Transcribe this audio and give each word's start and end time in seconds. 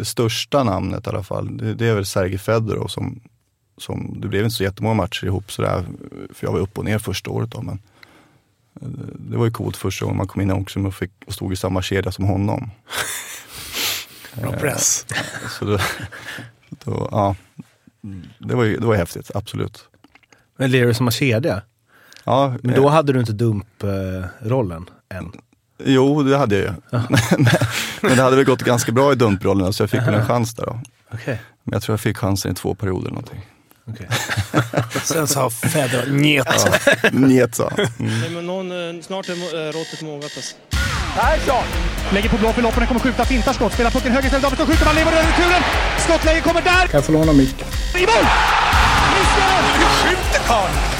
det 0.00 0.04
största 0.04 0.64
namnet 0.64 1.06
i 1.06 1.10
alla 1.10 1.22
fall, 1.22 1.56
det, 1.56 1.74
det 1.74 1.86
är 1.86 1.94
väl 1.94 2.06
Sergej 2.06 2.38
Fedorov 2.38 2.86
som, 2.86 3.20
som, 3.78 4.20
det 4.20 4.28
blev 4.28 4.44
inte 4.44 4.56
så 4.56 4.62
jättemånga 4.62 4.94
matcher 4.94 5.24
ihop 5.24 5.52
sådär, 5.52 5.84
för 6.34 6.46
jag 6.46 6.52
var 6.52 6.60
upp 6.60 6.78
och 6.78 6.84
ner 6.84 6.98
första 6.98 7.30
året 7.30 7.50
då. 7.50 7.62
Men 7.62 7.78
eh, 8.82 8.88
det 9.14 9.36
var 9.36 9.44
ju 9.44 9.50
coolt 9.50 9.76
första 9.76 10.04
gången 10.04 10.16
man 10.16 10.28
kom 10.28 10.42
in 10.42 10.50
i 10.50 10.52
omklädningsrummet 10.52 10.88
och, 10.88 10.94
fick, 10.94 11.10
och 11.26 11.34
stod 11.34 11.52
i 11.52 11.56
samma 11.56 11.82
kedja 11.82 12.12
som 12.12 12.24
honom. 12.24 12.70
Bra 14.40 14.52
press. 14.52 15.06
Så 15.58 15.64
då, 15.64 15.78
då, 16.68 17.08
ja, 17.10 17.36
det 18.38 18.54
var 18.54 18.64
ju 18.64 18.76
det 18.76 18.86
var 18.86 18.94
häftigt, 18.94 19.30
absolut. 19.34 19.88
Men 20.56 20.70
lirar 20.70 20.86
du 20.86 20.94
samma 20.94 21.10
kedja? 21.10 21.62
Ja, 22.24 22.56
Men 22.62 22.74
då 22.74 22.88
hade 22.88 23.12
du 23.12 23.20
inte 23.20 23.32
dumprollen 23.32 24.90
än? 25.08 25.32
Jo, 25.84 26.22
det 26.22 26.36
hade 26.36 26.56
jag 26.56 26.64
ju. 26.64 26.72
men 28.00 28.16
det 28.16 28.22
hade 28.22 28.36
väl 28.36 28.44
gått 28.44 28.62
ganska 28.62 28.92
bra 28.92 29.12
i 29.12 29.14
dumprollen 29.14 29.72
så 29.72 29.82
jag 29.82 29.90
fick 29.90 30.00
väl 30.00 30.14
en 30.14 30.26
chans 30.26 30.54
där 30.54 30.66
då. 30.66 30.80
Okej. 31.14 31.40
Men 31.64 31.72
jag 31.72 31.82
tror 31.82 31.92
jag 31.92 32.00
fick 32.00 32.16
chansen 32.16 32.52
i 32.52 32.54
två 32.54 32.74
perioder 32.74 33.00
eller 33.00 33.10
någonting. 33.10 33.40
okej. 33.88 34.08
Sen 35.04 35.26
sa 35.26 35.50
Federer 35.50 36.10
njet. 36.10 36.46
Ja, 37.02 37.10
njet 37.12 37.54
sa 37.54 37.68
mm. 37.68 38.20
Nej, 38.20 38.30
men 38.30 38.46
någon, 38.46 38.96
eh, 38.96 39.02
snart 39.02 39.28
är 39.28 39.32
eh, 39.32 39.72
råttet 39.72 40.02
mogat 40.02 40.32
alltså. 40.36 40.56
Persson! 41.14 41.64
Lägger 42.12 42.28
på 42.28 42.36
blå 42.36 42.52
för 42.52 42.62
loppen, 42.62 42.86
kommer 42.86 43.00
skjuta, 43.00 43.24
fintar 43.24 43.52
skott, 43.52 43.72
spelar 43.72 43.90
pucken 43.90 44.12
höger 44.12 44.26
istället, 44.26 44.42
Davidsson 44.42 44.66
skjuter, 44.66 44.84
man 44.84 44.94
lever 44.94 45.12
över 45.12 45.22
returen! 45.22 45.62
Skottläge 45.98 46.40
kommer 46.40 46.62
där! 46.62 46.86
Kan 46.86 46.98
jag 46.98 47.04
få 47.04 47.12
låna 47.12 47.32
micken? 47.32 47.68
I 47.94 48.00
mål! 48.00 48.26
Missar! 49.14 49.62
Hur 49.78 50.08
skjuter 50.08 50.40
karln? 50.46 50.99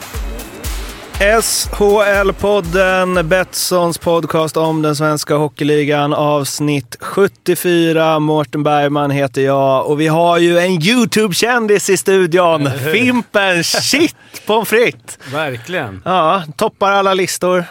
SHL-podden, 1.21 3.23
Betssons 3.23 3.97
podcast 3.97 4.57
om 4.57 4.81
den 4.81 4.95
svenska 4.95 5.35
hockeyligan, 5.35 6.13
avsnitt 6.13 6.95
74. 6.99 8.19
Mårten 8.19 8.63
Bergman 8.63 9.11
heter 9.11 9.41
jag 9.41 9.85
och 9.87 10.01
vi 10.01 10.07
har 10.07 10.37
ju 10.37 10.59
en 10.59 10.71
YouTube-kändis 10.71 11.89
i 11.89 11.97
studion. 11.97 12.69
Fimpen 12.93 13.63
Shit 13.63 14.15
pommes 14.45 14.69
frites! 14.69 15.19
Verkligen. 15.33 16.01
Ja, 16.05 16.43
toppar 16.57 16.91
alla 16.91 17.13
listor. 17.13 17.65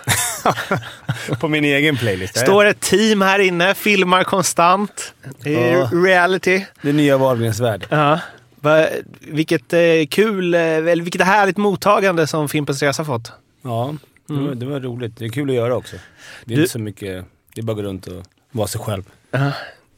På 1.40 1.48
min 1.48 1.64
egen 1.64 1.96
playlist. 1.96 2.38
Står 2.38 2.64
ett 2.64 2.80
team 2.80 3.22
här 3.22 3.38
inne, 3.38 3.74
filmar 3.74 4.24
konstant. 4.24 5.12
Det 5.42 5.54
är 5.70 5.76
Ja. 5.76 5.88
reality. 5.92 6.64
Det 6.82 6.92
nya 6.92 7.16
Wahlgrens 7.18 7.60
värld. 7.60 7.86
Ja. 7.90 8.18
Va, 8.60 8.86
vilket 9.20 9.72
eh, 9.72 9.80
kul, 10.10 10.54
eh, 10.54 10.60
eller 10.60 11.02
vilket 11.02 11.22
härligt 11.22 11.56
mottagande 11.56 12.26
som 12.26 12.48
Fimpens 12.48 12.82
Resa 12.82 13.04
fått. 13.04 13.32
Ja, 13.62 13.94
det, 14.26 14.34
var, 14.34 14.54
det 14.54 14.66
var 14.66 14.80
roligt. 14.80 15.16
Det 15.18 15.24
är 15.24 15.28
kul 15.28 15.50
att 15.50 15.56
göra 15.56 15.76
också. 15.76 15.96
Det 16.44 16.52
är 16.54 16.56
Du- 16.56 16.62
inte 16.62 16.72
så 16.72 16.78
mycket... 16.78 17.24
Det 17.54 17.60
är 17.60 17.62
bara 17.64 17.72
att 17.72 17.76
gå 17.76 17.82
runt 17.82 18.06
och 18.06 18.22
vara 18.52 18.66
sig 18.66 18.80
själv. 18.80 19.02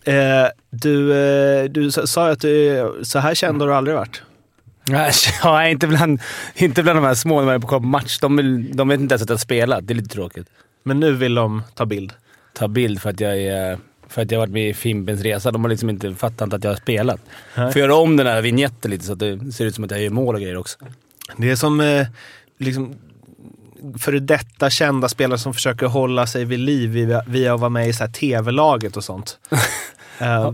Eh, 0.05 0.47
du, 0.71 1.13
eh, 1.15 1.65
du 1.65 1.91
sa 1.91 2.07
sa 2.07 2.31
att 2.31 2.41
du, 2.41 3.01
så 3.03 3.19
här 3.19 3.35
känd 3.35 3.61
har 3.61 3.69
du 3.69 3.75
aldrig 3.75 3.97
varit. 3.97 4.23
Ja, 5.43 5.69
inte 5.69 5.87
bland, 5.87 6.21
inte 6.55 6.83
bland 6.83 6.97
de 6.99 7.05
här 7.05 7.15
små 7.15 7.39
när 7.41 7.47
man 7.47 7.55
är 7.55 7.59
på 7.59 7.79
match. 7.81 8.19
De, 8.21 8.37
vill, 8.37 8.77
de 8.77 8.89
vet 8.89 9.01
inte 9.01 9.13
ens 9.13 9.23
att 9.23 9.29
jag 9.29 9.35
har 9.37 9.39
spelat. 9.39 9.87
Det 9.87 9.93
är 9.93 9.95
lite 9.95 10.09
tråkigt. 10.15 10.47
Men 10.83 11.01
nu 11.01 11.13
vill 11.13 11.35
de 11.35 11.63
ta 11.75 11.87
bild. 11.87 12.13
Ta 12.55 12.69
bild 12.69 13.03
för 13.03 13.11
att 13.11 13.21
jag 13.21 13.39
är... 13.43 13.79
För 14.13 14.23
att 14.23 14.31
jag 14.31 14.39
varit 14.39 14.51
med 14.53 14.69
i 14.69 14.75
Fimpens 14.75 15.21
Resa. 15.23 15.51
De 15.51 15.63
har 15.65 15.69
liksom 15.71 15.91
inte 15.91 16.15
fattat 16.15 16.53
att 16.53 16.65
jag 16.65 16.71
har 16.71 16.77
spelat. 16.77 17.21
Nej. 17.57 17.73
Får 17.73 17.81
göra 17.81 17.95
om 17.95 18.17
den 18.17 18.27
här 18.27 18.43
vignetten 18.43 18.91
lite 18.91 19.05
så 19.05 19.13
att 19.13 19.19
det 19.19 19.53
ser 19.53 19.65
ut 19.65 19.75
som 19.75 19.85
att 19.85 19.91
jag 19.91 20.03
gör 20.03 20.11
mål 20.11 20.35
och 20.35 20.41
grejer 20.41 20.57
också. 20.57 20.79
Det 21.37 21.51
är 21.51 21.57
som 21.57 21.81
eh, 21.81 22.07
liksom, 22.59 22.95
före 23.99 24.19
detta 24.21 24.71
kända 24.71 25.09
spelare 25.09 25.39
som 25.39 25.55
försöker 25.55 25.87
hålla 25.87 26.27
sig 26.27 26.45
vid 26.45 26.59
liv 26.59 26.91
via, 26.91 27.23
via 27.27 27.55
att 27.55 27.61
vara 27.61 27.71
med 27.71 27.89
i 27.89 27.93
så 27.93 28.07
tv-laget 28.07 28.97
och 28.97 29.05
sånt. 29.05 29.39
Eh, 30.19 30.53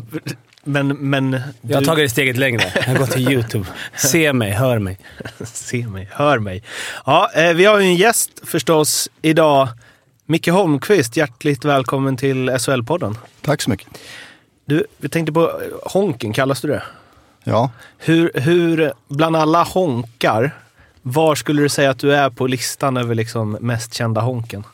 men, 0.65 0.89
men 0.89 1.41
Jag 1.61 1.77
har 1.77 1.81
du- 1.81 1.87
tagit 1.87 2.05
det 2.05 2.09
steget 2.11 2.37
längre. 2.37 2.63
Jag 2.87 2.97
gått 2.99 3.11
till 3.11 3.33
YouTube. 3.33 3.67
Se 3.97 4.33
mig, 4.33 4.51
hör 4.51 4.79
mig. 4.79 4.99
Se 5.45 5.87
mig, 5.87 6.09
hör 6.13 6.39
mig. 6.39 6.63
Ja, 7.07 7.31
eh, 7.35 7.53
vi 7.53 7.65
har 7.65 7.79
ju 7.79 7.87
en 7.87 7.95
gäst 7.97 8.31
förstås 8.45 9.09
idag. 9.23 9.69
Micke 10.31 10.49
Holmqvist, 10.51 11.17
hjärtligt 11.17 11.65
välkommen 11.65 12.17
till 12.17 12.51
SHL-podden. 12.51 13.17
Tack 13.43 13.63
så 13.63 13.71
mycket. 13.71 13.89
Du, 14.65 14.87
vi 14.99 15.09
tänkte 15.09 15.33
på 15.33 15.61
Honken, 15.83 16.33
kallas 16.33 16.61
du 16.61 16.69
det? 16.69 16.83
Ja, 17.45 17.71
Hur, 17.99 18.31
hur, 18.35 18.93
bland 19.09 19.37
alla 19.37 19.63
honkar, 19.63 20.51
var 21.03 21.35
skulle 21.35 21.63
du 21.63 21.69
säga 21.69 21.91
att 21.91 21.99
du 21.99 22.15
är 22.15 22.31
på 22.31 22.47
listan 22.47 22.97
över 22.97 23.15
liksom 23.15 23.51
mest 23.61 23.95
kända 23.95 24.21
honken? 24.21 24.65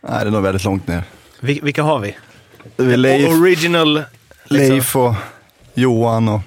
nej, 0.00 0.20
det 0.24 0.26
är 0.26 0.30
nog 0.30 0.42
väldigt 0.42 0.64
långt 0.64 0.86
ner. 0.88 1.02
Vil- 1.40 1.62
vilka 1.64 1.82
har 1.82 1.98
vi? 1.98 2.16
Är 2.76 2.96
Leif, 2.96 3.28
Original. 3.28 4.02
liksom. 4.44 4.68
Leif 4.70 4.96
och 4.96 5.14
Johan 5.74 6.28
och 6.28 6.40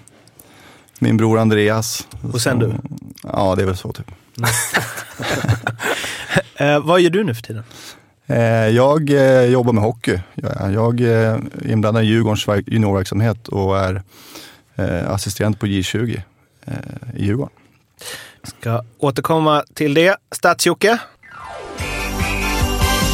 min 0.99 1.17
bror 1.17 1.39
Andreas. 1.39 2.07
Och 2.33 2.41
sen 2.41 2.59
Så- 2.59 2.65
du? 2.65 2.73
Ja, 3.23 3.55
det 3.55 3.61
är 3.61 3.65
väl 3.65 3.77
så 3.77 3.91
typ. 3.93 4.11
Eh, 6.55 6.79
vad 6.79 7.01
gör 7.01 7.09
du 7.09 7.23
nu 7.23 7.33
för 7.35 7.41
tiden? 7.41 7.63
Eh, 8.29 8.67
Jag 8.69 9.09
eh, 9.09 9.43
jobbar 9.45 9.73
med 9.73 9.83
hockey. 9.83 10.19
Jag 10.35 10.73
jag 10.73 11.01
är 11.01 11.41
inblandad 11.65 12.03
i 12.03 12.07
Djurgårdens 12.07 12.47
verk- 12.47 12.67
juniorverksamhet 12.67 13.47
och 13.47 13.77
är 13.79 14.01
eh, 14.75 15.09
assistent 15.11 15.59
på 15.59 15.65
J20 15.65 16.21
eh, 16.65 16.73
i 17.15 17.25
Djurgården. 17.25 17.53
Ska 18.43 18.83
återkomma 18.99 19.63
till 19.73 19.93
det. 19.93 20.15
Stats-Jocke, 20.35 20.97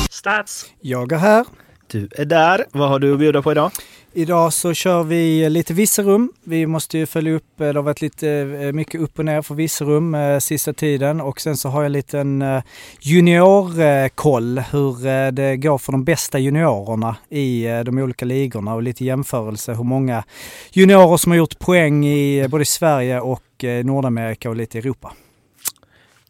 Stats! 0.10 0.66
Jag 0.82 1.12
är 1.12 1.18
här. 1.18 1.46
du 1.88 2.10
är 2.12 2.26
där. 2.26 2.66
Vad 2.72 2.90
har 2.90 3.00
du 3.00 3.14
att 3.14 3.20
bjuda 3.20 3.42
på 3.42 3.52
idag? 3.52 3.72
Idag 4.18 4.54
så 4.54 4.74
kör 4.74 5.04
vi 5.04 5.50
lite 5.50 5.74
Virserum. 5.74 6.32
Vi 6.44 6.66
måste 6.68 6.98
ju 6.98 7.06
följa 7.06 7.34
upp, 7.34 7.62
eh, 7.62 7.68
det 7.68 7.76
har 7.76 7.84
varit 7.84 8.02
lite 8.02 8.30
eh, 8.30 8.72
mycket 8.72 9.02
upp 9.02 9.20
och 9.20 9.26
ner 9.26 9.42
för 9.42 9.56
Virserum 9.56 10.16
eh, 10.16 10.40
sista 10.40 10.74
tiden 10.74 11.22
och 11.22 11.42
sen 11.42 11.58
så 11.58 11.70
har 11.70 11.80
jag 11.80 11.86
en 11.86 11.92
liten 11.92 12.42
eh, 12.42 12.64
juniorkoll 13.00 14.60
hur 14.60 15.32
det 15.32 15.58
går 15.58 15.78
för 15.78 15.92
de 15.92 16.04
bästa 16.04 16.40
juniorerna 16.40 17.16
i 17.30 17.64
de 17.86 17.98
olika 17.98 18.26
ligorna 18.26 18.74
och 18.74 18.84
lite 18.84 19.06
jämförelse 19.06 19.74
hur 19.74 19.84
många 19.84 20.24
juniorer 20.72 21.18
som 21.18 21.32
har 21.32 21.38
gjort 21.38 21.60
poäng 21.60 22.06
i 22.06 22.48
både 22.48 22.66
Sverige 22.66 23.20
och 23.20 23.66
Nordamerika 23.84 24.50
och 24.50 24.56
lite 24.56 24.78
Europa. 24.78 25.14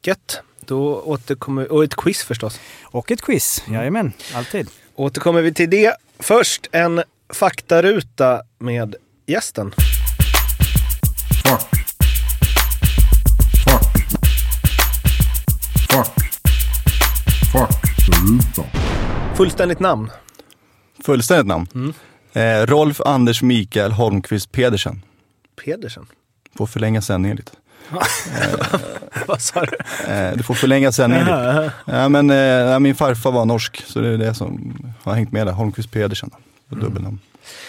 Gött. 0.04 0.42
Då 0.60 1.02
återkommer 1.02 1.72
Och 1.72 1.84
ett 1.84 1.96
quiz 1.96 2.24
förstås. 2.24 2.60
Och 2.84 3.12
ett 3.12 3.22
quiz, 3.22 3.64
jajamän, 3.72 4.14
alltid. 4.34 4.70
Återkommer 4.96 5.42
vi 5.42 5.54
till 5.54 5.70
det. 5.70 5.96
Först 6.20 6.70
en 6.72 7.04
faktaruta 7.34 8.42
med 8.60 8.96
gästen. 9.26 9.74
Fullständigt 19.36 19.80
namn. 19.80 20.12
Fullständigt 21.06 21.48
namn? 21.48 21.94
Eh, 22.34 22.66
Rolf 22.66 23.02
Anders 23.02 23.42
Mikael 23.42 23.92
Holmqvist 23.92 24.52
Pedersen. 24.52 25.02
Pedersen. 25.66 26.06
Får 26.58 26.66
förlänga 26.66 27.02
sändningen 27.02 27.38
lite. 27.38 27.52
Vad 29.28 29.42
sa 29.42 29.66
du? 29.66 29.78
Eh, 30.14 30.38
du 30.38 30.44
får 30.44 30.54
förlänga 30.54 30.92
sändningen 30.92 31.26
lite. 31.26 31.72
Ja, 31.86 32.10
men, 32.10 32.30
eh, 32.30 32.80
min 32.80 32.96
farfar 32.96 33.32
var 33.32 33.46
norsk, 33.46 33.84
så 33.88 34.00
det 34.00 34.08
är 34.08 34.18
det 34.18 34.34
som 34.34 34.78
har 35.04 35.14
hängt 35.14 35.32
med 35.32 35.48
där. 35.48 35.54
Holmqvist 35.54 35.92
Pedersen. 35.92 36.32
På 36.70 36.76
dubbelnamn. 36.76 37.20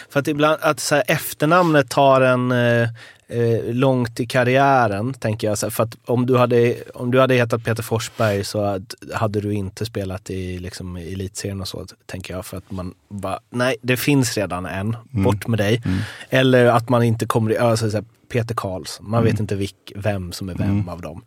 För 0.08 0.20
att 0.20 0.28
ibland, 0.28 0.58
att 0.62 0.80
så 0.80 0.94
här, 0.94 1.04
efternamnet 1.08 1.90
tar 1.90 2.20
en 2.20 2.52
eh, 2.52 2.88
eh, 3.28 3.64
långt 3.64 4.20
i 4.20 4.26
karriären, 4.26 5.14
tänker 5.14 5.46
jag. 5.48 5.58
Så 5.58 5.66
här, 5.66 5.70
för 5.70 5.82
att 5.84 5.96
om 6.04 6.26
du, 6.26 6.36
hade, 6.36 6.74
om 6.94 7.10
du 7.10 7.20
hade 7.20 7.34
hetat 7.34 7.64
Peter 7.64 7.82
Forsberg 7.82 8.44
så 8.44 8.80
hade- 9.14 9.40
du 9.40 9.52
inte 9.54 9.86
spelat 9.86 10.30
i 10.30 10.58
liksom, 10.58 10.96
elitserien 10.96 11.60
och 11.60 11.68
så, 11.68 11.86
tänker 12.06 12.34
jag. 12.34 12.46
För 12.46 12.56
att 12.56 12.70
man 12.70 12.94
bara, 13.08 13.40
nej, 13.50 13.76
det 13.82 13.96
finns 13.96 14.36
redan 14.36 14.66
en, 14.66 14.96
bort 15.10 15.46
med 15.46 15.58
dig. 15.58 15.82
Eller 16.30 16.66
att 16.66 16.88
man 16.88 17.02
inte 17.02 17.26
kommer 17.26 17.50
i, 17.52 17.58
alltså, 17.58 17.90
så 17.90 17.96
här, 17.96 18.04
Peter 18.32 18.54
Karlsson, 18.54 19.10
man 19.10 19.24
vet 19.24 19.40
inte 19.40 19.54
vilk, 19.54 19.92
vem 19.96 20.32
som 20.32 20.48
är 20.48 20.54
vem 20.54 20.88
av 20.88 21.00
dem. 21.00 21.22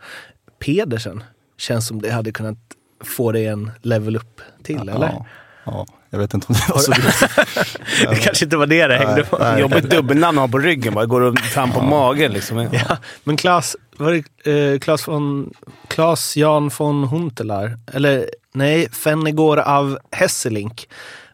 Pedersen, 0.60 1.24
känns 1.58 1.88
som 1.88 2.02
det 2.02 2.10
hade 2.12 2.32
kunnat 2.32 2.58
få 3.04 3.32
dig 3.32 3.46
en 3.48 3.72
level 3.82 4.16
upp 4.16 4.42
till, 4.64 4.90
eller? 4.90 5.26
Ja, 5.72 5.86
ja, 5.88 5.96
jag 6.10 6.20
vet 6.20 6.34
inte 6.34 6.48
om 6.48 6.56
det 6.56 6.74
var 6.74 6.80
så 6.80 6.92
Det 8.10 8.16
kanske 8.16 8.46
inte 8.46 8.58
var 8.58 8.68
det 8.68 8.88
det 8.88 8.98
hängde 8.98 9.24
på. 9.24 9.38
Nej. 9.38 9.62
Jobbigt 9.62 9.90
dubbelnamn 9.90 10.38
att 10.38 10.42
ha 10.42 10.48
på 10.48 10.60
ryggen. 10.60 10.94
Bara 10.94 11.06
går 11.06 11.36
fram 11.36 11.72
på 11.72 11.82
magen 11.82 12.32
liksom. 12.32 12.70
Ja, 12.72 12.98
men 13.24 13.38
Klas, 13.38 13.76
var 13.98 14.12
det 14.44 14.74
eh, 14.74 14.80
Klas, 14.80 15.08
von, 15.08 15.54
Klas 15.88 16.38
Jan 16.38 16.72
von 16.78 17.04
Huntelaar? 17.04 17.78
Eller 17.94 18.30
nej, 18.54 18.90
Fennegård 18.92 19.60
av 19.60 20.00
Hesselink 20.12 20.88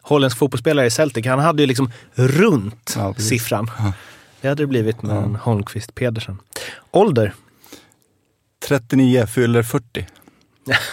holländsk 0.08 0.38
fotbollsspelare 0.38 0.86
i 0.86 0.90
Celtic. 0.90 1.26
Han 1.26 1.38
hade 1.38 1.62
ju 1.62 1.66
liksom 1.66 1.90
runt 2.14 2.94
Ja, 2.96 3.14
siffran. 3.14 3.70
Ja. 3.78 3.92
Det 4.40 4.48
hade 4.48 4.62
det 4.62 4.66
blivit 4.66 5.02
med 5.02 5.16
en 5.16 5.36
Holmqvist 5.36 5.94
Pedersen. 5.94 6.38
Ålder? 6.90 7.34
39, 8.68 9.26
fyller 9.26 9.62
40. 9.62 10.06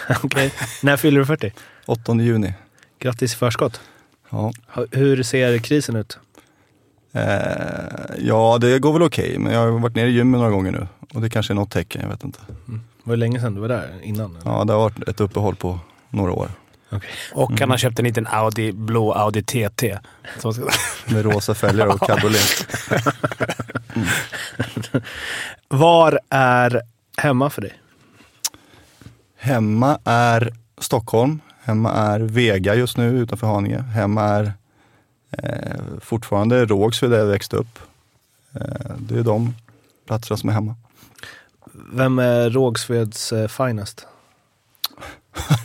Okej. 0.24 0.54
När 0.82 0.98
fyller 0.98 1.20
du 1.20 1.26
40? 1.26 1.54
8 1.86 2.14
juni. 2.14 2.54
Grattis 3.04 3.34
i 3.34 3.38
förskott. 3.38 3.82
Ja. 4.30 4.52
Hur 4.92 5.24
ser 5.24 5.58
krisen 5.58 5.96
ut? 5.96 6.18
Eh, 7.12 7.24
ja, 8.18 8.58
det 8.62 8.80
går 8.80 8.94
väl 8.94 9.02
okej, 9.02 9.38
men 9.40 9.54
jag 9.54 9.60
har 9.60 9.80
varit 9.80 9.96
nere 9.96 10.08
i 10.08 10.12
gymmet 10.12 10.40
några 10.40 10.52
gånger 10.52 10.72
nu. 10.72 10.88
Och 11.14 11.22
det 11.22 11.30
kanske 11.30 11.54
är 11.54 11.56
något 11.56 11.72
tecken, 11.72 12.02
jag 12.02 12.10
vet 12.10 12.24
inte. 12.24 12.40
Var 13.04 13.14
det 13.14 13.20
länge 13.20 13.40
sedan 13.40 13.56
du 13.56 13.62
var 13.62 13.68
där 13.68 14.00
innan? 14.04 14.36
eller? 14.36 14.52
Ja, 14.52 14.64
det 14.64 14.74
har 14.74 14.80
varit 14.80 15.10
ett 15.10 15.20
uppehåll 15.20 15.56
på 15.56 15.80
några 16.10 16.32
år. 16.32 16.50
Och 17.34 17.60
han 17.60 17.70
har 17.70 17.78
köpt 17.78 18.00
en 18.00 18.06
liten 18.06 18.28
Audi, 18.28 18.72
blå 18.72 19.14
Audi 19.14 19.44
TT. 19.44 20.00
Som 20.40 20.54
ska... 20.54 20.68
Med 21.08 21.26
rosa 21.26 21.56
fälgar 21.56 21.88
och 21.88 22.00
cabriolet. 22.08 22.68
Var 25.68 26.20
är 26.30 26.82
hemma 27.18 27.50
för 27.50 27.62
dig? 27.62 27.74
Hemma 29.38 30.00
är 30.06 30.54
Stockholm. 30.78 31.40
Hemma 31.64 31.92
är 31.92 32.20
Vega 32.20 32.76
just 32.76 32.98
nu 32.98 33.18
utanför 33.20 33.48
Haninge. 33.48 33.82
Hemma 33.82 34.24
är 34.24 34.54
eh, 35.32 36.00
fortfarande 36.02 36.66
Rågsved 36.66 37.12
där 37.12 37.18
jag 37.18 37.26
växte 37.26 37.56
upp. 37.56 37.80
Eh, 38.54 38.96
det 39.00 39.20
är 39.20 39.24
de 39.24 39.56
platserna 40.08 40.38
som 40.38 40.50
är 40.50 40.54
hemma. 40.54 40.76
Vem 41.94 42.20
är 42.20 42.50
Rågsveds 42.50 43.34
eh, 43.34 43.48
finest? 43.48 44.08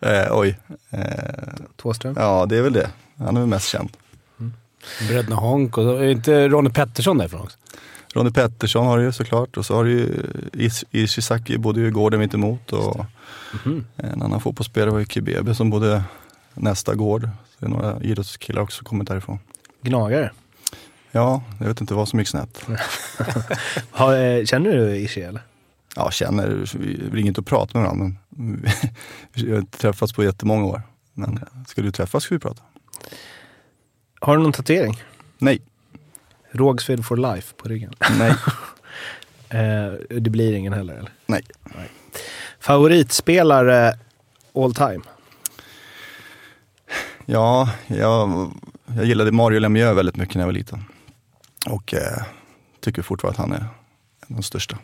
Eh, 0.00 0.26
oj. 0.30 0.58
Eh, 0.90 1.54
Thåström? 1.76 2.14
ja, 2.18 2.46
det 2.46 2.56
är 2.56 2.62
väl 2.62 2.72
det. 2.72 2.90
Han 3.18 3.36
är 3.36 3.40
väl 3.40 3.48
mest 3.48 3.68
känd. 3.68 3.90
Bröderna 5.08 5.36
Honk 5.36 5.78
och 5.78 5.84
så, 5.84 5.96
är 5.96 6.08
inte 6.08 6.48
Ronny 6.48 6.70
Pettersson 6.70 7.18
därifrån 7.18 7.40
också? 7.40 7.58
Ronny 8.16 8.30
Pettersson 8.30 8.86
har 8.86 8.98
du 8.98 9.04
ju 9.04 9.12
såklart 9.12 9.56
och 9.56 9.66
så 9.66 9.74
har 9.74 9.84
du 9.84 9.90
ju 9.90 10.22
Is- 10.52 10.84
Ishizaki 10.90 11.58
bodde 11.58 11.80
ju 11.80 11.86
i 11.86 11.90
gården 11.90 12.20
mitt 12.20 12.34
emot 12.34 12.72
och 12.72 13.06
en 13.96 14.22
annan 14.22 14.40
fotbollsspelare 14.40 14.90
var 14.90 14.98
ju 14.98 15.06
Kibebe 15.06 15.54
som 15.54 15.70
bodde 15.70 16.04
nästa 16.54 16.94
gård. 16.94 17.22
Så 17.22 17.56
det 17.58 17.66
är 17.66 17.70
några 17.70 18.00
idrottskillar 18.02 18.62
också 18.62 18.76
som 18.76 18.84
kommit 18.84 19.08
därifrån. 19.08 19.38
Gnagare? 19.82 20.30
Ja, 21.12 21.42
jag 21.60 21.66
vet 21.66 21.80
inte 21.80 21.94
vad 21.94 22.08
som 22.08 22.18
gick 22.18 22.28
snett. 22.28 22.66
Eh, 23.98 24.44
känner 24.44 24.76
du 24.76 24.96
Ishi 24.96 25.20
eller? 25.22 25.42
Ja, 25.96 26.10
känner, 26.10 26.64
vi 26.78 27.10
ringer 27.12 27.28
inte 27.28 27.40
och 27.40 27.46
pratar 27.46 27.78
med 27.80 27.82
varandra 27.88 28.16
men 28.28 28.64
vi 29.32 29.50
har 29.52 29.58
inte 29.58 29.78
träffats 29.78 30.12
på 30.12 30.24
jättemånga 30.24 30.64
år. 30.64 30.82
Men 31.14 31.40
ska 31.68 31.82
du 31.82 31.90
träffas 31.92 32.22
ska 32.22 32.34
vi 32.34 32.38
prata. 32.38 32.62
Har 34.20 34.36
du 34.36 34.42
någon 34.42 34.52
tatuering? 34.52 35.02
Nej, 35.38 35.62
Rågsved 36.56 37.04
for 37.04 37.16
life 37.16 37.54
på 37.56 37.68
ryggen. 37.68 37.92
nej, 38.18 38.34
Eh, 39.48 39.92
det 40.20 40.30
blir 40.30 40.52
ingen 40.52 40.72
heller 40.72 40.94
eller? 40.94 41.10
nej. 41.26 41.42
Favoritspelare 42.60 43.98
all 44.54 44.74
time? 44.74 45.00
Ja, 47.26 47.70
jag, 47.86 48.50
jag 48.96 49.04
gillade 49.04 49.32
Mario 49.32 49.58
Lemieux 49.60 49.96
väldigt 49.98 50.16
mycket 50.16 50.34
när 50.34 50.42
jag 50.42 50.46
var 50.46 50.52
liten. 50.52 50.84
Och 51.66 51.94
eh, 51.94 52.22
tycker 52.80 53.02
fortfarande 53.02 53.34
att 53.42 53.48
han 53.48 53.52
är 53.52 53.58
en 53.60 53.64
av 54.36 54.36
de 54.36 54.42
största. 54.42 54.78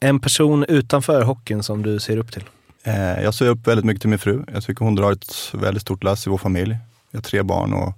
En 0.00 0.20
person 0.20 0.64
utanför 0.68 1.22
hockeyn 1.22 1.62
som 1.62 1.82
du 1.82 2.00
ser 2.00 2.16
upp 2.16 2.32
till? 2.32 2.44
Eh, 2.82 3.22
jag 3.22 3.34
ser 3.34 3.46
upp 3.48 3.66
väldigt 3.66 3.84
mycket 3.84 4.00
till 4.00 4.10
min 4.10 4.18
fru. 4.18 4.44
Jag 4.52 4.62
tycker 4.64 4.84
hon 4.84 4.94
drar 4.94 5.12
ett 5.12 5.50
väldigt 5.54 5.82
stort 5.82 6.04
lass 6.04 6.26
i 6.26 6.30
vår 6.30 6.38
familj. 6.38 6.76
Vi 7.10 7.16
har 7.18 7.22
tre 7.22 7.42
barn 7.42 7.72
och 7.72 7.92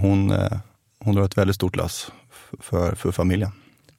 hon, 0.00 0.30
eh, 0.30 0.58
hon 0.98 1.14
drar 1.14 1.24
ett 1.24 1.38
väldigt 1.38 1.56
stort 1.56 1.76
lass 1.76 2.10
för, 2.60 2.94
för 2.94 3.12
familjen. 3.12 3.50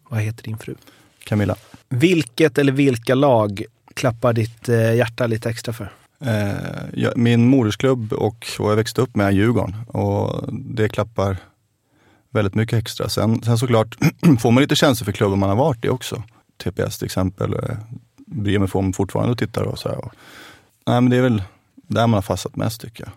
Vad 0.09 0.19
heter 0.19 0.43
din 0.43 0.57
fru? 0.57 0.75
Camilla. 1.23 1.55
Vilket 1.89 2.57
eller 2.57 2.71
vilka 2.71 3.15
lag 3.15 3.63
klappar 3.93 4.33
ditt 4.33 4.69
eh, 4.69 4.95
hjärta 4.95 5.27
lite 5.27 5.49
extra 5.49 5.73
för? 5.73 5.91
Eh, 6.19 7.09
min 7.15 7.47
modersklubb 7.47 8.13
och 8.13 8.47
vad 8.59 8.71
jag 8.71 8.75
växte 8.75 9.01
upp 9.01 9.15
med 9.15 9.27
är 9.27 9.31
Djurgården 9.31 9.75
och 9.87 10.53
det 10.53 10.89
klappar 10.89 11.37
väldigt 12.29 12.55
mycket 12.55 12.79
extra. 12.79 13.09
Sen, 13.09 13.43
sen 13.43 13.57
såklart 13.57 13.97
får 14.39 14.51
man 14.51 14.61
lite 14.61 14.75
känslor 14.75 15.05
för 15.05 15.11
klubben 15.11 15.39
man 15.39 15.49
har 15.49 15.55
varit 15.55 15.85
i 15.85 15.89
också. 15.89 16.23
TPS 16.63 16.97
till 16.97 17.05
exempel. 17.05 17.53
Eh, 17.53 17.77
bryr 18.17 18.59
mig 18.59 18.69
om 18.73 18.93
fortfarande 18.93 19.31
och 19.31 19.37
tittar 19.37 19.63
och 19.63 19.79
så 19.79 19.89
här. 19.89 19.97
Nej 20.87 21.01
men 21.01 21.09
det 21.09 21.17
är 21.17 21.21
väl 21.21 21.43
där 21.75 22.07
man 22.07 22.13
har 22.13 22.21
fastnat 22.21 22.55
mest 22.55 22.81
tycker 22.81 23.03
jag. 23.03 23.11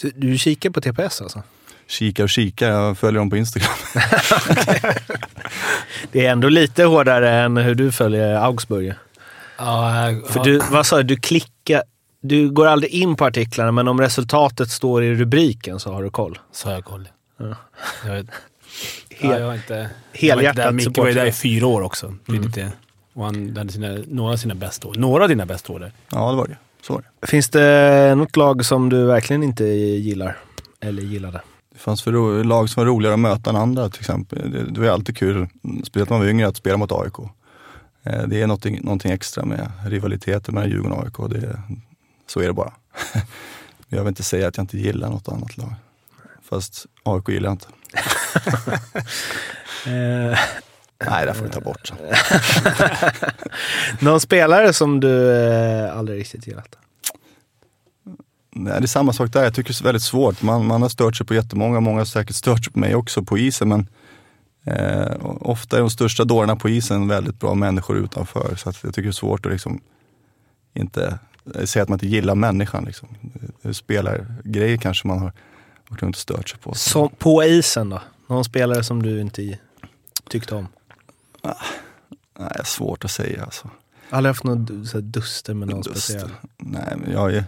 Så 0.00 0.08
du 0.16 0.38
kikar 0.38 0.70
på 0.70 0.80
TPS 0.80 1.20
alltså? 1.22 1.42
Kika 1.86 2.22
och 2.22 2.30
kika, 2.30 2.66
jag 2.66 2.98
följer 2.98 3.18
dem 3.18 3.30
på 3.30 3.36
Instagram. 3.36 3.70
Det 6.12 6.26
är 6.26 6.32
ändå 6.32 6.48
lite 6.48 6.84
hårdare 6.84 7.30
än 7.40 7.56
hur 7.56 7.74
du 7.74 7.92
följer 7.92 8.34
Augsburg. 8.34 8.92
Ja, 9.58 9.92
För 10.28 10.44
du, 10.44 10.60
vad 10.70 10.86
sa 10.86 10.96
du, 10.96 11.02
du 11.02 11.16
klickar... 11.16 11.82
Du 12.20 12.50
går 12.50 12.66
aldrig 12.66 12.92
in 12.92 13.16
på 13.16 13.24
artiklarna, 13.24 13.72
men 13.72 13.88
om 13.88 14.00
resultatet 14.00 14.70
står 14.70 15.04
i 15.04 15.14
rubriken 15.14 15.80
så 15.80 15.92
har 15.92 16.02
du 16.02 16.10
koll. 16.10 16.38
Så 16.52 16.68
har 16.68 16.74
jag 16.74 16.84
koll. 16.84 17.08
Ja. 17.36 17.54
Jag 18.06 18.14
vet. 18.14 18.26
Hel- 19.10 19.30
ja, 19.30 19.38
jag 19.38 19.46
har 19.46 19.54
inte... 19.54 19.90
helhjärtat 20.12 20.64
jag. 20.64 20.74
Micke 20.74 20.98
var 20.98 21.06
ju 21.08 21.14
där 21.14 21.26
i 21.26 21.32
fyra 21.32 21.66
år 21.66 21.80
också. 21.82 22.14
Det 22.26 22.32
är 22.32 22.36
Mm. 22.36 22.46
lite, 22.46 22.72
och 23.14 23.24
han 23.24 23.56
hade 23.56 23.72
sina, 23.72 23.98
några 24.08 24.32
av 24.32 24.36
sina 24.36 24.54
bästa 24.54 24.88
år. 24.88 24.94
Några 24.94 25.22
av 25.22 25.28
dina 25.28 25.46
bästa 25.46 25.72
år 25.72 25.80
där. 25.80 25.92
Ja 26.12 26.30
det 26.30 26.36
var 26.36 26.46
det. 26.46 26.56
Så. 26.88 27.02
Finns 27.22 27.48
det 27.48 28.14
något 28.14 28.36
lag 28.36 28.64
som 28.64 28.88
du 28.88 29.04
verkligen 29.06 29.42
inte 29.42 29.64
gillar? 29.64 30.36
Eller 30.80 31.02
gillade? 31.02 31.40
Det 31.72 31.78
fanns 31.78 32.02
för 32.02 32.44
lag 32.44 32.70
som 32.70 32.80
var 32.80 32.86
roligare 32.86 33.14
att 33.14 33.20
möta 33.20 33.50
än 33.50 33.56
andra 33.56 33.88
till 33.88 34.00
exempel. 34.00 34.50
Det, 34.50 34.64
det 34.70 34.80
var 34.80 34.88
alltid 34.88 35.16
kul, 35.16 35.48
speciellt 35.84 36.10
när 36.10 36.16
man 36.16 36.26
var 36.26 36.30
yngre, 36.30 36.46
att 36.48 36.56
spela 36.56 36.76
mot 36.76 36.92
AIK. 36.92 37.18
Eh, 38.02 38.22
Det 38.22 38.42
är 38.42 38.46
någonting, 38.46 38.80
någonting 38.82 39.12
extra 39.12 39.44
med 39.44 39.70
rivaliteten 39.86 40.54
mellan 40.54 40.70
Djurgården 40.70 40.98
och 40.98 41.04
AIK. 41.04 41.30
Det, 41.30 41.62
så 42.26 42.40
är 42.40 42.46
det 42.46 42.52
bara. 42.52 42.72
Jag 43.88 43.98
vill 43.98 44.08
inte 44.08 44.22
säga 44.22 44.48
att 44.48 44.56
jag 44.56 44.62
inte 44.64 44.78
gillar 44.78 45.08
något 45.10 45.28
annat 45.28 45.56
lag. 45.56 45.74
Fast 46.48 46.86
AIK 47.02 47.28
gillar 47.28 47.48
jag 47.48 47.54
inte. 47.54 47.66
Eh, 49.86 50.38
Nej, 51.06 51.26
det 51.26 51.34
får 51.34 51.44
vi 51.44 51.50
ta 51.50 51.60
bort. 51.60 51.92
någon 54.00 54.20
spelare 54.20 54.72
som 54.72 55.00
du 55.00 55.30
eh, 55.30 55.98
aldrig 55.98 56.20
riktigt 56.20 56.46
gillat? 56.46 56.76
Nej, 58.50 58.80
det 58.80 58.84
är 58.84 58.86
samma 58.86 59.12
sak 59.12 59.32
där. 59.32 59.44
Jag 59.44 59.54
tycker 59.54 59.72
det 59.72 59.80
är 59.80 59.84
väldigt 59.84 60.02
svårt. 60.02 60.42
Man, 60.42 60.66
man 60.66 60.82
har 60.82 60.88
stört 60.88 61.16
sig 61.16 61.26
på 61.26 61.34
jättemånga, 61.34 61.80
många 61.80 62.00
har 62.00 62.04
säkert 62.04 62.36
stört 62.36 62.64
sig 62.64 62.72
på 62.72 62.78
mig 62.78 62.94
också 62.94 63.22
på 63.22 63.38
isen. 63.38 63.68
Men 63.68 63.88
eh, 64.64 65.16
ofta 65.40 65.76
är 65.76 65.80
de 65.80 65.90
största 65.90 66.24
dårarna 66.24 66.56
på 66.56 66.68
isen 66.68 67.08
väldigt 67.08 67.40
bra 67.40 67.54
människor 67.54 67.96
utanför. 67.96 68.56
Så 68.56 68.70
att 68.70 68.84
jag 68.84 68.94
tycker 68.94 69.08
det 69.08 69.10
är 69.10 69.12
svårt 69.12 69.46
att 69.46 69.52
liksom 69.52 69.80
inte 70.74 71.18
säga 71.64 71.82
att 71.82 71.88
man 71.88 71.96
inte 71.96 72.06
gillar 72.06 72.34
människan. 72.34 72.84
Liksom. 72.84 73.08
Spelargrejer 73.72 74.76
kanske 74.76 75.08
man 75.08 75.18
har 75.18 75.32
varit 75.88 76.02
runt 76.02 76.16
och 76.16 76.20
stört 76.20 76.48
sig 76.48 76.58
på. 76.58 76.74
Som, 76.74 77.08
på 77.18 77.44
isen 77.44 77.90
då? 77.90 78.02
Någon 78.26 78.44
spelare 78.44 78.84
som 78.84 79.02
du 79.02 79.20
inte 79.20 79.58
tyckte 80.28 80.54
om? 80.54 80.68
Nej, 81.44 81.54
det 82.38 82.60
är 82.60 82.64
svårt 82.64 83.04
att 83.04 83.10
säga 83.10 83.44
alltså. 83.44 83.70
Aldrig 84.10 84.30
haft 84.30 84.44
här 84.44 85.00
duster 85.00 85.54
med 85.54 85.68
någon 85.68 85.80
Duster. 85.82 86.00
speciell? 86.00 86.30
Nej, 86.56 86.94
men 86.96 87.12
jag 87.12 87.34
är... 87.34 87.38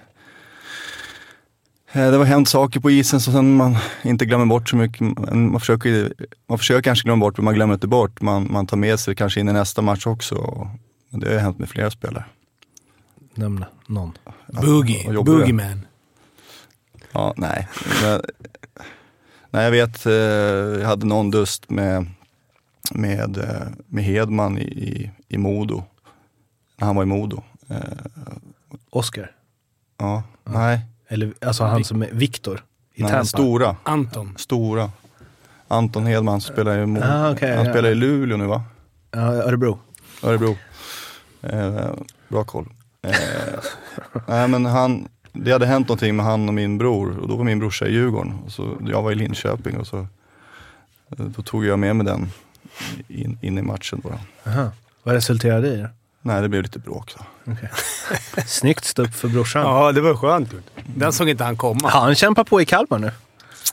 Eh, 1.93 2.11
Det 2.11 2.17
har 2.17 2.25
hänt 2.25 2.49
saker 2.49 2.81
på 2.81 2.91
isen 2.91 3.21
som 3.21 3.55
man 3.57 3.77
inte 4.03 4.25
glömmer 4.27 4.47
bort 4.47 4.69
så 4.69 4.77
mycket. 4.77 5.01
Man 5.01 5.51
man 5.51 5.61
försöker, 5.61 6.13
man 6.47 6.59
försöker 6.59 6.83
kanske 6.83 7.05
glömma 7.05 7.21
bort, 7.21 7.37
men 7.37 7.45
man 7.45 7.55
glömmer 7.55 7.75
inte 7.75 7.87
bort. 7.87 8.21
Man, 8.21 8.53
man 8.53 8.67
tar 8.67 8.77
med 8.77 9.01
sig 9.01 9.11
det 9.13 9.17
kanske 9.17 9.41
in 9.41 9.49
i 9.49 9.53
nästa 9.53 9.83
match 9.83 10.07
också. 10.07 10.69
Men 11.09 11.21
det 11.21 11.33
har 11.33 11.39
hänt 11.39 11.59
med 11.59 11.69
flera 11.69 11.91
spelare. 11.91 12.25
Nämn 13.35 13.65
någon. 13.87 14.13
Boogie. 14.47 15.13
jobbar 15.13 15.33
du? 15.33 15.39
Boogieman. 15.39 15.87
Ja, 17.13 17.35
nej. 17.37 17.69
Men, 18.03 18.21
nej, 19.51 19.65
jag 19.65 19.71
vet, 19.71 20.07
eh, 20.07 20.13
jag 20.13 20.87
hade 20.87 21.07
någon 21.07 21.31
dust 21.31 21.71
med, 21.71 22.07
med, 22.91 23.37
eh, 23.39 23.67
med 23.87 24.05
Hedman 24.05 24.59
i, 24.59 24.63
i, 24.63 25.11
i 25.29 25.39
Modo. 25.39 25.83
När 26.77 26.87
han 26.87 26.97
var 26.97 27.03
i 27.03 27.07
Modo. 27.07 27.43
Eh, 27.69 27.77
Oscar? 28.91 29.31
Ja, 29.99 30.23
nej. 30.45 30.81
Eller 31.09 31.33
alltså 31.41 31.65
han 31.65 31.85
som 31.85 32.03
är 32.03 32.09
Viktor 32.13 32.65
i 32.95 33.03
nej 33.03 33.11
Tampa? 33.11 33.25
stora. 33.25 33.77
Anton. 33.83 34.35
Stora. 34.39 34.91
Anton 35.69 36.07
Hedman 36.07 36.41
spelar 36.41 36.79
i, 36.79 36.85
Mo- 36.85 37.03
Ah, 37.05 37.31
okej, 37.33 37.57
han 37.57 37.67
ja. 37.67 37.73
spelar 37.73 37.91
i 37.91 37.95
Luleå 37.95 38.37
nu 38.37 38.47
va? 38.47 38.63
Ja, 39.11 39.21
Örebro. 39.21 39.79
Örebro. 40.23 40.57
Eh, 41.43 41.91
bra 42.29 42.45
koll. 42.45 42.69
Eh, 43.03 43.13
nej 44.29 44.49
men 44.49 44.65
han, 44.67 45.09
det 45.33 45.53
hade 45.53 45.67
hänt 45.67 45.89
någonting 45.89 46.17
med 46.17 46.27
han 46.27 46.49
och 46.49 46.55
min 46.55 46.79
bror 46.79 47.19
och 47.19 47.29
då 47.29 47.37
var 47.37 47.45
min 47.45 47.59
brorsa 47.59 47.87
i 47.87 47.93
Djurgården. 47.93 48.35
Och 48.45 48.53
så, 48.53 48.77
jag 48.87 49.03
var 49.03 49.13
i 49.13 49.15
Linköping 49.15 49.77
och 49.79 49.87
så 49.87 49.99
eh, 49.99 50.07
då 51.09 51.43
tog 51.43 51.65
jag 51.65 51.79
med 51.79 51.97
mig 51.97 52.07
den 52.07 52.31
in, 53.09 53.39
in 53.43 53.59
i 53.59 53.63
matchen. 53.63 54.01
Då. 54.05 54.19
Aha. 54.51 54.71
Vad 55.03 55.15
resulterade 55.15 55.69
det 55.71 55.75
i? 55.77 55.87
Nej, 56.23 56.43
det 56.43 56.49
blev 56.49 56.63
lite 56.63 56.79
bråk. 56.79 57.11
Så. 57.11 57.21
Snyggt 58.47 58.85
stup 58.85 59.15
för 59.15 59.29
brorsan. 59.29 59.63
Ja, 59.63 59.93
det 59.93 60.01
var 60.01 60.15
skönt. 60.15 60.55
Den 60.97 61.13
såg 61.13 61.29
inte 61.29 61.45
han 61.45 61.57
komma. 61.57 61.89
Han 61.89 62.15
kämpar 62.15 62.45
på 62.45 62.61
i 62.61 62.65
Kalmar 62.67 62.99
nu. 62.99 63.11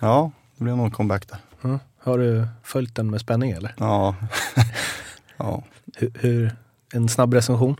Ja, 0.02 0.32
det 0.58 0.64
blev 0.64 0.78
någon 0.78 0.92
comeback 0.92 1.28
där. 1.28 1.38
Ja. 1.62 1.80
Har 2.04 2.18
du 2.18 2.48
följt 2.64 2.96
den 2.96 3.10
med 3.12 3.22
spänning 3.22 3.52
eller? 3.52 3.74
Ja. 3.78 4.16
ja. 5.38 5.64
Hur, 5.96 6.12
hur, 6.20 6.56
en 6.94 7.10
snabb 7.10 7.34
recension? 7.34 7.76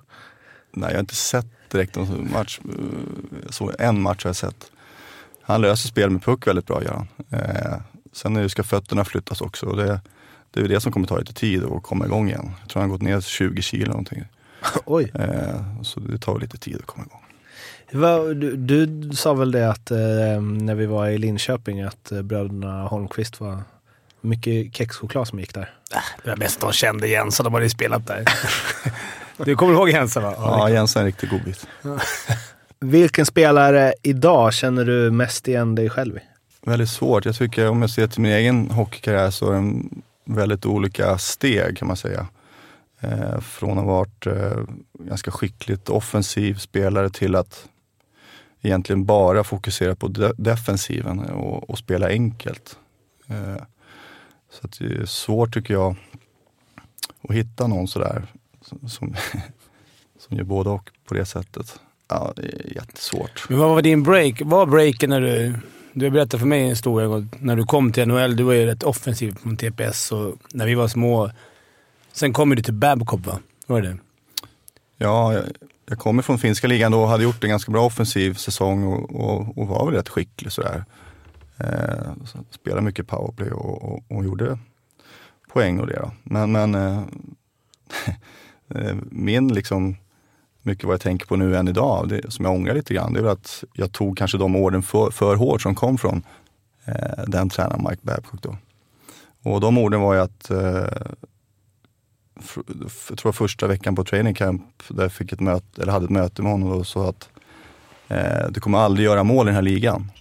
Nej, 0.74 0.90
jag 0.90 0.96
har 0.96 1.00
inte 1.00 1.16
sett 1.16 1.46
direkt 1.72 1.96
någon 1.96 2.32
match. 2.32 2.60
Eh, 2.66 3.50
Så 3.50 3.72
en 3.80 4.02
match 4.02 4.24
har 4.24 4.30
jag 4.30 4.36
sett. 4.36 4.72
Han 5.42 5.62
löser 5.62 5.88
spel 5.90 6.10
med 6.10 6.24
puck 6.24 6.48
väldigt 6.48 6.66
bra, 6.66 6.84
gör 6.84 6.94
han. 6.94 7.08
Eh, 7.40 7.78
sen 8.14 8.36
är 8.36 8.42
det, 8.42 8.50
ska 8.50 8.64
fötterna 8.64 9.06
flyttas 9.06 9.42
också. 9.42 9.66
Och 9.66 9.78
det, 9.78 10.02
det 10.58 10.62
är 10.62 10.64
väl 10.64 10.72
det 10.72 10.82
som 10.82 10.92
kommer 10.92 11.08
ta 11.08 11.18
lite 11.18 11.34
tid 11.34 11.64
att 11.64 11.84
komma 11.84 12.06
igång 12.06 12.28
igen. 12.28 12.52
Jag 12.62 12.70
tror 12.70 12.82
han 12.82 12.90
har 12.90 12.98
gått 12.98 13.08
ner 13.08 13.22
20 13.22 13.62
kilo 13.62 13.88
någonting. 13.88 14.24
Oj. 14.86 15.12
Eh, 15.14 15.82
så 15.84 16.00
det 16.00 16.18
tar 16.18 16.40
lite 16.40 16.58
tid 16.58 16.76
att 16.76 16.86
komma 16.86 17.06
igång. 17.06 17.22
Du, 18.40 18.56
du 18.56 19.10
sa 19.16 19.34
väl 19.34 19.52
det 19.52 19.70
att 19.70 19.92
eh, 19.92 19.98
när 20.42 20.76
vi 20.76 20.86
var 20.86 21.08
i 21.08 21.18
Linköping 21.18 21.82
att 21.82 22.12
eh, 22.12 22.22
bröderna 22.22 22.88
Holmqvist 22.88 23.40
var 23.40 23.64
mycket 24.22 24.76
kexchoklad 24.76 25.28
som 25.28 25.40
gick 25.40 25.54
där. 25.54 25.74
Det 26.24 26.30
var 26.30 26.38
mest 26.38 26.62
de 26.62 26.72
kände 26.72 27.08
Jensa, 27.08 27.44
de 27.44 27.54
hade 27.54 27.66
ju 27.66 27.70
spelat 27.70 28.08
där. 28.08 28.26
Du 29.46 29.56
kommer 29.56 29.74
ihåg 29.74 29.90
Jensa 29.90 30.20
va? 30.20 30.34
Ja, 30.38 30.70
Jens 30.70 30.96
är 30.96 31.00
en 31.00 31.06
riktig 31.06 31.30
godbit. 31.30 31.68
Vilken 32.80 33.26
spelare 33.26 33.94
idag 34.04 34.54
känner 34.54 34.86
du 34.86 35.12
mest 35.12 35.48
igen 35.48 35.76
dig 35.76 35.90
själv 35.90 36.18
i? 36.18 36.20
Väldigt 36.66 36.90
svårt. 36.90 37.26
Jag 37.26 37.36
tycker 37.36 37.70
om 37.70 37.82
jag 37.82 37.90
ser 37.90 38.08
till 38.08 38.22
min 38.22 38.32
egen 38.32 38.72
hockeykarriär 38.72 39.32
så 39.32 39.50
är 39.50 39.54
den 39.54 40.02
väldigt 40.28 40.66
olika 40.66 41.18
steg 41.18 41.78
kan 41.78 41.88
man 41.88 41.98
säga. 41.98 42.28
Eh, 43.00 43.40
från 43.40 43.78
att 43.78 43.86
ha 43.86 43.94
varit 43.94 44.28
eh, 44.28 44.64
ganska 45.00 45.32
skickligt 45.32 45.90
offensiv 45.90 46.56
spelare 46.56 47.10
till 47.10 47.36
att 47.36 47.70
egentligen 48.62 49.06
bara 49.06 49.44
fokusera 49.44 49.96
på 49.96 50.08
de- 50.08 50.34
defensiven 50.38 51.20
och, 51.20 51.70
och 51.70 51.78
spela 51.78 52.08
enkelt. 52.10 52.80
Eh, 53.28 53.64
så 54.52 54.68
att 54.68 54.80
det 54.80 54.86
är 54.86 55.06
svårt 55.06 55.54
tycker 55.54 55.74
jag 55.74 55.96
att 57.30 57.36
hitta 57.36 57.68
någon 57.68 57.88
sådär 57.88 58.28
som, 58.62 58.90
som, 58.90 59.16
som 60.20 60.38
gör 60.38 60.44
både 60.44 60.70
och 60.70 60.92
på 61.06 61.14
det 61.14 61.26
sättet. 61.26 61.80
Ja, 62.08 62.34
det 62.36 62.42
är 62.42 62.74
jättesvårt. 62.76 63.50
Men 63.50 63.60
vad 63.60 63.70
var 63.70 63.82
din 63.82 64.04
break? 64.04 64.42
Var 64.46 64.66
breaken 64.66 65.10
när 65.10 65.22
du... 65.22 65.54
Du 65.94 66.10
berättade 66.10 66.40
för 66.40 66.48
mig 66.48 66.62
en 66.62 66.70
historia. 66.70 67.28
När 67.40 67.56
du 67.56 67.64
kom 67.64 67.92
till 67.92 68.08
NHL, 68.08 68.36
du 68.36 68.44
var 68.44 68.54
ju 68.54 68.66
rätt 68.66 68.84
offensiv 68.84 69.36
från 69.42 69.58
TPS 69.58 70.12
och 70.12 70.36
när 70.54 70.66
vi 70.66 70.76
var 70.76 70.88
små. 70.88 71.32
Sen 72.12 72.34
kom 72.34 72.56
du 72.56 72.62
till 72.62 72.74
Babcock 72.74 73.26
va? 73.26 73.40
Var 73.68 73.82
det 73.82 73.88
det? 73.88 73.98
Ja, 74.98 75.34
jag, 75.34 75.44
jag 75.86 76.00
kommer 76.00 76.22
från 76.22 76.40
finska 76.40 76.68
ligan 76.68 76.92
då 76.92 77.02
och 77.02 77.08
hade 77.08 77.24
gjort 77.24 77.44
en 77.44 77.50
ganska 77.50 77.72
bra 77.72 77.86
offensiv 77.86 78.34
säsong 78.34 78.84
och, 78.84 79.16
och, 79.16 79.58
och 79.58 79.68
var 79.68 79.86
väl 79.86 79.96
rätt 79.96 80.10
skicklig 80.10 80.52
sådär. 80.52 80.86
Eh, 81.58 82.26
så 82.26 82.38
spelade 82.52 82.82
mycket 82.82 83.08
powerplay 83.08 83.52
och, 83.52 83.84
och, 83.84 84.04
och 84.08 84.26
gjorde 84.26 84.60
poäng 85.54 85.80
och 85.80 85.88
det 85.88 86.00
då. 86.00 86.12
Men, 86.24 86.52
men 86.52 86.76
eh, 86.76 87.04
eh, 88.76 88.96
min 89.12 89.48
liksom, 89.48 89.96
mycket 90.68 90.86
vad 90.86 90.94
jag 90.94 91.02
tänker 91.02 91.26
på 91.26 91.36
nu 91.36 91.56
än 91.56 91.68
idag, 91.68 92.10
det, 92.10 92.32
som 92.32 92.46
jag 92.46 92.54
ångrar 92.54 92.74
lite 92.74 92.94
grann, 92.94 93.14
det 93.14 93.20
är 93.20 93.24
väl 93.24 93.32
att 93.32 93.64
jag 93.74 93.92
tog 93.92 94.18
kanske 94.18 94.38
de 94.38 94.56
orden 94.56 94.84
för, 94.84 95.12
för 95.12 95.36
hårt 95.36 95.62
som 95.62 95.76
kom 95.76 95.98
från 95.98 96.24
eh, 96.86 97.24
den 97.28 97.50
tränaren 97.50 97.88
Mike 97.90 98.02
Babcock 98.02 98.42
då. 98.42 98.58
Och 99.44 99.62
de 99.62 99.78
orden 99.78 100.02
var 100.02 100.14
ju 100.14 100.20
att 100.20 100.50
eh, 100.50 100.88
för, 102.42 102.64
jag 103.10 103.18
tror 103.18 103.32
första 103.32 103.68
veckan 103.68 103.96
på 103.96 104.04
training 104.04 104.34
camp 104.34 104.84
där 104.88 105.04
jag 105.04 105.12
fick 105.12 105.32
ett 105.32 105.40
möte, 105.40 105.82
eller 105.82 105.92
hade 105.92 106.06
ett 106.06 106.12
möte 106.12 106.42
med 106.42 106.52
honom 106.52 106.72
och 106.72 106.88
sa 106.88 107.10
att 107.10 107.30
eh, 108.08 108.50
du 108.50 108.60
kommer 108.60 108.78
aldrig 108.78 109.06
göra 109.06 109.24
mål 109.24 109.46
i 109.46 109.50
den 109.50 109.56
här 109.56 109.62
ligan. 109.62 110.12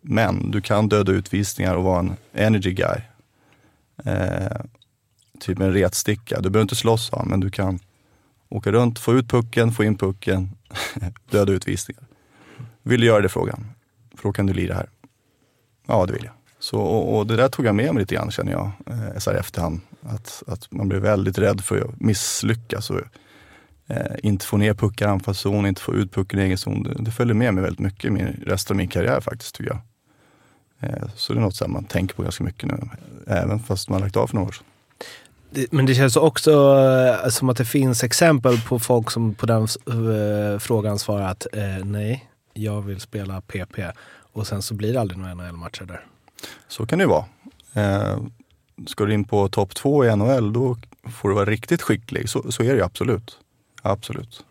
Men 0.00 0.50
du 0.50 0.60
kan 0.60 0.88
döda 0.88 1.12
utvisningar 1.12 1.74
och 1.74 1.84
vara 1.84 1.98
en 1.98 2.16
energy 2.32 2.72
guy. 2.72 3.00
Eh, 4.04 4.60
typ 5.40 5.60
en 5.60 5.72
retsticka. 5.72 6.40
Du 6.40 6.50
behöver 6.50 6.62
inte 6.62 6.76
slåss 6.76 7.06
sa 7.06 7.18
han, 7.18 7.28
men 7.28 7.40
du 7.40 7.50
kan 7.50 7.78
åka 8.52 8.72
runt, 8.72 8.98
få 8.98 9.14
ut 9.14 9.28
pucken, 9.28 9.72
få 9.72 9.84
in 9.84 9.98
pucken, 9.98 10.50
döda 11.30 11.52
utvisningar. 11.52 12.02
Vill 12.82 13.00
du 13.00 13.06
göra 13.06 13.22
det 13.22 13.28
frågan? 13.28 13.66
För 14.14 14.28
då 14.28 14.32
kan 14.32 14.46
du 14.46 14.52
lira 14.52 14.74
här. 14.74 14.90
Ja, 15.86 16.06
det 16.06 16.12
vill 16.12 16.24
jag. 16.24 16.32
Så, 16.58 16.80
och, 16.80 17.18
och 17.18 17.26
det 17.26 17.36
där 17.36 17.48
tog 17.48 17.66
jag 17.66 17.74
med 17.74 17.94
mig 17.94 18.00
lite 18.00 18.14
grann 18.14 18.30
känner 18.30 18.52
jag, 18.52 18.70
eh, 18.86 19.18
så 19.18 19.30
här 19.30 19.36
i 19.36 19.40
efterhand. 19.40 19.80
Att, 20.02 20.42
att 20.46 20.72
man 20.72 20.88
blir 20.88 20.98
väldigt 20.98 21.38
rädd 21.38 21.60
för 21.64 21.80
att 21.80 22.00
misslyckas 22.00 22.90
och 22.90 23.00
eh, 23.86 24.16
inte 24.22 24.46
få 24.46 24.56
ner 24.56 24.74
puckar 24.74 25.06
i 25.06 25.10
anfallszon, 25.10 25.66
inte 25.66 25.80
få 25.80 25.94
ut 25.94 26.12
pucken 26.12 26.40
i 26.40 26.42
egen 26.42 26.58
zon. 26.58 26.82
Det, 26.82 26.94
det 26.98 27.10
följer 27.10 27.34
med 27.34 27.54
mig 27.54 27.64
väldigt 27.64 27.80
mycket 27.80 28.04
i 28.04 28.10
min, 28.10 28.26
resten 28.46 28.74
av 28.74 28.76
min 28.76 28.88
karriär 28.88 29.20
faktiskt 29.20 29.54
tycker 29.54 29.70
jag. 29.70 29.80
Eh, 30.90 31.08
så 31.14 31.32
det 31.32 31.38
är 31.38 31.42
något 31.42 31.56
som 31.56 31.72
man 31.72 31.84
tänker 31.84 32.14
på 32.14 32.22
ganska 32.22 32.44
mycket 32.44 32.68
nu, 32.68 32.88
även 33.26 33.58
fast 33.60 33.88
man 33.88 34.00
har 34.00 34.06
lagt 34.06 34.16
av 34.16 34.26
för 34.26 34.34
några 34.34 34.48
år 34.48 34.52
sedan. 34.52 34.66
Men 35.70 35.86
det 35.86 35.94
känns 35.94 36.16
också 36.16 36.50
eh, 36.52 37.28
som 37.28 37.48
att 37.48 37.56
det 37.56 37.64
finns 37.64 38.04
exempel 38.04 38.60
på 38.60 38.78
folk 38.78 39.10
som 39.10 39.34
på 39.34 39.46
den 39.46 39.62
eh, 39.62 40.58
frågan 40.58 40.98
svarar 40.98 41.28
att 41.28 41.46
eh, 41.52 41.84
nej, 41.84 42.28
jag 42.52 42.82
vill 42.82 43.00
spela 43.00 43.40
PP. 43.40 43.78
Och 44.32 44.46
sen 44.46 44.62
så 44.62 44.74
blir 44.74 44.92
det 44.92 45.00
aldrig 45.00 45.18
några 45.18 45.34
NHL-matcher 45.34 45.84
där. 45.84 46.06
Så 46.68 46.86
kan 46.86 46.98
det 46.98 47.02
ju 47.02 47.08
vara. 47.08 47.24
Eh, 47.72 48.18
ska 48.86 49.04
du 49.04 49.14
in 49.14 49.24
på 49.24 49.48
topp 49.48 49.74
två 49.74 50.04
i 50.04 50.16
NHL, 50.16 50.52
då 50.52 50.76
får 51.12 51.28
du 51.28 51.34
vara 51.34 51.44
riktigt 51.44 51.82
skicklig. 51.82 52.28
Så, 52.28 52.52
så 52.52 52.62
är 52.62 52.68
det 52.68 52.74
ju 52.74 52.84
absolut. 52.84 53.38
Absolut. 53.82 54.44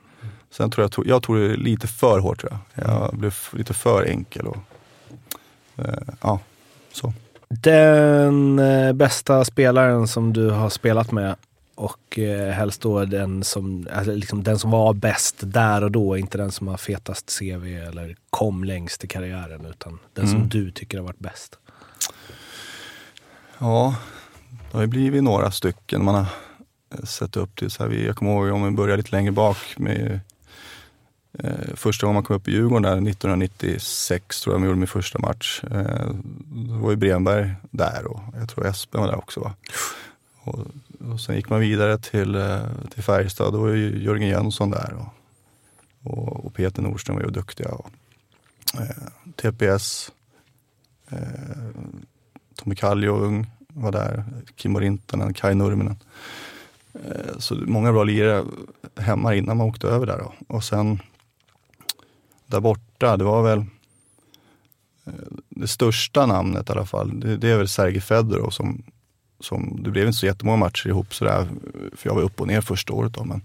Sen 0.50 0.72
tror 0.72 0.90
jag, 0.96 1.08
jag 1.08 1.24
tog 1.24 1.38
det 1.38 1.56
lite 1.56 1.88
för 1.88 2.20
hårt 2.20 2.40
tror 2.40 2.60
jag. 2.74 2.88
Jag 2.88 3.16
blev 3.18 3.36
lite 3.54 3.74
för 3.74 4.06
enkel. 4.06 4.48
Och, 4.48 4.58
eh, 5.76 6.14
ja, 6.22 6.40
så. 6.92 7.14
Den 7.60 8.60
eh, 8.60 8.94
bästa 8.94 9.46
spelaren 9.46 10.08
som 10.08 10.34
du 10.34 10.50
har 10.50 10.70
spelat 10.70 11.12
med 11.12 11.36
och 11.76 12.20
eh, 12.20 12.50
helst 12.52 12.82
då 12.82 13.06
den 13.06 13.44
som, 13.44 13.88
alltså 13.94 14.12
liksom 14.12 14.44
den 14.44 14.60
som 14.60 14.72
var 14.72 14.94
bäst 14.94 15.36
där 15.40 15.84
och 15.84 15.92
då, 15.92 16.18
inte 16.18 16.38
den 16.38 16.52
som 16.52 16.68
har 16.68 16.78
fetast 16.78 17.40
CV 17.40 17.66
eller 17.78 18.16
kom 18.30 18.64
längst 18.64 19.04
i 19.04 19.08
karriären, 19.08 19.66
utan 19.66 20.00
den 20.14 20.28
som 20.28 20.38
Mm. 20.38 20.50
du 20.50 20.72
tycker 20.72 20.98
har 20.98 21.06
varit 21.06 21.20
bäst. 21.20 21.58
Ja, 23.58 23.96
det 24.72 24.78
har 24.78 24.82
ju 24.82 24.88
blivit 24.88 25.24
några 25.24 25.52
stycken 25.52 26.06
man 26.06 26.16
har 26.16 26.26
eh, 26.96 27.04
sett 27.04 27.38
upp 27.38 27.56
till. 27.56 27.72
Så 27.72 27.84
här, 27.84 27.92
jag 27.92 28.16
kommer 28.16 28.32
ihåg 28.32 28.54
om 28.56 28.64
vi 28.66 28.72
börjar 28.72 28.98
lite 28.98 29.12
längre 29.16 29.32
bak 29.32 29.58
med 29.78 30.20
Eh, 31.40 31.76
första 31.76 32.06
gången 32.06 32.14
man 32.14 32.24
kom 32.24 32.36
upp 32.36 32.48
i 32.48 32.52
Djurgården 32.52 32.82
där 32.84 32.92
1996 32.92 34.42
tror 34.42 34.54
jag 34.54 34.60
man 34.60 34.68
gjorde 34.68 34.80
min 34.80 34.88
första 34.88 35.20
match. 35.20 35.62
Eh, 35.72 36.10
då 36.52 36.74
var 36.74 36.90
ju 36.90 36.96
Bremberg 36.96 37.52
där 37.72 38.06
och 38.08 38.20
jag 38.40 38.50
tror 38.50 38.68
Espen 38.68 39.02
var 39.02 39.08
där 39.08 39.18
också. 39.18 39.40
Va? 39.40 39.54
Och, 40.44 40.60
och 41.12 41.20
sen 41.22 41.36
gick 41.36 41.50
man 41.50 41.60
vidare 41.60 41.98
till, 41.98 42.36
eh, 42.36 42.60
till 42.94 43.04
Färjestad, 43.04 43.54
då 43.54 43.62
var 43.62 43.70
ju 43.70 44.04
Jörgen 44.04 44.30
Jönsson 44.30 44.72
där 44.72 44.94
och, 44.94 45.08
och, 46.12 46.46
och 46.46 46.54
Peter 46.54 46.82
Nordström 46.82 47.16
var 47.16 47.24
ju 47.24 47.30
duktiga. 47.30 47.70
Och, 47.70 47.90
eh, 48.80 49.08
TPS, 49.36 50.12
eh, 51.10 51.18
Tommy 52.56 52.76
Kallio 52.76 53.10
ung 53.18 53.48
var 53.68 53.92
där, 53.92 54.24
Kimmo 54.56 54.80
Rintanen, 54.80 55.34
Kai 55.34 55.56
Nurminen. 55.56 55.96
Eh, 56.94 57.38
Så 57.40 57.56
många 57.56 57.92
bra 57.92 58.04
lirare 58.04 58.46
hemma 58.96 59.36
innan 59.36 59.58
man 59.58 59.68
åkte 59.68 59.88
över 59.88 60.06
där. 60.06 60.18
Då. 60.18 60.34
Och 60.48 60.64
sen 60.64 61.00
där 62.52 62.60
borta, 62.60 63.18
det 63.18 63.24
var 63.24 63.44
väl 63.44 63.60
eh, 65.06 65.14
det 65.50 65.68
största 65.68 66.26
namnet 66.26 66.70
i 66.70 66.72
alla 66.72 66.86
fall. 66.86 67.20
Det, 67.20 67.38
det 67.38 67.50
är 67.50 67.58
väl 67.58 67.68
Sergej 67.68 68.02
Fedorov 68.02 68.50
som, 68.50 68.84
som, 69.40 69.84
det 69.84 69.90
blev 69.90 70.08
inte 70.08 70.20
så 70.20 70.26
jättemånga 70.26 70.58
matcher 70.58 70.88
ihop 70.88 71.14
sådär, 71.16 71.48
för 71.96 72.10
jag 72.10 72.16
var 72.16 72.22
upp 72.22 72.42
och 72.42 72.48
ner 72.48 72.62
första 72.62 72.94
året 72.94 73.14
då. 73.14 73.24
Men 73.24 73.42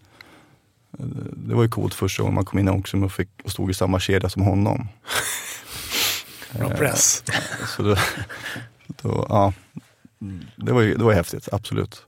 eh, 0.99 1.07
det 1.33 1.55
var 1.55 1.63
ju 1.63 1.69
coolt 1.69 1.95
första 1.95 2.23
gången 2.23 2.35
man 2.35 2.45
kom 2.45 2.59
in 2.59 2.69
i 2.69 2.71
omklädningsrummet 2.71 3.07
och, 3.07 3.13
fick, 3.13 3.29
och 3.45 3.51
stod 3.51 3.71
i 3.71 3.75
samma 3.75 4.01
kedja 4.01 4.29
som 4.29 4.43
honom. 4.43 4.89
Bra 6.59 6.69
press. 6.69 7.25
Så 7.77 7.83
då, 7.83 7.97
då, 8.87 9.27
ja, 9.29 9.53
det 10.57 10.73
var 10.73 10.81
ju 10.81 10.95
det 10.95 11.05
var 11.05 11.13
häftigt, 11.13 11.49
absolut. 11.53 12.07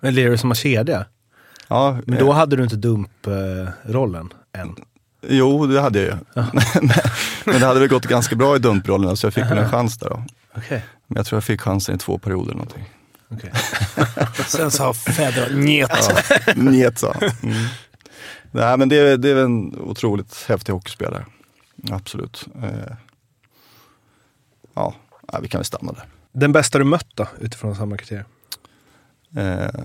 Men 0.00 0.14
lirar 0.14 0.30
du 0.30 0.38
som 0.38 0.50
har 0.50 0.54
kedja? 0.54 1.06
Ja, 1.68 1.98
Men 2.06 2.18
då 2.18 2.32
hade 2.32 2.56
du 2.56 2.62
inte 2.62 2.76
dump-rollen 2.76 4.32
än? 4.52 4.76
Jo, 5.28 5.66
det 5.66 5.80
hade 5.80 5.98
jag 6.00 6.08
ju. 6.08 6.14
men, 6.34 6.90
men 7.44 7.60
det 7.60 7.66
hade 7.66 7.80
väl 7.80 7.88
gått 7.88 8.04
ganska 8.06 8.36
bra 8.36 8.56
i 8.56 8.58
dumprollerna 8.58 9.16
så 9.16 9.26
jag 9.26 9.34
fick 9.34 9.44
väl 9.44 9.58
en 9.58 9.70
chans 9.70 9.98
där 9.98 10.08
då. 10.08 10.24
Okej. 10.56 10.84
Men 11.06 11.16
jag 11.16 11.26
tror 11.26 11.36
jag 11.36 11.44
fick 11.44 11.60
chansen 11.60 11.94
i 11.94 11.98
två 11.98 12.18
perioder 12.18 12.44
eller 12.52 12.54
någonting. 12.54 12.90
okej. 13.28 13.52
Sen 14.46 14.70
sa 14.70 14.92
Fedor 14.94 15.54
njet. 15.56 15.90
Ja, 16.46 16.52
njet 16.56 16.98
sa 16.98 17.14
mm. 17.42 17.64
Nej 18.50 18.76
men 18.78 18.88
det, 18.88 18.96
är- 18.96 19.16
det 19.16 19.30
är 19.30 19.36
en 19.36 19.74
otroligt 19.80 20.44
häftig 20.48 20.72
hockeyspelare. 20.72 21.26
Absolut. 21.90 22.46
Eh, 22.62 22.94
ja, 24.74 24.94
ja, 25.32 25.38
vi 25.42 25.48
kan 25.48 25.58
väl 25.58 25.64
stanna 25.64 25.92
där. 25.92 26.04
Den 26.32 26.52
bästa 26.52 26.78
du 26.78 26.84
mött 26.84 27.08
då, 27.14 27.26
utifrån 27.40 27.76
samma 27.76 27.96
kriterier? 27.96 28.24
Eh, 29.36 29.80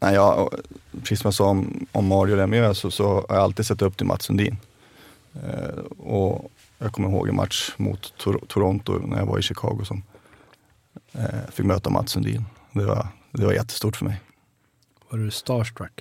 Nej, 0.00 0.14
jag, 0.14 0.54
precis 1.00 1.20
som 1.20 1.28
jag 1.28 1.34
sa 1.34 1.44
om, 1.48 1.86
om 1.92 2.06
Mario 2.06 2.36
Lemieux 2.36 2.78
så, 2.78 2.90
så 2.90 3.04
har 3.14 3.36
jag 3.36 3.36
alltid 3.44 3.66
sett 3.66 3.82
upp 3.82 3.96
till 3.96 4.06
Mats 4.06 4.22
Sundin. 4.24 4.56
Eh, 5.34 5.78
och 5.98 6.50
jag 6.78 6.92
kommer 6.92 7.08
ihåg 7.08 7.28
en 7.28 7.36
match 7.36 7.70
mot 7.76 8.14
Tor 8.18 8.40
Toronto 8.48 8.98
när 9.06 9.18
jag 9.18 9.26
var 9.26 9.38
i 9.38 9.42
Chicago 9.42 9.80
som 9.84 10.02
eh, 11.12 11.50
fick 11.52 11.66
möta 11.66 11.90
Mats 11.90 12.10
Sundin. 12.12 12.44
Det 12.72 12.84
var, 12.84 13.08
det 13.32 13.44
var 13.44 13.52
jättestort 13.52 13.96
för 13.96 14.04
mig. 14.04 14.20
Var 15.10 15.18
du 15.18 15.30
starstruck? 15.30 16.00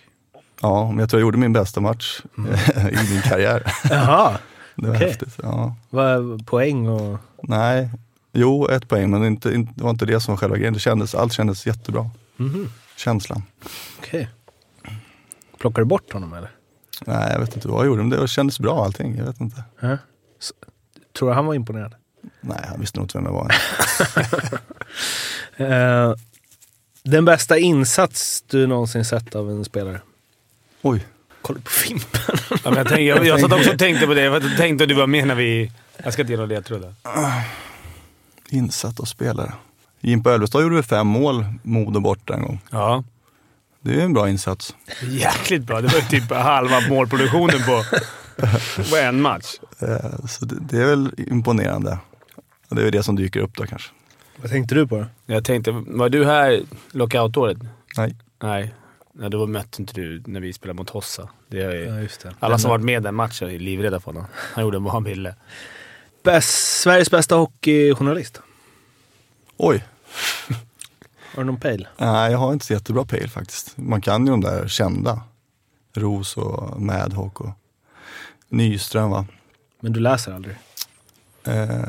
Ja, 0.61 0.87
men 0.89 0.99
jag 0.99 1.09
tror 1.09 1.19
jag 1.21 1.25
gjorde 1.27 1.37
min 1.37 1.53
bästa 1.53 1.81
match 1.81 2.21
i 2.91 3.11
min 3.13 3.21
karriär. 3.21 3.73
Jaha, 3.89 4.37
Det 4.75 4.87
var 4.87 4.95
Okej. 4.95 5.07
häftigt. 5.07 5.37
Ja. 5.43 5.75
vad 5.89 6.47
poäng 6.47 6.87
och... 6.87 7.17
Nej, 7.43 7.89
jo 8.33 8.67
ett 8.67 8.87
poäng 8.89 9.09
men 9.09 9.25
inte, 9.25 9.53
inte, 9.53 9.73
det 9.75 9.83
var 9.83 9.89
inte 9.89 10.05
det 10.05 10.19
som 10.19 10.31
var 10.33 10.37
själva 10.37 10.57
grejen. 10.57 10.73
Det 10.73 10.79
kändes, 10.79 11.15
allt 11.15 11.33
kändes 11.33 11.67
jättebra. 11.67 12.09
Mhm, 12.37 12.69
Känslan. 12.99 13.43
Okej. 13.99 14.29
Plockar 15.59 15.81
du 15.81 15.85
bort 15.85 16.13
honom 16.13 16.33
eller? 16.33 16.49
Nej, 17.05 17.31
jag 17.33 17.39
vet 17.39 17.55
inte 17.55 17.67
vad 17.67 17.79
jag 17.79 17.85
gjorde, 17.87 18.03
men 18.03 18.09
det 18.19 18.27
kändes 18.27 18.59
bra 18.59 18.85
allting. 18.85 19.17
Jag 19.17 19.25
vet 19.25 19.39
inte. 19.41 19.63
Ja. 19.79 19.97
S- 20.39 20.51
Tror 21.17 21.29
du 21.29 21.35
han 21.35 21.45
var 21.45 21.53
imponerad? 21.53 21.95
Nej, 22.41 22.59
han 22.67 22.79
visste 22.79 22.99
nog 22.99 23.03
inte 23.05 23.17
vem 23.17 23.25
jag 23.25 23.33
var. 23.33 23.55
Eh, 25.57 26.13
den 27.03 27.25
bästa 27.25 27.57
insats 27.57 28.41
du 28.47 28.67
någonsin 28.67 29.05
sett 29.05 29.35
av 29.35 29.49
en 29.49 29.65
spelare? 29.65 30.01
Oj. 30.81 31.07
Kolla 31.41 31.59
på 31.61 31.69
Fimpen. 31.69 32.21
Ja, 32.49 32.57
men 32.63 32.73
jag, 32.75 32.87
tänkte, 32.87 33.01
jag, 33.01 33.25
jag 33.25 33.39
satt 33.41 33.51
också 33.53 33.71
och 33.73 33.79
tänkte 33.79 34.07
på 34.07 34.13
det. 34.13 34.21
Jag 34.21 34.57
tänkte 34.57 34.83
att 34.83 34.87
du 34.89 34.95
var 34.95 35.07
med 35.07 35.27
när 35.27 35.35
vi... 35.35 35.71
Jag 36.03 36.13
ska 36.13 36.21
inte 36.21 36.33
ge 36.33 36.37
några 36.37 36.47
ledtrådar. 36.47 36.93
Insatt 38.49 38.99
och 38.99 39.07
spelare. 39.07 39.53
Jimpa 40.01 40.31
Ölvestad 40.31 40.61
gjorde 40.63 40.83
fem 40.83 41.07
mål, 41.07 41.45
Modo 41.63 41.99
borta 41.99 42.33
en 42.33 42.41
gång. 42.41 42.61
Ja. 42.71 43.03
Det 43.81 44.01
är 44.01 44.05
en 44.05 44.13
bra 44.13 44.29
insats. 44.29 44.75
Jäkligt 45.09 45.63
bra. 45.63 45.81
Det 45.81 45.87
var 45.87 45.99
ju 45.99 46.05
typ 46.19 46.31
halva 46.31 46.79
målproduktionen 46.89 47.59
på, 47.65 47.83
på 48.89 48.95
en 48.97 49.21
match. 49.21 49.45
Eh, 49.79 50.25
Så 50.27 50.45
det, 50.45 50.55
det 50.59 50.81
är 50.81 50.85
väl 50.85 51.11
imponerande. 51.17 51.97
Det 52.69 52.79
är 52.81 52.83
väl 52.83 52.91
det 52.91 53.03
som 53.03 53.15
dyker 53.15 53.39
upp 53.39 53.57
då 53.57 53.65
kanske. 53.65 53.89
Vad 54.41 54.51
tänkte 54.51 54.75
du 54.75 54.87
på 54.87 54.97
då? 54.97 55.05
Jag 55.25 55.45
tänkte, 55.45 55.71
var 55.87 56.09
du 56.09 56.25
här 56.25 56.61
lockoutåret? 56.91 57.57
Nej. 57.97 58.15
Nej. 58.43 58.73
Nej, 59.13 59.29
då 59.29 59.47
mötte 59.47 59.81
inte 59.81 59.93
du 59.93 60.23
när 60.25 60.39
vi 60.39 60.53
spelade 60.53 60.77
mot 60.77 60.89
Hossa. 60.89 61.29
Det 61.47 61.61
är, 61.61 61.71
Ja, 61.75 61.99
just 61.99 62.21
det. 62.21 62.33
alla 62.39 62.57
som 62.57 62.69
varit 62.71 62.85
med 62.85 63.03
den 63.03 63.15
matchen 63.15 63.49
är 63.49 63.59
livrädda 63.59 63.99
för 63.99 64.05
honom. 64.05 64.25
Han 64.53 64.63
gjorde 64.63 64.79
vad 64.79 64.93
han 64.93 65.03
ville. 65.03 65.35
Bäst, 66.23 66.79
Sveriges 66.81 67.11
bästa 67.11 67.35
hockeyjournalist? 67.35 68.41
Oj. 69.61 69.83
Har 71.35 71.43
du 71.43 71.43
någon 71.43 71.59
pejl? 71.59 71.87
Nej, 71.97 72.31
jag 72.31 72.39
har 72.39 72.53
inte 72.53 72.65
så 72.65 72.73
jättebra 72.73 73.05
pejl 73.05 73.29
faktiskt. 73.29 73.77
Man 73.77 74.01
kan 74.01 74.25
ju 74.25 74.31
de 74.31 74.41
där 74.41 74.67
kända. 74.67 75.21
Ros 75.93 76.37
och 76.37 76.81
Madhawk 76.81 77.41
och 77.41 77.49
Nyström 78.49 79.09
va. 79.09 79.25
Men 79.79 79.93
du 79.93 79.99
läser 79.99 80.31
aldrig? 80.31 80.55
Eh, 81.43 81.79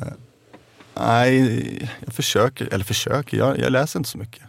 nej, 0.94 1.90
jag 2.04 2.14
försöker, 2.14 2.74
eller 2.74 2.84
försöker, 2.84 3.36
jag, 3.36 3.58
jag 3.58 3.72
läser 3.72 3.98
inte 3.98 4.10
så 4.10 4.18
mycket. 4.18 4.42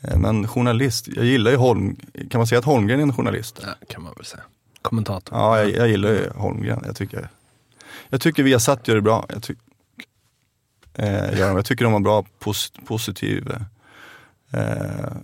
Eh, 0.00 0.18
men 0.18 0.48
journalist, 0.48 1.08
jag 1.08 1.24
gillar 1.24 1.50
ju 1.50 1.56
Holm, 1.56 1.96
kan 2.30 2.38
man 2.38 2.46
säga 2.46 2.58
att 2.58 2.64
Holmgren 2.64 2.98
är 2.98 3.02
en 3.02 3.12
journalist? 3.12 3.60
Ja, 3.62 3.74
kan 3.88 4.02
man 4.02 4.12
väl 4.16 4.24
säga. 4.24 4.42
Kommentator. 4.82 5.38
Ja, 5.38 5.58
jag, 5.58 5.70
jag 5.70 5.88
gillar 5.88 6.08
ju 6.10 6.30
Holmgren. 6.34 6.82
Jag 6.86 6.96
tycker, 6.96 7.28
jag 8.08 8.20
tycker 8.20 8.42
Viasat 8.42 8.88
gör 8.88 8.94
det 8.94 9.02
bra. 9.02 9.26
Jag, 9.28 9.42
ty, 9.42 9.54
eh, 10.94 11.38
jag 11.38 11.64
tycker 11.64 11.84
de 11.84 11.92
har 11.92 12.00
bra 12.00 12.24
pos, 12.38 12.72
positiv 12.86 13.52
eh, 14.50 15.16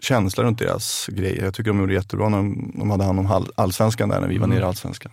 känsla 0.00 0.44
runt 0.44 0.58
deras 0.58 1.06
grejer. 1.06 1.44
Jag 1.44 1.54
tycker 1.54 1.70
de 1.70 1.80
gjorde 1.80 1.94
jättebra 1.94 2.28
när 2.28 2.36
de, 2.36 2.72
de 2.74 2.90
hade 2.90 3.04
hand 3.04 3.18
om 3.18 3.26
all, 3.26 3.48
allsvenskan 3.54 4.08
där 4.08 4.20
när 4.20 4.28
vi 4.28 4.38
var 4.38 4.46
nere 4.46 4.60
i 4.60 4.62
allsvenskan. 4.62 5.12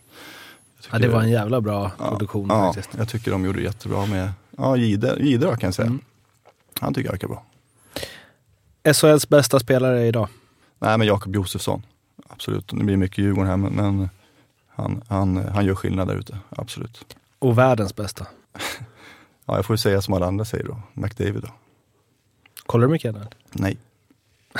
Ja, 0.91 1.00
det 1.00 1.08
var 1.08 1.22
en 1.22 1.30
jävla 1.30 1.62
bra 1.62 1.91
produktion 1.98 2.48
ja, 2.50 2.74
faktiskt. 2.74 2.98
jag 2.98 3.10
tycker 3.10 3.32
de 3.32 3.46
gjorde 3.46 3.62
jättebra 3.62 4.06
med 4.06 4.32
ja, 4.58 4.77
Jihde 4.77 5.38
då 5.38 5.56
kan 5.56 5.68
jag 5.68 5.74
säga. 5.74 5.88
Mm. 5.88 6.00
Han 6.80 6.94
tycker 6.94 7.08
jag 7.08 7.12
verkar 7.12 7.27
bra. 7.27 7.43
SHLs 8.93 9.30
bästa 9.30 9.60
spelare 9.60 10.08
idag? 10.08 10.28
Nej 10.80 10.97
men 10.97 11.08
Jakob 11.08 11.36
Josefsson, 11.36 11.86
absolut. 12.30 12.67
Det 12.67 12.84
blir 12.84 12.97
mycket 12.97 13.17
Djurgården 13.17 13.50
här 13.50 13.58
men, 13.58 13.74
men 13.74 14.10
han, 14.67 15.02
han, 15.08 15.38
han 15.38 15.65
gör 15.65 15.76
skillnad 15.76 16.08
där 16.08 16.15
ute, 16.15 16.38
absolut. 16.50 17.06
Och 17.39 17.58
världens 17.58 17.95
bästa? 17.95 18.28
Ja, 19.51 19.57
jag 19.57 19.65
får 19.65 19.73
ju 19.73 19.77
säga 19.77 20.01
som 20.01 20.13
alla 20.13 20.25
andra 20.25 20.45
säger 20.45 20.63
då, 20.63 20.81
McDavid 20.93 21.41
då. 21.41 21.49
Kollar 22.65 22.87
du 22.87 22.91
mycket 22.91 23.13
NHL? 23.13 23.27
Nej. 23.51 23.77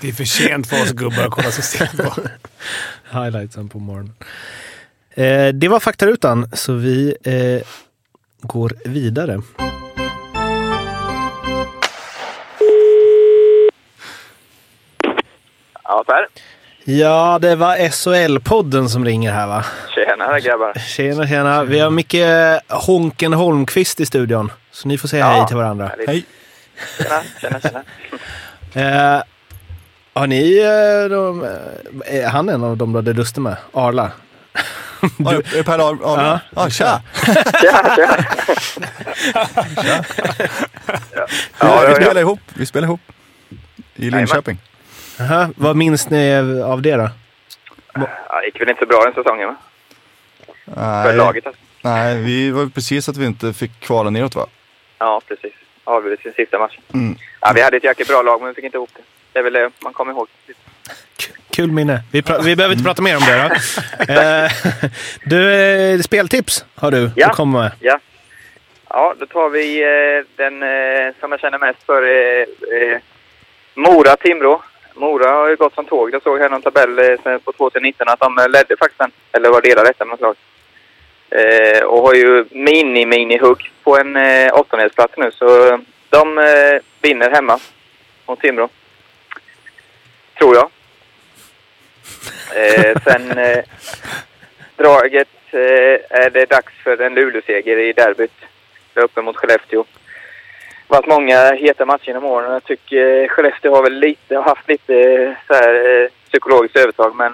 Det 0.00 0.08
är 0.08 0.12
för 0.12 0.24
sent 0.24 0.66
för 0.66 0.82
oss 0.82 0.92
gubbar 0.92 1.22
att 1.24 1.30
kolla 1.30 1.50
systemet 1.50 1.96
på. 1.96 2.22
Highlightsen 3.12 3.68
på 3.68 3.78
morgonen. 3.78 4.14
Eh, 5.10 5.48
det 5.48 5.68
var 5.68 5.80
faktarutan, 5.80 6.50
så 6.52 6.72
vi 6.72 7.16
eh, 7.22 7.68
går 8.40 8.72
vidare. 8.84 9.42
Ja, 15.84 16.04
Per. 16.06 16.26
Ja, 16.90 17.38
det 17.40 17.54
var 17.56 17.76
SHL-podden 17.76 18.88
som 18.88 19.04
ringer 19.04 19.32
här 19.32 19.46
va? 19.46 19.64
Tjenare 19.94 20.40
grabbar. 20.40 20.72
Tjena, 20.78 21.26
tjena. 21.26 21.64
Vi 21.64 21.80
har 21.80 21.90
Micke 21.90 22.60
Honken 22.68 23.32
Holmqvist 23.32 24.00
i 24.00 24.06
studion. 24.06 24.52
Så 24.70 24.88
ni 24.88 24.98
får 24.98 25.08
säga 25.08 25.24
Ja, 25.26 25.32
hej 25.32 25.46
till 25.46 25.56
varandra. 25.56 25.86
härligt. 25.88 26.08
Hej. 26.08 26.24
Tjena, 26.98 27.20
tjena, 27.40 27.60
tjena. 27.60 29.16
Eh, 29.16 29.22
har 30.14 30.26
ni... 30.26 30.58
Eh, 30.58 31.10
de, 31.10 31.44
eh, 32.06 32.24
är 32.24 32.28
han 32.28 32.48
en 32.48 32.64
av 32.64 32.76
dem 32.76 32.92
du 32.92 32.98
hade 32.98 33.12
lustig 33.12 33.40
med? 33.40 33.56
Arla? 33.72 34.10
Det 35.52 35.62
Per 35.64 35.88
Ahl? 35.88 35.98
Ja. 36.02 36.40
Ja, 36.56 36.70
tja! 36.70 37.02
Tjena, 37.60 37.96
tjena. 37.96 38.24
Ja, 41.60 41.84
vi 41.88 41.94
spelar 41.94 42.20
ihop. 42.20 42.40
Vi 42.54 42.66
spelar 42.66 42.86
ihop. 42.88 43.00
I 43.96 44.10
Linköping. 44.10 44.58
Aha, 45.20 45.48
vad 45.56 45.76
minns 45.76 46.10
ni 46.10 46.34
av 46.64 46.82
det 46.82 46.96
då? 46.96 47.08
Ja, 47.94 48.40
det 48.40 48.46
gick 48.46 48.60
väl 48.60 48.68
inte 48.68 48.80
så 48.80 48.86
bra 48.86 49.02
den 49.04 49.14
säsongen 49.14 49.48
va? 49.48 49.56
För 50.64 51.04
Nej, 51.04 51.16
laget 51.16 51.46
alltså. 51.46 51.62
nej, 51.82 52.22
vi 52.22 52.50
var 52.50 52.62
ju 52.62 52.70
precis 52.70 53.08
att 53.08 53.16
vi 53.16 53.26
inte 53.26 53.52
fick 53.52 53.80
kvala 53.80 54.10
neråt 54.10 54.34
va? 54.34 54.46
Ja, 54.98 55.20
precis. 55.28 55.52
Avgjorde 55.84 56.16
sin 56.22 56.32
sista 56.32 56.58
match. 56.58 56.78
Mm. 56.94 57.16
Ja, 57.40 57.52
vi 57.54 57.62
hade 57.62 57.76
ett 57.76 57.84
jäkligt 57.84 58.08
bra 58.08 58.22
lag 58.22 58.40
men 58.40 58.48
vi 58.48 58.54
fick 58.54 58.64
inte 58.64 58.76
ihop 58.76 58.90
det. 58.96 59.02
Det 59.32 59.38
är 59.38 59.42
väl 59.42 59.52
det 59.52 59.70
man 59.82 59.92
kommer 59.92 60.12
ihåg. 60.12 60.28
Kul 61.50 61.70
minne. 61.72 62.02
Vi, 62.12 62.22
vi 62.44 62.56
behöver 62.56 62.72
inte 62.74 62.84
prata 62.84 63.02
mer 63.02 63.16
om 63.16 63.22
det 63.22 63.42
då. 63.48 63.54
Eh, 64.12 64.50
du, 65.24 65.52
eh, 65.54 66.00
speltips 66.00 66.64
har 66.74 66.90
du 66.90 67.10
Ja. 67.16 67.26
att 67.30 67.36
komma 67.36 67.58
med. 67.60 67.72
Ja. 67.80 67.98
Ja, 68.88 69.14
då 69.20 69.26
tar 69.26 69.48
vi 69.48 69.82
eh, 69.82 70.26
den 70.36 70.62
eh, 70.62 71.14
som 71.20 71.30
jag 71.32 71.40
känner 71.40 71.58
mest 71.58 71.82
för. 71.86 72.02
Eh, 72.02 72.40
eh, 72.92 72.98
Mora-Timrå. 73.74 74.62
Mora 74.98 75.30
har 75.30 75.48
ju 75.48 75.56
gått 75.56 75.74
som 75.74 75.84
tåg. 75.84 76.14
Jag 76.14 76.22
såg 76.22 76.38
här 76.38 76.48
någon 76.48 76.62
tabell 76.62 76.98
eh, 76.98 77.38
på 77.38 77.52
2019 77.52 78.08
att 78.08 78.20
de 78.20 78.38
eh, 78.38 78.48
ledde 78.48 78.76
faktiskt 78.76 78.98
den. 78.98 79.10
Eller 79.32 79.50
var 79.50 79.62
delade 79.62 79.88
detta 79.88 80.04
med 80.04 80.20
lag. 80.20 80.36
Eh, 81.30 81.82
och 81.82 82.02
har 82.02 82.14
ju 82.14 82.44
mini-mini-hugg 82.50 83.70
på 83.84 83.98
en 83.98 84.16
eh, 84.16 84.54
åttondelsplats 84.54 85.14
nu. 85.16 85.30
Så 85.30 85.72
eh, 85.72 85.78
de 86.10 86.38
eh, 86.38 86.82
vinner 87.02 87.30
hemma 87.30 87.58
mot 88.26 88.40
Timrå. 88.40 88.68
Tror 90.38 90.54
jag. 90.56 90.70
Eh, 92.54 93.02
sen 93.04 93.38
eh, 93.38 93.64
draget 94.76 95.28
är 96.10 96.30
det 96.30 96.50
dags 96.50 96.72
för 96.84 97.00
en 97.00 97.14
Luleå-seger 97.14 97.78
i 97.78 97.92
derbyt. 97.92 98.32
Uppe 98.94 99.22
mot 99.22 99.36
Skellefteå. 99.36 99.84
Det 100.88 100.94
har 100.94 101.02
varit 101.02 101.20
många 101.20 101.52
heta 101.54 101.86
matcher 101.86 102.06
genom 102.06 102.24
åren. 102.24 102.52
Jag 102.52 102.64
tycker 102.64 103.28
Skellefteå 103.28 103.74
har 103.74 103.82
väl 103.82 103.98
lite, 103.98 104.36
har 104.36 104.42
haft 104.42 104.68
lite 104.68 104.94
så 105.46 105.54
här, 105.54 105.74
eh, 105.74 106.08
psykologiskt 106.28 106.76
övertag. 106.76 107.16
Men 107.16 107.32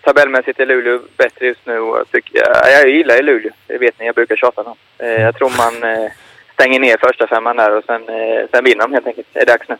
tabellmässigt 0.00 0.60
är 0.60 0.66
Luleå 0.66 1.00
bättre 1.16 1.46
just 1.46 1.66
nu. 1.66 1.78
Och 1.78 1.98
jag, 1.98 2.10
tycker, 2.10 2.38
jag, 2.38 2.72
jag 2.72 2.90
gillar 2.90 3.16
ju 3.16 3.22
Luleå. 3.22 3.52
Det 3.66 3.78
vet 3.78 3.98
ni, 3.98 4.06
jag 4.06 4.14
brukar 4.14 4.36
tjata 4.36 4.60
om. 4.62 4.76
Eh, 4.98 5.22
jag 5.22 5.36
tror 5.36 5.50
man 5.56 5.92
eh, 5.92 6.10
stänger 6.52 6.80
ner 6.80 6.96
första 7.00 7.26
femman 7.26 7.56
där 7.56 7.76
och 7.76 7.84
sen, 7.84 8.02
sen 8.50 8.64
vinner 8.64 8.82
de 8.82 8.92
helt 8.92 9.06
enkelt. 9.06 9.28
Det 9.32 9.40
är 9.40 9.46
dags 9.46 9.68
nu. 9.68 9.76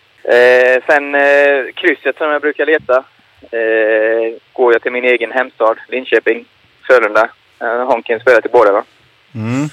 Sen 0.87 1.16
krysset 1.74 2.16
som 2.16 2.30
jag 2.30 2.42
brukar 2.42 2.66
leta. 2.66 3.04
Går 4.52 4.72
jag 4.72 4.83
till 4.83 4.92
min 4.92 5.04
egen 5.04 5.33
hemstad, 5.33 5.78
Linköping, 5.88 6.44
Frölunda. 6.87 7.30
Honkins 7.59 7.88
Honken 7.88 8.20
spelar 8.20 8.40
till 8.40 8.50
båda 8.50 8.72
va? 8.72 8.85
Mm. 9.35 9.68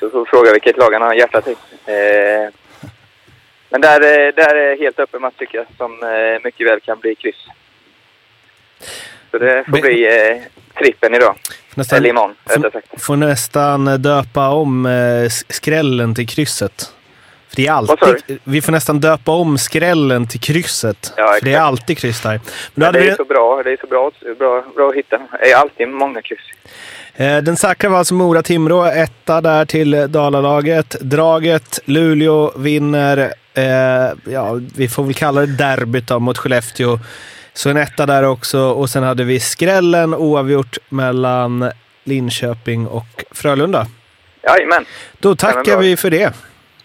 Så 0.00 0.10
får 0.10 0.24
fråga 0.24 0.52
vilket 0.52 0.76
lag 0.76 0.92
han 0.92 1.02
har 1.02 1.14
hjärtat 1.14 1.44
till. 1.44 1.56
Eh, 1.86 2.50
men 3.70 3.80
där, 3.80 4.00
eh, 4.00 4.34
där 4.34 4.54
är 4.54 4.78
helt 4.78 4.98
öppen 4.98 5.20
match 5.22 5.34
tycker 5.38 5.58
jag, 5.58 5.66
som 5.76 6.02
eh, 6.02 6.44
mycket 6.44 6.66
väl 6.66 6.80
kan 6.80 6.98
bli 7.00 7.14
kryss. 7.14 7.46
Så 9.30 9.38
det 9.38 9.64
får 9.64 9.80
bli 9.80 10.06
eh, 10.06 10.42
trippen 10.78 11.14
idag. 11.14 11.36
Nästan, 11.74 11.96
Eller 11.96 12.08
imorgon, 12.10 12.34
får, 12.46 12.54
rättare 12.62 12.72
sagt. 12.72 13.02
får 13.02 13.16
nästan 13.16 13.84
döpa 14.02 14.48
om 14.48 14.86
eh, 14.86 15.28
skrällen 15.48 16.14
till 16.14 16.28
krysset. 16.28 16.92
För 17.48 17.56
det 17.56 17.66
är 17.66 17.72
alltid, 17.72 18.38
vi 18.44 18.62
får 18.62 18.72
nästan 18.72 19.00
döpa 19.00 19.32
om 19.32 19.58
skrällen 19.58 20.26
till 20.28 20.40
krysset. 20.40 21.12
Ja, 21.16 21.36
för 21.38 21.44
det 21.44 21.54
är 21.54 21.60
alltid 21.60 21.98
kryss 21.98 22.20
där. 22.20 22.40
Men 22.74 22.92
det 22.92 23.00
vi, 23.00 23.08
är 23.08 23.16
så 23.16 23.24
bra. 23.24 23.62
Det 23.64 23.72
är 23.72 23.76
så 23.80 23.86
bra, 23.86 24.10
bra, 24.38 24.64
bra 24.76 24.88
att 24.88 24.94
hitta. 24.94 25.18
Det 25.40 25.50
är 25.52 25.56
alltid 25.56 25.88
många 25.88 26.22
kryss. 26.22 26.38
eh, 27.16 27.36
den 27.38 27.56
säkra 27.56 27.90
var 27.90 27.98
alltså 27.98 28.14
Mora-Timrå, 28.14 28.86
etta 28.86 29.40
där 29.40 29.64
till 29.64 30.06
Dalalaget. 30.12 30.96
Draget, 31.00 31.80
Luleå 31.84 32.52
vinner, 32.56 33.32
eh, 33.54 34.32
ja, 34.32 34.60
vi 34.76 34.88
får 34.88 35.02
väl 35.04 35.14
kalla 35.14 35.40
det 35.40 35.46
derbyt 35.56 36.06
då, 36.06 36.18
mot 36.18 36.38
Skellefteå. 36.38 36.98
Så 37.52 37.70
en 37.70 37.76
etta 37.76 38.06
där 38.06 38.22
också. 38.22 38.60
Och 38.60 38.90
sen 38.90 39.02
hade 39.02 39.24
vi 39.24 39.40
skrällen 39.40 40.14
oavgjort 40.14 40.78
mellan 40.88 41.70
Linköping 42.04 42.86
och 42.86 43.24
Frölunda. 43.30 43.86
Jajamän. 44.42 44.84
Då 45.18 45.36
tackar 45.36 45.76
vi 45.76 45.96
för 45.96 46.10
det. 46.10 46.32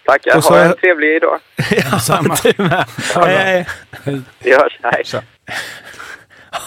Tackar. 0.06 0.38
Och 0.38 0.44
så- 0.44 0.54
Ha 0.54 0.60
en 0.60 0.76
trevlig 0.78 1.22
dag. 1.22 1.40
Ja, 1.92 2.00
Samma. 2.00 2.36
du 2.44 2.54
med. 2.64 2.86
Hej, 3.16 3.66
hej. 4.04 4.22
Vi 4.40 4.52
hörs. 4.54 4.80
Hej. 4.84 5.04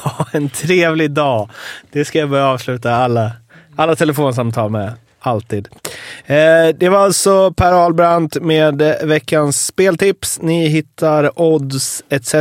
Ha 0.05 0.27
en 0.33 0.49
trevlig 0.51 1.11
dag. 1.11 1.51
Det 1.93 2.05
ska 2.05 2.19
jag 2.19 2.29
börja 2.31 2.47
avsluta 2.47 2.95
alla, 2.95 3.33
alla 3.77 3.97
telefonsamtal 3.97 4.71
med. 4.71 4.93
Alltid. 5.21 5.69
Eh, 6.27 6.69
det 6.75 6.89
var 6.89 6.99
alltså 6.99 7.53
Per 7.53 7.73
Ahlbrandt 7.73 8.37
med 8.41 8.97
veckans 9.03 9.67
speltips. 9.67 10.39
Ni 10.43 10.67
hittar 10.69 11.41
odds 11.43 12.03
etc. 12.09 12.35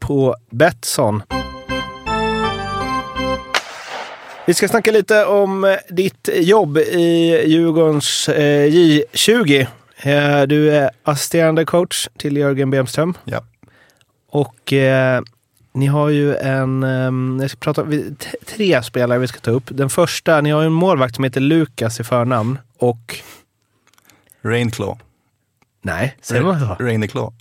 på 0.00 0.36
Betsson. 0.50 1.22
Vi 4.46 4.54
ska 4.54 4.68
snacka 4.68 4.90
lite 4.90 5.24
om 5.24 5.76
ditt 5.88 6.28
jobb 6.34 6.78
i 6.78 7.42
Djurgårdens 7.46 8.28
eh, 8.28 8.66
J20. 8.66 9.66
Eh, 10.02 10.42
du 10.42 10.70
är 10.76 10.90
assisterande 11.02 11.64
coach 11.64 12.08
till 12.16 12.36
Jörgen 12.36 12.70
Bemström. 12.70 13.14
Ja. 13.24 13.44
Och 14.30 14.72
eh, 14.72 15.22
ni 15.72 15.86
har 15.86 16.08
ju 16.08 16.36
en, 16.36 16.82
eh, 16.82 17.42
jag 17.42 17.50
ska 17.50 17.58
prata, 17.58 17.86
tre 18.46 18.82
spelare 18.82 19.18
vi 19.18 19.28
ska 19.28 19.40
ta 19.40 19.50
upp. 19.50 19.64
Den 19.66 19.90
första, 19.90 20.40
ni 20.40 20.50
har 20.50 20.60
ju 20.60 20.66
en 20.66 20.72
målvakt 20.72 21.14
som 21.14 21.24
heter 21.24 21.40
Lukas 21.40 22.00
i 22.00 22.04
förnamn 22.04 22.58
och... 22.78 23.16
Rainclaw. 24.42 25.00
Nej, 25.82 26.16
säger 26.20 26.42
man 26.42 26.60
så? 26.60 26.76
Rainiclaw. 26.84 27.36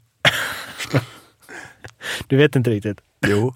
Du 2.27 2.37
vet 2.37 2.55
inte 2.55 2.69
riktigt. 2.69 3.01
Jo. 3.27 3.53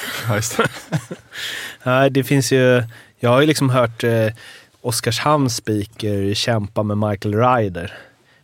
Ja, 0.28 0.36
just 0.36 0.56
det. 0.56 0.68
Ja, 1.82 2.08
det 2.08 2.24
finns 2.24 2.52
ju... 2.52 2.82
Jag 3.18 3.30
har 3.30 3.40
ju 3.40 3.46
liksom 3.46 3.70
hört 3.70 4.04
eh, 4.04 4.26
Oskarshamns 4.80 5.56
speaker 5.56 6.34
kämpa 6.34 6.82
med 6.82 6.98
Michael 6.98 7.34
Ryder. 7.34 7.92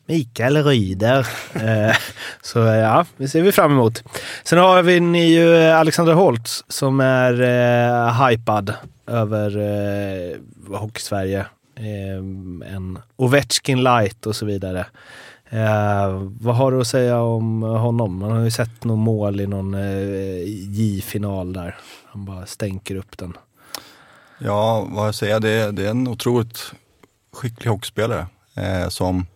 Mikael 0.07 0.65
Ryder. 0.65 1.19
eh, 1.55 1.97
så 2.43 2.59
ja, 2.59 3.07
det 3.17 3.29
ser 3.29 3.43
vi 3.43 3.53
fram 3.53 3.73
emot. 3.73 4.03
Sen 4.45 4.59
har 4.59 4.83
vi 4.83 5.01
ni 5.01 5.35
ju 5.35 5.57
eh, 5.57 5.79
Alexander 5.79 6.13
Holtz 6.13 6.65
som 6.69 7.01
är 7.01 7.43
eh, 7.43 8.27
hypad 8.27 8.75
över 9.07 9.59
eh, 9.59 10.37
Hockey-Sverige. 10.79 11.47
Eh, 11.77 12.17
en 12.75 12.99
Ovechkin 13.17 13.83
light 13.83 14.27
och 14.27 14.37
så 14.37 14.47
vidare. 14.47 14.87
Eh, 15.51 16.29
vad 16.41 16.57
har 16.57 16.73
du 16.73 16.81
att 16.81 16.87
säga 16.87 17.21
om 17.21 17.63
honom? 17.63 18.19
Man 18.19 18.31
har 18.31 18.41
ju 18.41 18.51
sett 18.51 18.85
någon 18.85 18.99
mål 18.99 19.41
i 19.41 19.47
någon 19.47 19.75
eh, 19.75 20.43
J-final 20.71 21.53
där. 21.53 21.77
Han 22.05 22.25
bara 22.25 22.47
stänker 22.47 22.97
upp 22.97 23.19
den. 23.19 23.37
Ja, 24.39 24.89
vad 24.91 25.07
jag 25.07 25.15
säger, 25.15 25.41
det 25.41 25.73
det 25.73 25.87
är 25.87 25.91
en 25.91 26.09
otroligt 26.09 26.73
skicklig 27.33 27.71
hockeyspelare 27.71 28.27
eh, 28.55 28.89
som 28.89 29.27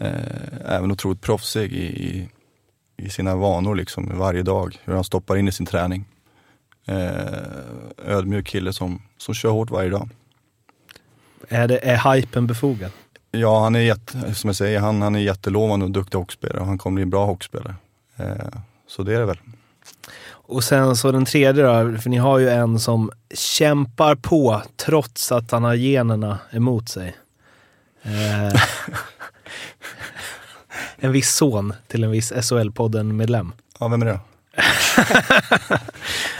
eh, 0.00 0.66
även 0.66 0.90
otroligt 0.90 1.20
proffsig 1.20 1.72
i, 1.72 1.84
i, 1.84 2.28
i 2.96 3.10
sina 3.10 3.36
vanor 3.36 3.74
liksom 3.74 4.18
varje 4.18 4.42
dag. 4.42 4.78
Hur 4.84 4.94
han 4.94 5.04
stoppar 5.04 5.36
in 5.36 5.48
i 5.48 5.52
sin 5.52 5.66
träning. 5.66 6.04
Eh, 6.86 8.06
ödmjuk 8.06 8.46
kille 8.46 8.72
som, 8.72 9.02
som 9.16 9.34
kör 9.34 9.50
hårt 9.50 9.70
varje 9.70 9.90
dag. 9.90 10.08
Är, 11.48 11.68
det, 11.68 11.78
är 11.88 12.14
hypen 12.14 12.46
befogad? 12.46 12.90
Ja, 13.34 13.62
han 13.62 13.74
är 13.74 13.80
jätte, 13.80 14.34
som 14.34 14.48
jag 14.48 14.56
säger, 14.56 14.80
han, 14.80 15.02
han 15.02 15.14
är 15.14 15.20
jättelovande 15.20 15.84
och 15.84 15.90
duktig 15.90 16.18
hockeyspelare 16.18 16.60
och 16.60 16.66
han 16.66 16.78
kommer 16.78 16.94
bli 16.94 17.02
en 17.02 17.10
bra 17.10 17.26
hockeyspelare. 17.26 17.74
Eh, 18.16 18.58
så 18.86 19.02
det 19.02 19.14
är 19.14 19.20
det 19.20 19.26
väl. 19.26 19.38
Och 20.28 20.64
sen 20.64 20.96
så 20.96 21.12
den 21.12 21.24
tredje 21.24 21.62
då, 21.62 21.98
för 21.98 22.10
ni 22.10 22.16
har 22.16 22.38
ju 22.38 22.48
en 22.48 22.80
som 22.80 23.10
kämpar 23.34 24.14
på 24.14 24.62
trots 24.76 25.32
att 25.32 25.50
han 25.50 25.64
har 25.64 25.74
generna 25.74 26.38
emot 26.50 26.88
sig. 26.88 27.16
Eh, 28.02 28.60
en 30.96 31.12
viss 31.12 31.34
son 31.34 31.74
till 31.88 32.04
en 32.04 32.10
viss 32.10 32.32
SHL-podden-medlem. 32.32 33.52
Ja, 33.78 33.88
vem 33.88 34.02
är 34.02 34.06
det? 34.06 34.20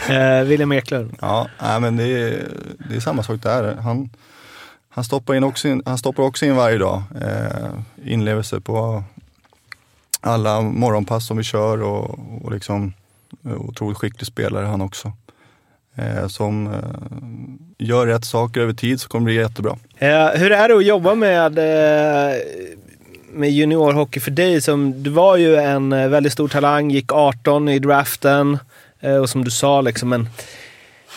Eh, 0.09 0.43
William 0.43 0.71
Eklund. 0.71 1.15
Ja, 1.21 1.47
nej, 1.61 1.79
men 1.79 1.97
det 1.97 2.03
är, 2.03 2.47
det 2.89 2.95
är 2.95 2.99
samma 2.99 3.23
sak 3.23 3.41
där. 3.41 3.75
Han, 3.75 4.09
han, 4.93 5.03
stoppar 5.03 5.35
in 5.35 5.43
också 5.43 5.67
in, 5.67 5.81
han 5.85 5.97
stoppar 5.97 6.23
också 6.23 6.45
in 6.45 6.55
varje 6.55 6.77
dag. 6.77 7.03
Eh, 7.21 8.11
inlevelse 8.11 8.59
på 8.59 9.03
alla 10.21 10.61
morgonpass 10.61 11.27
som 11.27 11.37
vi 11.37 11.43
kör 11.43 11.81
och, 11.83 12.19
och 12.41 12.51
liksom 12.51 12.93
eh, 13.45 13.61
otroligt 13.61 13.97
skicklig 13.97 14.27
spelare 14.27 14.65
han 14.65 14.81
också. 14.81 15.11
Eh, 15.95 16.27
som 16.27 16.67
eh, 16.67 17.85
gör 17.87 18.07
rätt 18.07 18.25
saker 18.25 18.61
över 18.61 18.73
tid 18.73 19.01
så 19.01 19.09
kommer 19.09 19.21
det 19.21 19.33
bli 19.33 19.41
jättebra. 19.41 19.77
Eh, 19.97 20.27
hur 20.27 20.51
är 20.51 20.69
det 20.69 20.77
att 20.77 20.85
jobba 20.85 21.15
med, 21.15 21.57
eh, 21.57 22.41
med 23.31 23.51
juniorhockey 23.51 24.19
för 24.19 24.31
dig? 24.31 24.61
Som, 24.61 25.03
du 25.03 25.09
var 25.09 25.37
ju 25.37 25.55
en 25.55 25.93
eh, 25.93 26.07
väldigt 26.07 26.33
stor 26.33 26.47
talang, 26.47 26.91
gick 26.91 27.11
18 27.11 27.69
i 27.69 27.79
draften 27.79 28.57
eh, 28.99 29.15
och 29.15 29.29
som 29.29 29.43
du 29.43 29.51
sa, 29.51 29.81
liksom 29.81 30.13
en, 30.13 30.29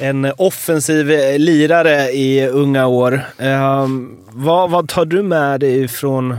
en 0.01 0.33
offensiv 0.37 1.07
lirare 1.39 2.11
i 2.11 2.49
unga 2.49 2.87
år. 2.87 3.25
Eh, 3.39 3.89
vad, 4.29 4.71
vad 4.71 4.89
tar 4.89 5.05
du 5.05 5.23
med 5.23 5.61
dig 5.61 5.89
från, 5.89 6.37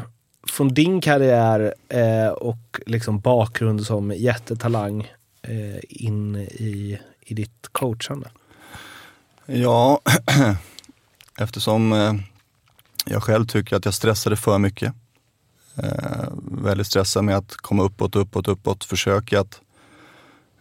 från 0.48 0.74
din 0.74 1.02
karriär 1.02 1.74
eh, 1.89 2.28
och 2.28 2.80
liksom 2.86 3.20
bakgrund 3.20 3.86
som 3.86 4.12
jättetalang 4.12 5.12
eh, 5.41 5.80
in 5.89 6.36
i, 6.36 7.00
i 7.22 7.34
ditt 7.34 7.67
coachande? 7.72 8.30
Ja, 9.46 10.02
eftersom 11.39 11.93
eh, 11.93 12.13
jag 13.06 13.24
själv 13.24 13.46
tycker 13.46 13.76
att 13.76 13.86
jag 13.86 13.93
stressade 13.93 14.36
för 14.36 14.58
mycket. 14.58 14.93
Eh, 15.76 16.28
väldigt 16.52 16.88
stressad 16.88 17.24
med 17.24 17.38
att 17.38 17.56
komma 17.58 17.84
uppåt, 17.84 18.15
uppåt, 18.15 18.48
uppåt. 18.48 18.84
Försöka 18.84 19.39
att 19.39 19.62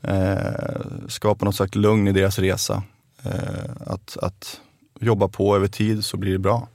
eh, 0.03 1.09
skapa 1.09 1.45
något 1.45 1.55
slags 1.55 1.75
lugn 1.75 2.09
i 2.09 2.13
deras 2.13 2.39
resa. 2.39 2.83
Eh, 3.23 3.71
att, 3.87 4.17
att 4.17 4.61
jobba 5.01 5.29
på 5.29 5.57
över 5.57 5.69
tid 5.69 6.05
så 6.05 6.17
blir 6.17 6.33
det 6.33 6.39
bra. 6.39 6.69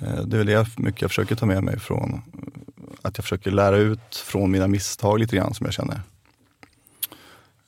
Eh, 0.00 0.22
det 0.22 0.36
är 0.36 0.38
väl 0.38 0.46
det 0.46 0.78
mycket 0.78 1.02
jag 1.02 1.10
försöker 1.10 1.34
ta 1.34 1.46
med 1.46 1.64
mig 1.64 1.78
från 1.78 2.22
att 3.02 3.18
jag 3.18 3.24
försöker 3.24 3.50
lära 3.50 3.76
ut 3.76 4.16
från 4.16 4.50
mina 4.50 4.68
misstag 4.68 5.18
lite 5.18 5.36
grann 5.36 5.54
som 5.54 5.66
jag 5.66 5.74
känner. 5.74 6.00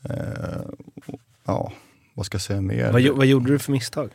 Eh, 0.03 0.61
ja, 1.45 1.73
vad 2.15 2.27
ska 2.27 2.35
jag 2.35 2.43
säga 2.43 2.61
mer? 2.61 2.93
Vad, 2.93 3.03
vad 3.03 3.27
gjorde 3.27 3.53
du 3.53 3.59
för 3.59 3.73
misstag? 3.73 4.11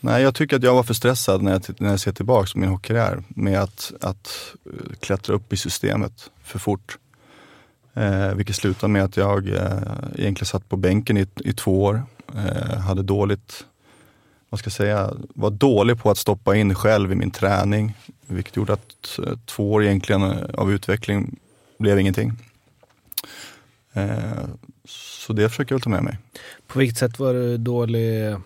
Nej, 0.00 0.22
jag 0.22 0.34
tycker 0.34 0.56
att 0.56 0.62
jag 0.62 0.74
var 0.74 0.82
för 0.82 0.94
stressad 0.94 1.42
när 1.42 1.52
jag, 1.52 1.62
när 1.78 1.90
jag 1.90 2.00
ser 2.00 2.12
tillbaka 2.12 2.48
på 2.52 2.58
min 2.58 2.68
hockeykarriär 2.68 3.22
med 3.28 3.60
att, 3.60 3.92
att 4.00 4.54
eh, 4.66 4.94
klättra 5.00 5.34
upp 5.34 5.52
i 5.52 5.56
systemet 5.56 6.30
för 6.42 6.58
fort. 6.58 6.98
Eh, 7.94 8.34
vilket 8.34 8.56
slutade 8.56 8.92
med 8.92 9.04
att 9.04 9.16
jag 9.16 9.48
eh, 9.48 9.82
egentligen 10.14 10.46
satt 10.46 10.68
på 10.68 10.76
bänken 10.76 11.16
i, 11.16 11.26
i 11.36 11.52
två 11.52 11.82
år. 11.82 12.02
Eh, 12.34 12.78
hade 12.78 13.02
dåligt, 13.02 13.66
vad 14.50 14.58
ska 14.58 14.66
jag 14.68 14.72
säga, 14.72 15.10
var 15.34 15.50
dålig 15.50 15.98
på 15.98 16.10
att 16.10 16.18
stoppa 16.18 16.56
in 16.56 16.74
själv 16.74 17.12
i 17.12 17.14
min 17.14 17.30
träning. 17.30 17.94
Vilket 18.26 18.56
gjorde 18.56 18.72
att 18.72 19.18
eh, 19.18 19.32
två 19.46 19.72
år 19.72 19.84
egentligen 19.84 20.22
eh, 20.22 20.36
av 20.54 20.72
utveckling 20.72 21.38
blev 21.78 21.98
ingenting. 21.98 22.32
Eh, 23.92 24.44
så 24.84 25.32
det 25.32 25.48
försöker 25.48 25.72
jag 25.72 25.78
väl 25.78 25.82
ta 25.82 25.90
med 25.90 26.02
mig. 26.02 26.18
På 26.66 26.78
vilket 26.78 26.98
sätt 26.98 27.18
var 27.18 27.34
du 27.34 27.56
dålig 27.56 28.36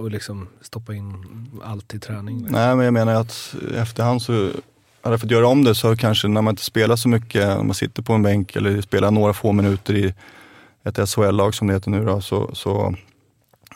Och 0.00 0.10
liksom 0.10 0.48
stoppa 0.60 0.94
in 0.94 1.24
allt 1.64 1.94
i 1.94 1.98
träning? 1.98 2.38
liksom. 2.38 2.52
Nej, 2.56 2.76
men 2.76 2.84
jag 2.84 2.94
menar 2.94 3.14
att 3.14 3.54
efterhand 3.76 4.22
så 4.22 4.50
hade 5.02 5.14
jag 5.14 5.20
fått 5.20 5.30
göra 5.30 5.46
om 5.46 5.64
det 5.64 5.74
så 5.74 5.96
kanske 5.96 6.28
när 6.28 6.42
man 6.42 6.52
inte 6.52 6.64
spelar 6.64 6.96
så 6.96 7.08
mycket, 7.08 7.46
när 7.46 7.62
man 7.62 7.74
sitter 7.74 8.02
på 8.02 8.12
en 8.12 8.22
bänk 8.22 8.56
eller 8.56 8.80
spelar 8.80 9.10
några 9.10 9.32
få 9.32 9.52
minuter 9.52 9.94
i 9.94 10.14
ett 10.84 11.08
SHL-lag 11.08 11.54
som 11.54 11.66
det 11.66 11.74
heter 11.74 11.90
nu 11.90 12.04
då, 12.04 12.20
så, 12.20 12.54
så 12.54 12.94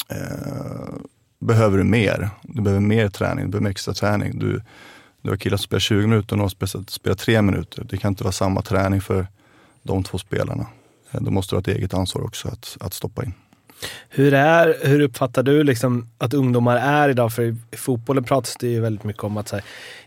eh, 0.08 0.94
behöver 1.38 1.78
du 1.78 1.84
mer. 1.84 2.30
Du 2.42 2.62
behöver 2.62 2.80
mer 2.80 3.08
träning, 3.08 3.44
du 3.44 3.50
behöver 3.50 3.70
extra 3.70 3.94
träning. 3.94 4.38
Du, 4.38 4.62
du 5.22 5.30
har 5.30 5.36
killar 5.36 5.56
som 5.56 5.64
spelar 5.64 5.80
20 5.80 6.06
minuter 6.06 6.34
och 6.34 6.38
någon 6.38 6.66
som 6.66 6.84
spelar 6.88 7.16
3 7.16 7.42
minuter. 7.42 7.86
Det 7.90 7.96
kan 7.96 8.08
inte 8.08 8.24
vara 8.24 8.32
samma 8.32 8.62
träning 8.62 9.00
för 9.00 9.26
de 9.82 10.04
två 10.04 10.18
spelarna. 10.18 10.66
Eh, 11.10 11.20
då 11.20 11.30
måste 11.30 11.54
du 11.54 11.56
ha 11.56 11.60
ett 11.60 11.68
eget 11.68 11.94
ansvar 11.94 12.22
också 12.22 12.48
att, 12.48 12.76
att 12.80 12.94
stoppa 12.94 13.24
in. 13.24 13.34
Hur, 14.08 14.34
är, 14.34 14.76
hur 14.82 15.00
uppfattar 15.00 15.42
du 15.42 15.64
liksom 15.64 16.08
att 16.18 16.34
ungdomar 16.34 16.76
är 16.76 17.08
idag? 17.08 17.32
För 17.32 17.42
i 17.42 17.56
i 17.70 17.76
fotbollen 17.76 18.24
pratas 18.24 18.56
det 18.56 18.68
ju 18.68 18.80
väldigt 18.80 19.04
mycket 19.04 19.24
om 19.24 19.36
att 19.36 19.48
så 19.48 19.56
här, 19.56 19.64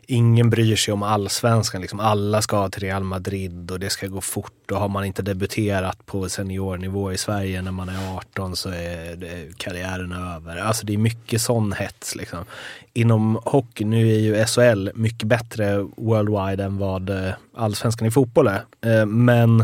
ingen 0.09 0.49
bryr 0.49 0.75
sig 0.75 0.93
om 0.93 1.03
allsvenskan. 1.03 1.81
Liksom 1.81 1.99
alla 1.99 2.41
ska 2.41 2.69
till 2.69 2.81
Real 2.81 3.03
Madrid 3.03 3.71
och 3.71 3.79
det 3.79 3.89
ska 3.89 4.07
gå 4.07 4.21
fort. 4.21 4.71
Och 4.71 4.77
har 4.77 4.87
man 4.87 5.05
inte 5.05 5.21
debuterat 5.21 6.05
på 6.05 6.29
seniornivå 6.29 7.11
i 7.13 7.17
Sverige 7.17 7.61
när 7.61 7.71
man 7.71 7.89
är 7.89 8.15
18 8.15 8.55
så 8.55 8.69
är 8.69 9.15
det, 9.15 9.57
karriären 9.57 10.11
över. 10.11 10.57
Alltså 10.57 10.85
det 10.85 10.93
är 10.93 10.97
mycket 10.97 11.41
sån 11.41 11.73
hets. 11.73 12.15
Liksom. 12.15 12.45
Inom 12.93 13.39
hockey, 13.45 13.85
nu 13.85 14.11
är 14.11 14.19
ju 14.19 14.45
SHL 14.45 14.89
mycket 14.95 15.27
bättre 15.27 15.87
worldwide 15.97 16.63
än 16.63 16.77
vad 16.77 17.09
eh, 17.09 17.33
allsvenskan 17.55 18.07
i 18.07 18.11
fotboll 18.11 18.47
är. 18.47 18.65
Eh, 18.81 19.05
men 19.05 19.63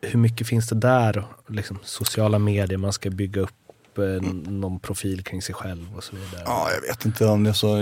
hur 0.00 0.18
mycket 0.18 0.46
finns 0.46 0.68
det 0.68 0.76
där? 0.76 1.24
Liksom, 1.48 1.78
sociala 1.84 2.38
medier, 2.38 2.78
man 2.78 2.92
ska 2.92 3.10
bygga 3.10 3.40
upp 3.40 3.61
eh, 3.98 4.22
någon 4.52 4.80
profil 4.80 5.22
kring 5.24 5.42
sig 5.42 5.54
själv 5.54 5.96
och 5.96 6.04
så 6.04 6.16
vidare. 6.16 6.42
Ja, 6.46 6.68
jag 6.74 6.88
vet 6.88 7.04
inte 7.04 7.26
om 7.26 7.44
det 7.44 7.50
är 7.50 7.54
så. 7.54 7.76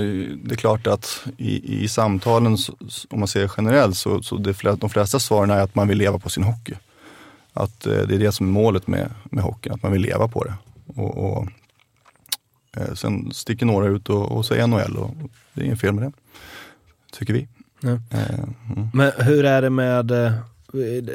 Det 0.44 0.55
är 0.55 0.57
klart 0.57 0.87
att 0.87 1.27
i, 1.37 1.83
i 1.85 1.88
samtalen, 1.88 2.59
så- 2.59 2.77
om 3.11 3.18
man 3.18 3.29
ser 3.29 3.51
generellt, 3.57 3.96
så, 3.96 4.23
så 4.23 4.37
det, 4.37 4.53
flä- 4.53 4.77
de 4.81 4.90
flesta 4.90 5.18
svaren 5.18 5.51
är 5.51 5.61
att 5.61 5.75
man 5.75 5.88
vill 5.88 5.99
leva 5.99 6.18
på 6.18 6.31
sin 6.31 6.42
hockey. 6.44 6.75
Att 7.53 7.87
eh, 7.87 7.92
det 7.92 8.14
är 8.14 8.18
det 8.18 8.33
som 8.33 8.46
är 8.49 8.53
målet 8.53 8.87
med, 8.87 9.11
med 9.25 9.44
hockeyn, 9.44 9.73
att 9.75 9.83
man 9.83 9.92
vill 9.92 10.03
leva 10.03 10.29
på 10.29 10.44
det. 10.44 10.55
Och, 10.87 11.16
och, 11.38 11.49
eh, 12.77 12.94
sen 12.94 13.31
sticker 13.33 13.66
några 13.66 13.87
ut 13.87 14.09
och, 14.09 14.33
och 14.33 14.46
säger 14.46 14.66
NHL 14.66 14.96
och 14.96 15.14
det 15.55 15.61
är 15.61 15.64
inget 15.64 15.81
fel 15.81 15.92
med 15.94 16.03
det, 16.05 16.12
tycker 17.18 17.33
vi. 17.35 17.49
Ja. 17.81 17.90
Eh, 17.90 18.38
mm. 18.77 18.88
Men 18.94 19.12
hur 19.18 19.44
är 19.44 19.62
det 19.62 19.70
med 19.70 20.11
eh, 20.11 20.33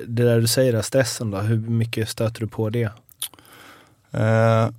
det 0.07 0.23
där 0.25 0.41
du 0.41 0.47
säger, 0.47 0.81
stressen 0.81 1.31
då? 1.31 1.37
Hur 1.37 1.57
mycket 1.57 2.09
stöter 2.09 2.39
du 2.39 2.47
på 2.47 2.69
det? 2.69 2.89
Eh, 4.11 4.69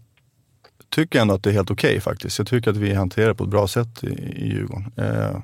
tycker 0.90 1.20
ändå 1.20 1.34
att 1.34 1.42
det 1.42 1.50
är 1.50 1.54
helt 1.54 1.70
okej 1.70 2.00
faktiskt. 2.00 2.38
Jag 2.38 2.46
tycker 2.46 2.70
att 2.70 2.76
vi 2.76 2.94
hanterar 2.94 3.28
det 3.28 3.34
på 3.34 3.44
ett 3.44 3.50
bra 3.50 3.68
sätt 3.68 4.04
i, 4.04 4.06
i 4.06 4.48
Djurgården. 4.48 4.92
Eh, 4.96 5.40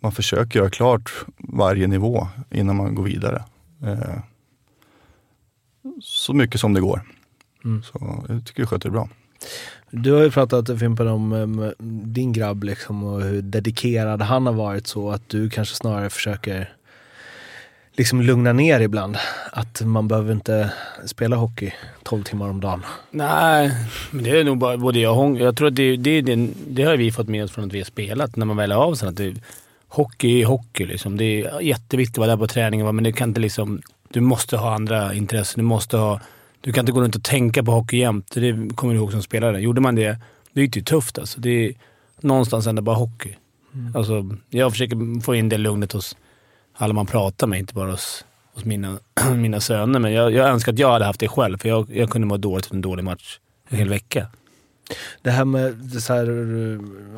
man 0.00 0.12
försöker 0.12 0.58
göra 0.58 0.70
klart 0.70 1.12
varje 1.38 1.86
nivå 1.86 2.28
innan 2.50 2.76
man 2.76 2.94
går 2.94 3.04
vidare. 3.04 3.44
Eh, 3.82 4.18
så 6.02 6.34
mycket 6.34 6.60
som 6.60 6.74
det 6.74 6.80
går. 6.80 7.02
Mm. 7.64 7.82
Så 7.82 8.24
jag 8.28 8.46
tycker 8.46 8.62
vi 8.62 8.66
sköter 8.66 8.88
det 8.88 8.92
bra. 8.92 9.08
Du 9.90 10.12
har 10.12 10.22
ju 10.22 10.30
pratat 10.30 10.78
Fimpen 10.78 11.08
om 11.08 11.72
din 12.04 12.32
grabb 12.32 12.64
liksom 12.64 13.04
och 13.04 13.22
hur 13.22 13.42
dedikerad 13.42 14.22
han 14.22 14.46
har 14.46 14.52
varit 14.52 14.86
så 14.86 15.10
att 15.10 15.28
du 15.28 15.50
kanske 15.50 15.74
snarare 15.74 16.10
försöker 16.10 16.74
liksom 18.00 18.20
lugna 18.22 18.52
ner 18.52 18.80
ibland. 18.80 19.16
Att 19.52 19.80
man 19.84 20.08
behöver 20.08 20.32
inte 20.32 20.72
spela 21.06 21.36
hockey 21.36 21.72
12 22.02 22.22
timmar 22.22 22.48
om 22.48 22.60
dagen. 22.60 22.82
Nej, 23.10 23.70
men 24.10 24.24
det 24.24 24.30
är 24.40 24.44
nog 24.44 24.58
bara 24.58 24.76
både 24.76 24.98
jag 24.98 25.12
och 25.12 25.18
hon. 25.22 25.36
Jag 25.36 25.56
tror 25.56 25.68
att 25.68 25.76
det, 25.76 25.96
det, 25.96 26.20
den- 26.20 26.54
det 26.68 26.82
har 26.82 26.96
vi 26.96 27.12
fått 27.12 27.28
med 27.28 27.44
oss 27.44 27.50
från 27.50 27.64
att 27.64 27.72
vi 27.72 27.78
har 27.78 27.84
spelat 27.84 28.36
när 28.36 28.46
man 28.46 28.56
väl 28.56 28.72
är 28.72 28.76
av 28.76 28.94
sen. 28.94 29.08
Att 29.08 29.16
det, 29.16 29.34
hockey 29.88 30.40
är 30.42 30.46
hockey. 30.46 30.86
Liksom. 30.86 31.16
Det 31.16 31.24
är 31.24 31.60
jätteviktigt 31.60 32.14
att 32.14 32.18
vara 32.18 32.28
där 32.30 32.36
på 32.36 32.46
träningen, 32.46 32.94
men 32.96 33.04
det 33.04 33.12
kan 33.12 33.28
inte 33.28 33.40
liksom... 33.40 33.82
Du 34.08 34.20
måste 34.20 34.56
ha 34.56 34.74
andra 34.74 35.14
intressen. 35.14 35.58
Du 35.58 35.64
måste 35.68 35.96
ha... 35.96 36.20
Du 36.60 36.72
kan 36.72 36.82
inte 36.82 36.92
gå 36.92 37.00
runt 37.00 37.16
och 37.16 37.22
tänka 37.24 37.62
på 37.64 37.70
hockey 37.72 37.96
jämt. 37.98 38.30
Det 38.34 38.76
kommer 38.76 38.94
du 38.94 39.00
ihåg 39.00 39.12
som 39.12 39.22
spelare. 39.22 39.60
Gjorde 39.60 39.80
man 39.80 39.94
det, 39.94 40.18
det 40.52 40.60
gick 40.60 40.72
det 40.74 40.78
ju 40.80 40.84
tufft 40.84 41.18
alltså. 41.18 41.40
Det 41.40 41.50
är 41.66 41.72
någonstans 42.20 42.66
ändå 42.66 42.82
bara 42.82 42.96
hockey. 42.96 43.36
Alltså, 43.94 44.28
jag 44.50 44.70
försöker 44.72 45.20
få 45.20 45.34
in 45.34 45.48
det 45.48 45.58
lugnet 45.58 45.92
hos 45.92 46.16
alla 46.80 46.94
man 46.94 47.06
pratar 47.06 47.46
med, 47.46 47.58
inte 47.58 47.74
bara 47.74 47.90
hos, 47.90 48.24
hos 48.54 48.64
mina, 48.64 48.98
mina 49.36 49.60
söner. 49.60 49.98
Men 49.98 50.12
jag, 50.12 50.32
jag 50.32 50.48
önskar 50.48 50.72
att 50.72 50.78
jag 50.78 50.90
hade 50.92 51.04
haft 51.04 51.20
det 51.20 51.28
själv, 51.28 51.58
för 51.58 51.68
jag, 51.68 51.86
jag 51.96 52.10
kunde 52.10 52.26
må 52.26 52.36
dåligt 52.36 52.64
efter 52.64 52.74
en 52.74 52.80
dålig 52.80 53.04
match 53.04 53.38
en 53.68 53.78
hel 53.78 53.88
vecka. 53.88 54.26
Det 55.22 55.30
här 55.30 55.44
med, 55.44 55.74
det 55.74 56.00
så 56.00 56.14
här, 56.14 56.26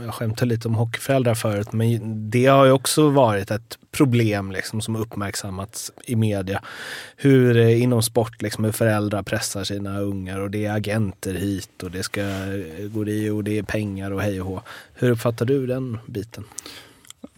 jag 0.05 0.15
skämtade 0.15 0.49
lite 0.49 0.69
om 0.69 0.75
hockeyföräldrar 0.75 1.35
förut, 1.35 1.73
men 1.73 2.31
det 2.31 2.47
har 2.47 2.65
ju 2.65 2.73
också 2.73 3.09
varit 3.11 3.51
ett 3.51 3.79
problem 3.91 4.53
liksom, 4.53 4.81
som 4.81 4.97
uppmärksammats 4.97 5.93
i 6.05 6.17
media. 6.17 6.63
Hur 7.17 7.57
eh, 7.57 7.83
inom 7.83 8.03
sport, 8.03 8.43
liksom, 8.43 8.65
hur 8.65 8.73
föräldrar 8.73 9.23
pressar 9.23 9.65
sina 9.65 10.01
ungar 10.01 10.41
och 10.41 10.51
det 10.51 10.67
är 10.67 10.77
agenter 10.77 11.35
hit 11.35 11.83
och 11.83 11.91
det 11.91 12.03
ska 12.03 12.21
eh, 12.21 12.89
gå 12.95 13.05
dit 13.05 13.33
och 13.33 13.45
det 13.45 13.59
är 13.59 13.63
pengar 13.63 14.11
och 14.11 14.23
hej 14.23 14.41
och 14.41 14.47
hå. 14.47 14.63
Hur 14.95 15.11
uppfattar 15.11 15.47
du 15.47 15.67
den 15.67 15.99
biten? 16.07 16.45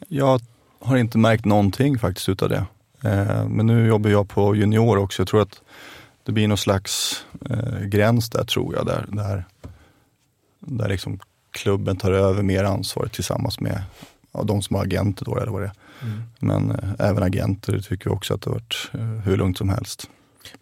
Jag 0.09 0.41
har 0.85 0.97
inte 0.97 1.19
märkt 1.19 1.45
någonting 1.45 1.99
faktiskt 1.99 2.29
utav 2.29 2.49
det. 2.49 2.65
Eh, 3.05 3.49
men 3.49 3.67
nu 3.67 3.87
jobbar 3.87 4.11
jag 4.11 4.29
på 4.29 4.57
junior 4.57 4.97
också. 4.99 5.21
Jag 5.23 5.29
tror 5.29 5.43
att 5.43 5.61
det 6.23 6.33
blir 6.33 6.49
någon 6.49 6.59
slags 6.59 7.25
eh, 7.51 7.81
gräns 7.81 8.31
där 8.31 8.45
tror 8.45 8.75
jag. 8.75 8.87
Där, 8.87 9.07
där, 9.09 9.45
där 10.61 10.89
liksom 10.89 11.19
klubben 11.51 11.97
tar 11.97 12.13
över 12.13 12.43
mer 12.43 12.65
ansvar 12.65 13.07
tillsammans 13.13 13.61
med 13.61 13.83
ja, 14.33 14.43
de 14.43 14.63
som 14.63 14.77
har 14.77 14.83
agenter 14.83 15.25
då 15.25 15.37
eller 15.39 15.53
vad 15.53 15.63
det 15.63 15.67
är. 15.67 15.73
Men 16.39 16.71
eh, 16.71 17.07
även 17.09 17.23
agenter 17.23 17.79
tycker 17.81 18.13
också 18.13 18.35
att 18.35 18.43
det 18.43 18.51
har 18.51 18.55
varit 18.55 18.91
eh, 18.93 19.01
hur 19.25 19.37
lugnt 19.37 19.59
som 19.59 19.69
helst. 19.69 20.11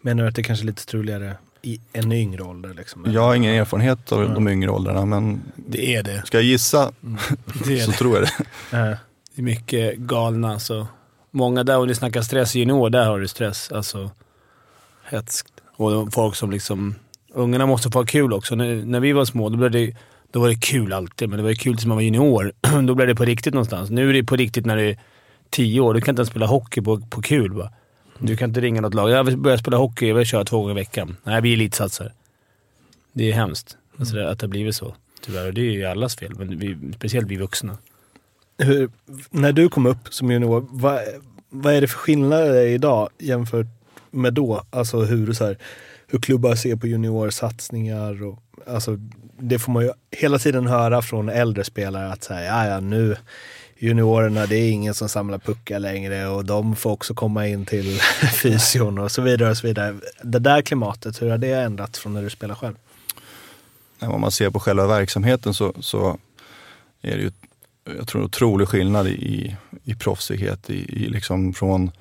Menar 0.01 0.23
du 0.23 0.29
att 0.29 0.35
det 0.35 0.43
kanske 0.43 0.63
är 0.63 0.67
lite 0.67 0.81
struligare 0.81 1.33
i 1.61 1.79
en 1.93 2.11
yngre 2.11 2.43
ålder? 2.43 2.73
Liksom? 2.73 3.05
Jag 3.07 3.21
har 3.21 3.35
ingen 3.35 3.53
erfarenhet 3.55 4.11
av 4.11 4.33
de 4.33 4.47
yngre 4.47 4.69
åldrarna 4.71 5.05
men 5.05 5.41
Det 5.55 5.95
är 5.95 6.03
det. 6.03 6.23
ska 6.25 6.37
jag 6.37 6.43
gissa 6.45 6.91
Det 7.65 7.79
är, 7.79 7.81
så 7.85 7.91
det. 7.91 7.97
tror 7.97 8.15
jag 8.17 8.27
det. 8.71 8.97
Det 9.35 9.41
är 9.41 9.43
mycket 9.43 9.97
galna. 9.97 10.53
Alltså. 10.53 10.87
Många 11.31 11.63
där, 11.63 11.77
om 11.77 11.87
ni 11.87 11.95
snackar 11.95 12.21
stress 12.21 12.55
i 12.55 12.59
junior, 12.59 12.89
där 12.89 13.05
har 13.05 13.19
du 13.19 13.27
stress. 13.27 13.71
Alltså 13.71 14.11
hetskt. 15.03 15.53
Och 15.75 16.13
folk 16.13 16.35
som 16.35 16.51
liksom... 16.51 16.95
Ungarna 17.33 17.65
måste 17.65 17.89
få 17.89 17.99
ha 17.99 18.05
kul 18.05 18.33
också. 18.33 18.55
När, 18.55 18.85
när 18.85 18.99
vi 18.99 19.13
var 19.13 19.25
små, 19.25 19.49
då, 19.49 19.57
blev 19.57 19.71
det, 19.71 19.95
då 20.31 20.39
var 20.39 20.47
det 20.47 20.55
kul 20.55 20.93
alltid. 20.93 21.29
Men 21.29 21.37
det 21.37 21.43
var 21.43 21.49
ju 21.49 21.55
kul 21.55 21.75
tills 21.75 21.85
man 21.85 21.97
var 21.97 22.01
junior. 22.01 22.51
då 22.87 22.95
blev 22.95 23.07
det 23.07 23.15
på 23.15 23.25
riktigt 23.25 23.53
någonstans. 23.53 23.89
Nu 23.89 24.09
är 24.09 24.13
det 24.13 24.23
på 24.23 24.35
riktigt 24.35 24.65
när 24.65 24.77
du 24.77 24.89
är 24.89 24.99
tio 25.49 25.79
år. 25.79 25.93
Du 25.93 26.01
kan 26.01 26.11
inte 26.11 26.19
ens 26.19 26.29
spela 26.29 26.45
hockey 26.45 26.81
på, 26.81 26.99
på 26.99 27.21
kul. 27.21 27.53
Va? 27.53 27.73
Du 28.19 28.37
kan 28.37 28.49
inte 28.49 28.61
ringa 28.61 28.81
något 28.81 28.93
lag. 28.93 29.09
Jag 29.09 29.23
vill 29.23 29.37
börja 29.37 29.57
spela 29.57 29.77
hockey. 29.77 30.07
Jag 30.07 30.15
vill 30.15 30.25
köra 30.25 30.45
två 30.45 30.59
gånger 30.59 30.71
i 30.71 30.75
veckan. 30.75 31.17
Nej, 31.23 31.41
vi 31.41 31.49
är 31.49 31.53
elitsatsare. 31.53 32.11
Det 33.13 33.29
är 33.29 33.33
hemskt 33.33 33.77
alltså, 33.99 34.19
att 34.19 34.39
det 34.39 34.45
har 34.45 34.49
blivit 34.49 34.75
så. 34.75 34.95
Tyvärr. 35.21 35.47
Och 35.47 35.53
Det 35.53 35.61
är 35.61 35.71
ju 35.71 35.85
allas 35.85 36.15
fel, 36.15 36.35
men 36.35 36.59
vi, 36.59 36.93
speciellt 36.95 37.27
vi 37.27 37.37
vuxna 37.37 37.77
hur, 38.57 38.89
när 39.29 39.51
du 39.51 39.69
kom 39.69 39.85
upp 39.85 40.13
som 40.13 40.31
junior, 40.31 40.67
vad, 40.69 41.01
vad 41.49 41.73
är 41.73 41.81
det 41.81 41.87
för 41.87 41.97
skillnader 41.97 42.65
idag 42.65 43.09
jämfört 43.19 43.67
med 44.11 44.33
då? 44.33 44.63
Alltså 44.69 45.01
hur, 45.01 45.33
så 45.33 45.45
här, 45.45 45.57
hur 46.07 46.19
klubbar 46.19 46.55
ser 46.55 46.75
på 46.75 46.87
juniorsatsningar 46.87 48.23
och 48.23 48.39
alltså, 48.67 48.97
det 49.39 49.59
får 49.59 49.71
man 49.71 49.83
ju 49.83 49.91
hela 50.11 50.39
tiden 50.39 50.67
höra 50.67 51.01
från 51.01 51.29
äldre 51.29 51.63
spelare 51.63 52.11
att 52.11 52.23
säga, 52.23 52.43
ja 52.43 52.67
ja 52.67 52.79
nu 52.79 53.15
juniorerna, 53.77 54.45
det 54.45 54.55
är 54.55 54.71
ingen 54.71 54.93
som 54.93 55.09
samlar 55.09 55.37
puckar 55.37 55.79
längre 55.79 56.27
och 56.27 56.45
de 56.45 56.75
får 56.75 56.91
också 56.91 57.13
komma 57.13 57.47
in 57.47 57.65
till 57.65 57.99
fysion 58.41 58.99
och 58.99 59.11
så 59.11 59.21
vidare 59.21 59.49
och 59.49 59.57
så 59.57 59.67
vidare. 59.67 59.95
Det 60.21 60.39
där 60.39 60.61
klimatet, 60.61 61.21
hur 61.21 61.29
har 61.29 61.37
det 61.37 61.53
ändrats 61.53 61.99
från 61.99 62.13
när 62.13 62.21
du 62.21 62.29
spelar 62.29 62.55
själv? 62.55 62.75
Om 63.99 64.21
man 64.21 64.31
ser 64.31 64.49
på 64.49 64.59
själva 64.59 64.87
verksamheten 64.87 65.53
så, 65.53 65.73
så 65.79 66.17
är 67.01 67.15
det 67.17 67.21
ju 67.21 67.31
jag 67.85 68.07
tror 68.07 68.21
en 68.21 68.25
otrolig 68.25 68.67
skillnad 68.67 69.07
i, 69.07 69.55
i 69.83 69.95
proffsighet, 69.95 70.69
i, 70.69 71.03
i 71.03 71.09
liksom 71.09 71.53
från 71.53 71.91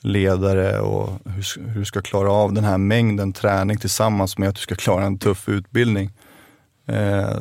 ledare 0.00 0.80
och 0.80 1.10
hur, 1.24 1.68
hur 1.68 1.78
du 1.78 1.84
ska 1.84 2.02
klara 2.02 2.32
av 2.32 2.52
den 2.52 2.64
här 2.64 2.78
mängden 2.78 3.32
träning 3.32 3.78
tillsammans 3.78 4.38
med 4.38 4.48
att 4.48 4.54
du 4.54 4.60
ska 4.60 4.74
klara 4.74 5.04
en 5.04 5.18
tuff 5.18 5.48
utbildning. 5.48 6.10
Eh, 6.86 7.36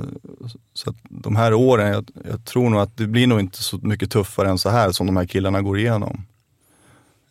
så 0.73 0.89
att 0.89 0.95
de 1.09 1.35
här 1.35 1.53
åren, 1.53 1.87
jag, 1.87 2.09
jag 2.29 2.45
tror 2.45 2.69
nog 2.69 2.81
att 2.81 2.97
det 2.97 3.07
blir 3.07 3.27
nog 3.27 3.39
inte 3.39 3.63
så 3.63 3.77
mycket 3.77 4.11
tuffare 4.11 4.49
än 4.49 4.57
så 4.57 4.69
här 4.69 4.91
som 4.91 5.07
de 5.07 5.17
här 5.17 5.25
killarna 5.25 5.61
går 5.61 5.79
igenom. 5.79 6.25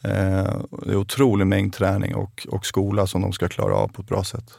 Eh, 0.05 0.61
det 0.85 0.91
är 0.91 0.97
otrolig 0.97 1.47
mängd 1.47 1.73
träning 1.73 2.15
och, 2.15 2.47
och 2.51 2.67
skola 2.67 3.07
som 3.07 3.23
de 3.23 3.33
ska 3.33 3.49
klara 3.49 3.75
av 3.75 3.89
på 3.89 4.03
ett 4.03 4.09
bra 4.09 4.25
sätt. 4.25 4.59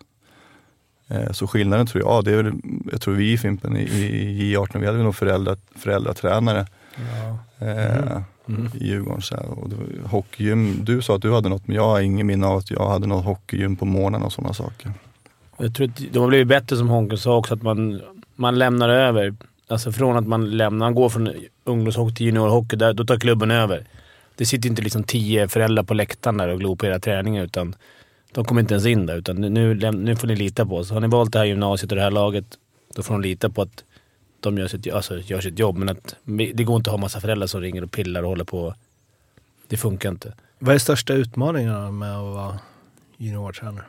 Eh, 1.12 1.32
Så 1.32 1.48
skillnaden 1.48 1.86
tror 1.88 2.04
jag, 2.04 2.12
ja, 2.12 2.22
det 2.22 2.32
är 2.32 2.44
väl, 2.44 2.54
jag 2.92 3.02
tror 3.02 3.14
vi 3.14 3.32
i 3.32 3.38
Fimpen 3.38 3.78
i, 3.78 3.82
i 3.82 4.56
J18, 4.56 4.80
vi 4.80 4.86
hade 4.86 4.98
väl 4.98 5.06
nog 5.06 5.16
föräldrar, 5.16 5.58
föräldratränare 5.76 6.66
eh, 7.60 8.22
i 8.74 8.88
Djurgården. 8.88 9.22
Så 9.22 9.36
här. 9.36 9.46
Och 9.46 9.70
det 9.70 9.76
var, 9.76 10.10
hockeygym, 10.10 10.80
du 10.84 11.02
sa 11.02 11.16
att 11.16 11.22
du 11.22 11.34
hade 11.34 11.50
något, 11.50 11.68
men 11.68 11.76
jag 11.76 11.84
har 11.84 12.00
ingen 12.02 12.28
minne 12.28 12.48
av 12.48 12.58
att 12.58 12.72
jag 12.72 12.90
hade 12.90 13.08
något 13.08 13.26
hockeygym 13.26 13.76
på 13.76 13.86
morgonen 13.86 14.24
och 14.24 14.34
sådana 14.34 14.54
saker. 14.54 14.92
Jag 15.58 15.76
tror 15.76 15.88
att 15.88 16.02
de 16.14 16.20
har 16.20 16.28
blivit 16.28 16.48
bättre 16.48 16.78
som 16.78 16.90
Honken 16.90 17.18
sa 17.18 17.38
också, 17.38 17.54
att 17.54 17.62
man, 17.62 18.02
man 18.36 18.60
lämnar 18.60 18.90
över. 18.90 19.36
Alltså 19.68 19.92
från 19.92 20.18
att 20.18 20.28
man 20.28 20.50
lämnar, 20.58 20.86
man 20.86 20.96
går 20.96 21.10
från 21.10 21.30
ungdomshockey 21.64 22.16
till 22.16 22.26
juniorhockey, 22.26 22.76
där, 22.76 22.94
då 22.94 23.06
tar 23.06 23.18
klubben 23.20 23.52
över. 23.52 23.86
Det 24.36 24.46
sitter 24.46 24.70
inte 24.70 24.82
liksom 24.82 25.04
tio 25.04 25.48
föräldrar 25.48 25.84
på 25.84 25.94
läktaren 25.94 26.38
där 26.38 26.48
och 26.48 26.60
glor 26.60 26.76
på 26.76 26.86
era 26.86 27.00
träningar, 27.00 27.44
utan 27.44 27.76
de 28.32 28.46
kommer 28.46 28.62
inte 28.62 28.74
ens 28.74 28.86
in 28.86 29.06
där. 29.06 29.18
Utan 29.18 29.36
nu, 29.36 29.92
nu 29.92 30.16
får 30.16 30.28
ni 30.28 30.36
lita 30.36 30.66
på 30.66 30.78
oss. 30.78 30.92
Har 30.92 31.00
ni 31.00 31.08
valt 31.08 31.34
det 31.34 31.40
här 31.40 31.46
gymnasiet 31.46 31.92
och 31.92 31.96
det 31.96 32.04
här 32.04 32.12
laget, 32.12 32.46
då 32.96 33.04
får 33.04 33.14
de 33.14 33.22
lita 33.22 33.50
på 33.50 33.62
att 33.62 33.84
de 34.40 34.58
gör 34.58 34.68
sitt, 34.68 34.94
alltså, 34.94 35.20
gör 35.20 35.42
sitt 35.42 35.60
jobb. 35.60 35.78
Men 35.78 35.90
att, 35.90 36.16
det 36.54 36.64
går 36.64 36.76
inte 36.76 36.90
att 36.90 36.94
ha 36.94 37.02
massa 37.02 37.20
föräldrar 37.20 37.48
som 37.48 37.62
ringer 37.62 37.84
och 37.84 37.92
pillar 37.92 38.24
och 38.24 38.30
håller 38.30 38.44
på. 38.44 38.76
Det 39.68 39.78
funkar 39.78 40.10
inte. 40.10 40.34
Vad 40.60 40.76
är 40.76 40.80
största 40.80 41.14
utmaningarna 41.14 41.92
med 41.92 42.18
att 42.18 42.34
vara 42.34 42.60
juniortränare? 43.18 43.86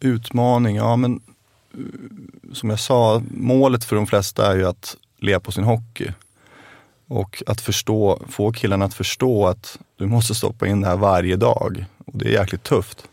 Utmaning, 0.00 0.76
ja 0.76 0.96
men 0.96 1.20
som 2.52 2.70
jag 2.70 2.80
sa, 2.80 3.22
målet 3.30 3.84
för 3.84 3.96
de 3.96 4.06
flesta 4.06 4.52
är 4.52 4.56
ju 4.56 4.66
att 4.66 4.96
leva 5.18 5.40
på 5.40 5.52
sin 5.52 5.64
hockey. 5.64 6.10
Och 7.08 7.42
att 7.46 7.60
förstå, 7.60 8.22
få 8.28 8.52
killarna 8.52 8.84
att 8.84 8.94
förstå 8.94 9.46
att 9.46 9.78
du 9.96 10.06
måste 10.06 10.34
stoppa 10.34 10.66
in 10.66 10.80
det 10.80 10.86
här 10.86 10.96
varje 10.96 11.36
dag. 11.36 11.84
Och 12.04 12.18
det 12.18 12.28
är 12.28 12.32
jäkligt 12.40 12.62
tufft. 12.62 13.08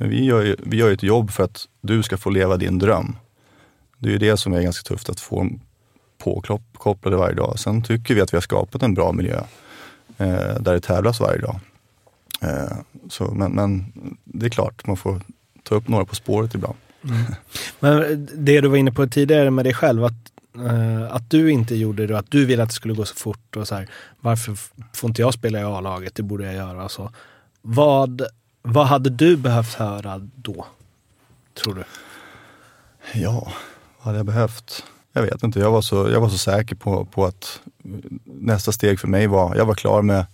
Men 0.00 0.10
vi 0.10 0.24
gör 0.24 0.42
ju 0.42 0.56
vi 0.58 0.76
gör 0.76 0.88
ju 0.88 0.94
ett 0.94 1.02
jobb 1.02 1.30
för 1.30 1.44
att 1.44 1.68
du 1.80 2.02
ska 2.02 2.16
få 2.16 2.30
leva 2.30 2.56
din 2.56 2.78
dröm. 2.78 3.16
Det 3.98 4.08
är 4.08 4.12
ju 4.12 4.18
det 4.18 4.36
som 4.36 4.52
är 4.52 4.62
ganska 4.62 4.88
tufft, 4.88 5.08
att 5.08 5.20
få 5.20 5.50
påkopplade 6.18 7.16
varje 7.16 7.34
dag. 7.34 7.58
Sen 7.58 7.82
tycker 7.82 8.14
vi 8.14 8.20
att 8.20 8.32
vi 8.32 8.36
har 8.36 8.42
skapat 8.42 8.82
en 8.82 8.94
bra 8.94 9.12
miljö 9.12 9.40
eh, 10.18 10.60
där 10.60 10.72
det 10.72 10.80
tävlas 10.80 11.20
varje 11.20 11.40
dag. 11.40 11.60
Eh, 12.40 12.76
så, 13.08 13.24
men, 13.24 13.52
men 13.52 13.92
det 14.24 14.46
är 14.46 14.50
klart, 14.50 14.86
man 14.86 14.96
får 14.96 15.20
ta 15.62 15.74
upp 15.74 15.88
några 15.88 16.04
på 16.04 16.14
spåret 16.14 16.54
ibland. 16.54 16.76
Mm. 17.04 17.22
Men 17.80 18.28
det 18.34 18.60
du 18.60 18.68
var 18.68 18.76
inne 18.76 18.92
på 18.92 19.06
tidigare 19.06 19.50
med 19.50 19.64
dig 19.64 19.74
själv, 19.74 20.04
att, 20.04 20.32
eh, 20.56 21.14
att 21.14 21.30
du 21.30 21.50
inte 21.50 21.74
gjorde 21.74 22.06
det 22.06 22.12
och 22.12 22.20
att 22.20 22.30
du 22.30 22.46
ville 22.46 22.62
att 22.62 22.68
det 22.68 22.74
skulle 22.74 22.94
gå 22.94 23.04
så 23.04 23.14
fort 23.14 23.56
och 23.56 23.68
så 23.68 23.74
här, 23.74 23.88
varför 24.20 24.56
får 24.92 25.10
inte 25.10 25.22
jag 25.22 25.34
spela 25.34 25.60
i 25.60 25.62
A-laget? 25.62 26.14
Det 26.14 26.22
borde 26.22 26.44
jag 26.44 26.54
göra. 26.54 26.88
Så. 26.88 27.10
Vad, 27.62 28.22
vad 28.62 28.86
hade 28.86 29.10
du 29.10 29.36
behövt 29.36 29.74
höra 29.74 30.28
då? 30.36 30.66
Tror 31.54 31.74
du? 31.74 31.84
Ja, 33.20 33.52
vad 33.96 34.04
hade 34.04 34.16
jag 34.16 34.26
behövt? 34.26 34.84
Jag 35.12 35.22
vet 35.22 35.42
inte, 35.42 35.60
jag 35.60 35.70
var 35.70 35.82
så, 35.82 36.10
jag 36.10 36.20
var 36.20 36.28
så 36.28 36.38
säker 36.38 36.76
på, 36.76 37.04
på 37.04 37.24
att 37.24 37.60
nästa 38.24 38.72
steg 38.72 39.00
för 39.00 39.08
mig 39.08 39.26
var, 39.26 39.56
jag 39.56 39.66
var 39.66 39.74
klar 39.74 40.02
med 40.02 40.26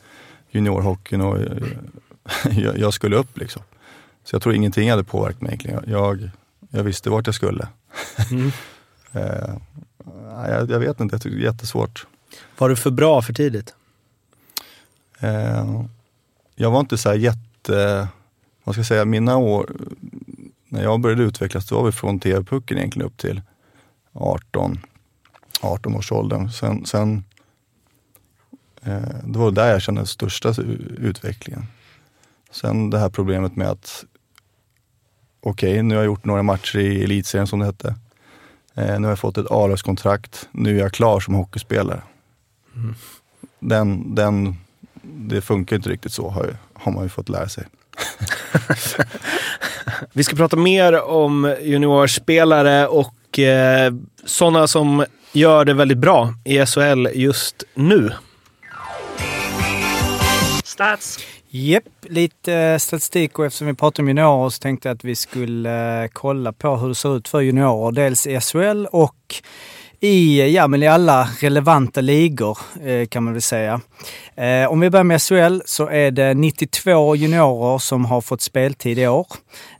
juniorhockeyn 0.50 1.20
och 1.20 1.38
eh, 1.38 1.68
jag, 2.50 2.78
jag 2.78 2.94
skulle 2.94 3.16
upp 3.16 3.38
liksom. 3.38 3.62
Så 4.24 4.34
jag 4.34 4.42
tror 4.42 4.54
ingenting 4.54 4.90
hade 4.90 5.04
påverkat 5.04 5.40
mig 5.40 5.48
egentligen. 5.48 5.84
Jag, 5.86 6.30
jag 6.70 6.82
visste 6.84 7.10
vart 7.10 7.26
jag 7.26 7.34
skulle. 7.34 7.68
Mm. 8.30 8.52
Eh, 9.12 9.54
jag, 10.48 10.70
jag 10.70 10.78
vet 10.78 11.00
inte, 11.00 11.16
det 11.16 11.28
är 11.28 11.32
jättesvårt. 11.32 12.06
Var 12.58 12.68
du 12.68 12.76
för 12.76 12.90
bra 12.90 13.22
för 13.22 13.32
tidigt? 13.32 13.74
Eh, 15.20 15.84
jag 16.54 16.70
var 16.70 16.80
inte 16.80 16.98
så 16.98 17.14
här 17.68 17.78
jätte, 17.78 18.08
vad 18.64 18.74
ska 18.74 18.80
jag 18.80 18.86
säga, 18.86 19.04
mina 19.04 19.36
år, 19.36 19.70
när 20.68 20.82
jag 20.82 21.00
började 21.00 21.22
utvecklas, 21.22 21.66
det 21.66 21.74
var 21.74 21.82
väl 21.82 21.92
från 21.92 22.20
TV-pucken 22.20 22.78
egentligen 22.78 23.06
upp 23.06 23.16
till 23.16 23.42
18, 24.12 24.78
18 25.60 25.94
års 25.94 26.12
åldern. 26.12 26.50
Sen, 26.50 26.86
sen 26.86 27.24
eh, 28.82 29.24
det 29.24 29.38
var 29.38 29.50
där 29.50 29.70
jag 29.70 29.82
kände 29.82 29.98
den 29.98 30.06
största 30.06 30.54
utvecklingen. 30.98 31.66
Sen 32.50 32.90
det 32.90 32.98
här 32.98 33.10
problemet 33.10 33.56
med 33.56 33.68
att, 33.68 34.04
okej, 35.40 35.82
nu 35.82 35.94
har 35.94 36.02
jag 36.02 36.06
gjort 36.06 36.24
några 36.24 36.42
matcher 36.42 36.78
i 36.78 37.04
elitserien 37.04 37.46
som 37.46 37.58
det 37.58 37.66
hette. 37.66 37.94
Eh, 38.74 39.00
nu 39.00 39.02
har 39.02 39.08
jag 39.08 39.18
fått 39.18 39.38
ett 39.38 39.50
A-lagskontrakt, 39.50 40.48
nu 40.52 40.76
är 40.76 40.80
jag 40.80 40.92
klar 40.92 41.20
som 41.20 41.34
hockeyspelare. 41.34 42.02
Den, 43.60 44.14
den, 44.14 44.56
det 45.06 45.40
funkar 45.40 45.76
inte 45.76 45.88
riktigt 45.88 46.12
så, 46.12 46.28
har, 46.28 46.56
har 46.74 46.92
man 46.92 47.02
ju 47.02 47.08
fått 47.08 47.28
lära 47.28 47.48
sig. 47.48 47.64
Vi 50.12 50.24
ska 50.24 50.36
prata 50.36 50.56
mer 50.56 51.02
om 51.02 51.56
juniorspelare 51.62 52.86
och 52.86 53.38
eh, 53.38 53.94
sådana 54.24 54.66
som 54.66 55.04
gör 55.32 55.64
det 55.64 55.74
väldigt 55.74 55.98
bra 55.98 56.34
i 56.44 56.66
SHL 56.66 57.08
just 57.14 57.64
nu. 57.74 58.12
Stats. 60.64 61.18
Japp, 61.48 61.84
lite 62.02 62.54
eh, 62.54 62.78
statistik 62.78 63.38
och 63.38 63.46
eftersom 63.46 63.66
vi 63.66 63.74
pratar 63.74 64.02
om 64.02 64.08
juniorer 64.08 64.50
så 64.50 64.58
tänkte 64.58 64.88
jag 64.88 64.94
att 64.94 65.04
vi 65.04 65.16
skulle 65.16 66.02
eh, 66.02 66.08
kolla 66.12 66.52
på 66.52 66.76
hur 66.76 66.88
det 66.88 66.94
ser 66.94 67.16
ut 67.16 67.28
för 67.28 67.40
juniorer. 67.40 67.92
Dels 67.92 68.26
i 68.26 68.40
SHL 68.40 68.86
och 68.86 69.34
i, 70.00 70.50
ja, 70.54 70.66
men 70.66 70.82
i 70.82 70.86
alla 70.86 71.28
relevanta 71.40 72.00
ligor 72.00 72.58
eh, 72.84 73.06
kan 73.06 73.22
man 73.22 73.32
väl 73.32 73.42
säga. 73.42 73.80
Eh, 74.34 74.70
om 74.72 74.80
vi 74.80 74.90
börjar 74.90 75.04
med 75.04 75.22
SHL 75.22 75.60
så 75.66 75.88
är 75.88 76.10
det 76.10 76.34
92 76.34 77.16
juniorer 77.16 77.78
som 77.78 78.04
har 78.04 78.20
fått 78.20 78.40
speltid 78.40 78.98
i 78.98 79.06
år. 79.06 79.26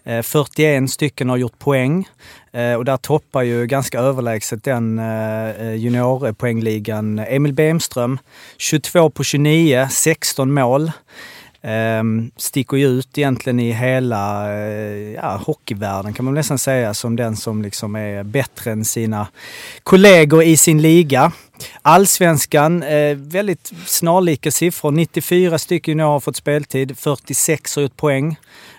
Eh, 0.05 0.23
41 0.23 0.91
stycken 0.91 1.29
har 1.29 1.37
gjort 1.37 1.59
poäng. 1.59 2.09
Eh, 2.53 2.75
och 2.75 2.85
där 2.85 2.97
toppar 2.97 3.43
ju 3.43 3.67
ganska 3.67 3.99
överlägset 3.99 4.65
den 4.65 4.99
eh, 4.99 5.51
eh, 5.51 5.75
juniorpoängligan 5.75 7.19
Emil 7.19 7.53
Bemström. 7.53 8.19
22 8.59 9.11
på 9.11 9.25
29, 9.25 9.89
16 9.91 10.55
mål 10.55 10.93
eh, 11.67 12.03
sticker 12.37 12.77
ju 12.77 12.87
ut 12.87 13.19
egentligen 13.19 13.61
i 13.61 13.73
hela 13.73 14.55
eh, 14.55 15.13
ja, 15.13 15.41
hockeyvärlden 15.47 16.15
kan 16.15 16.25
man 16.25 16.35
nästan 16.35 16.59
säga 16.59 16.95
som 16.95 17.17
den 17.17 17.37
som 17.37 17.63
liksom 17.63 17.97
är 17.97 18.25
bättre 18.25 18.73
än 18.73 18.85
sina 18.85 19.29
kollegor 19.83 20.43
i 20.43 20.57
sin 20.57 20.83
liga. 20.83 21.33
Allsvenskan, 21.83 22.83
eh, 22.83 23.17
väldigt 23.17 23.73
snarlika 23.87 24.51
siffror. 24.51 24.91
94 24.91 25.59
stycken 25.59 26.01
har 26.01 26.21
fått 26.21 26.37
speltid, 26.37 26.99
46 26.99 27.77
har 27.77 27.83
gjort 27.83 27.97
poäng. 27.97 28.37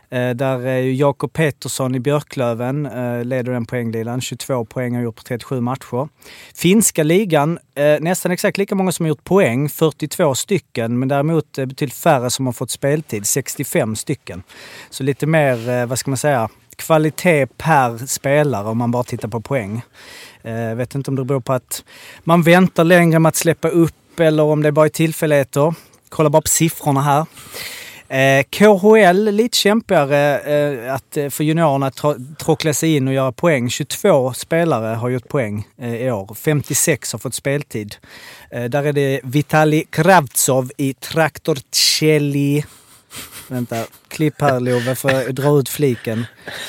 Eh, 0.10 0.30
där 0.30 0.66
är 0.66 0.78
ju 0.78 0.94
Jakob 0.94 1.34
Pettersson 1.34 1.96
i 1.96 2.00
Björklöven, 2.00 2.86
eh, 2.86 3.24
leder 3.26 3.52
den 3.52 3.66
poängligan. 3.66 4.22
22 4.22 4.66
poäng 4.66 4.96
har 4.96 5.02
gjort 5.02 5.16
på 5.16 5.24
37 5.24 5.62
matcher. 5.62 6.10
Finska 6.56 7.04
ligan, 7.04 7.60
eh, 7.76 8.00
nästan 8.00 8.32
exakt 8.32 8.58
lika 8.58 8.76
många 8.76 8.92
som 8.92 9.06
har 9.06 9.10
gjort 9.10 9.24
poäng, 9.24 9.70
42 9.70 10.36
stycken. 10.36 11.00
Men 11.00 11.08
däremot 11.08 11.52
betydligt 11.52 11.94
färre 11.94 12.30
som 12.30 12.46
har 12.46 12.54
fått 12.54 12.72
speltid, 12.72 13.28
65 13.28 13.96
stycken. 13.96 14.44
Så 14.90 15.04
lite 15.04 15.26
mer, 15.26 15.86
vad 15.86 16.00
ska 16.00 16.12
man 16.12 16.18
säga, 16.18 16.50
kvalitet 16.76 17.48
per 17.58 18.08
spelare 18.08 18.68
om 18.68 18.78
man 18.78 18.92
bara 18.92 19.04
tittar 19.04 19.28
på 19.28 19.42
poäng. 19.42 19.82
Jag 20.42 20.76
vet 20.76 20.96
inte 20.96 21.12
om 21.12 21.16
det 21.16 21.26
beror 21.26 21.40
på 21.40 21.54
att 21.54 21.84
man 22.24 22.42
väntar 22.42 22.84
längre 22.84 23.20
med 23.20 23.30
att 23.30 23.36
släppa 23.36 23.70
upp 23.70 24.20
eller 24.20 24.44
om 24.44 24.64
det 24.64 24.72
bara 24.72 24.86
är 24.86 24.90
tillfälligheter. 24.90 25.76
Kolla 26.10 26.30
bara 26.30 26.42
på 26.42 26.48
siffrorna 26.48 27.02
här. 27.02 27.26
Eh, 28.10 28.44
KHL, 28.50 29.32
lite 29.32 29.58
kämpigare 29.58 30.40
eh, 30.40 30.94
att, 30.94 31.18
eh, 31.18 31.30
för 31.30 31.44
juniorerna 31.44 31.88
att 31.88 32.02
tråckla 32.38 32.74
sig 32.74 32.96
in 32.96 33.08
och 33.08 33.14
göra 33.14 33.32
poäng. 33.32 33.70
22 33.70 34.34
spelare 34.34 34.96
har 34.96 35.10
gjort 35.10 35.28
poäng 35.28 35.68
eh, 35.82 35.96
i 35.96 36.12
år. 36.12 36.36
56 36.36 37.12
har 37.12 37.20
fått 37.20 37.34
speltid. 37.34 37.96
Eh, 38.52 38.64
där 38.64 38.84
är 38.84 38.94
det 38.94 39.20
Vitali 39.24 39.84
Kravtsov 39.90 40.72
i 40.78 40.94
Traktor 40.94 41.58
Tjeli. 41.72 42.64
Vänta, 43.48 43.84
klipp 44.08 44.42
här 44.42 44.60
Love 44.60 44.96
för 44.96 45.30
att 45.30 45.36
dra 45.36 45.60
ut 45.60 45.70
fliken. 45.70 46.26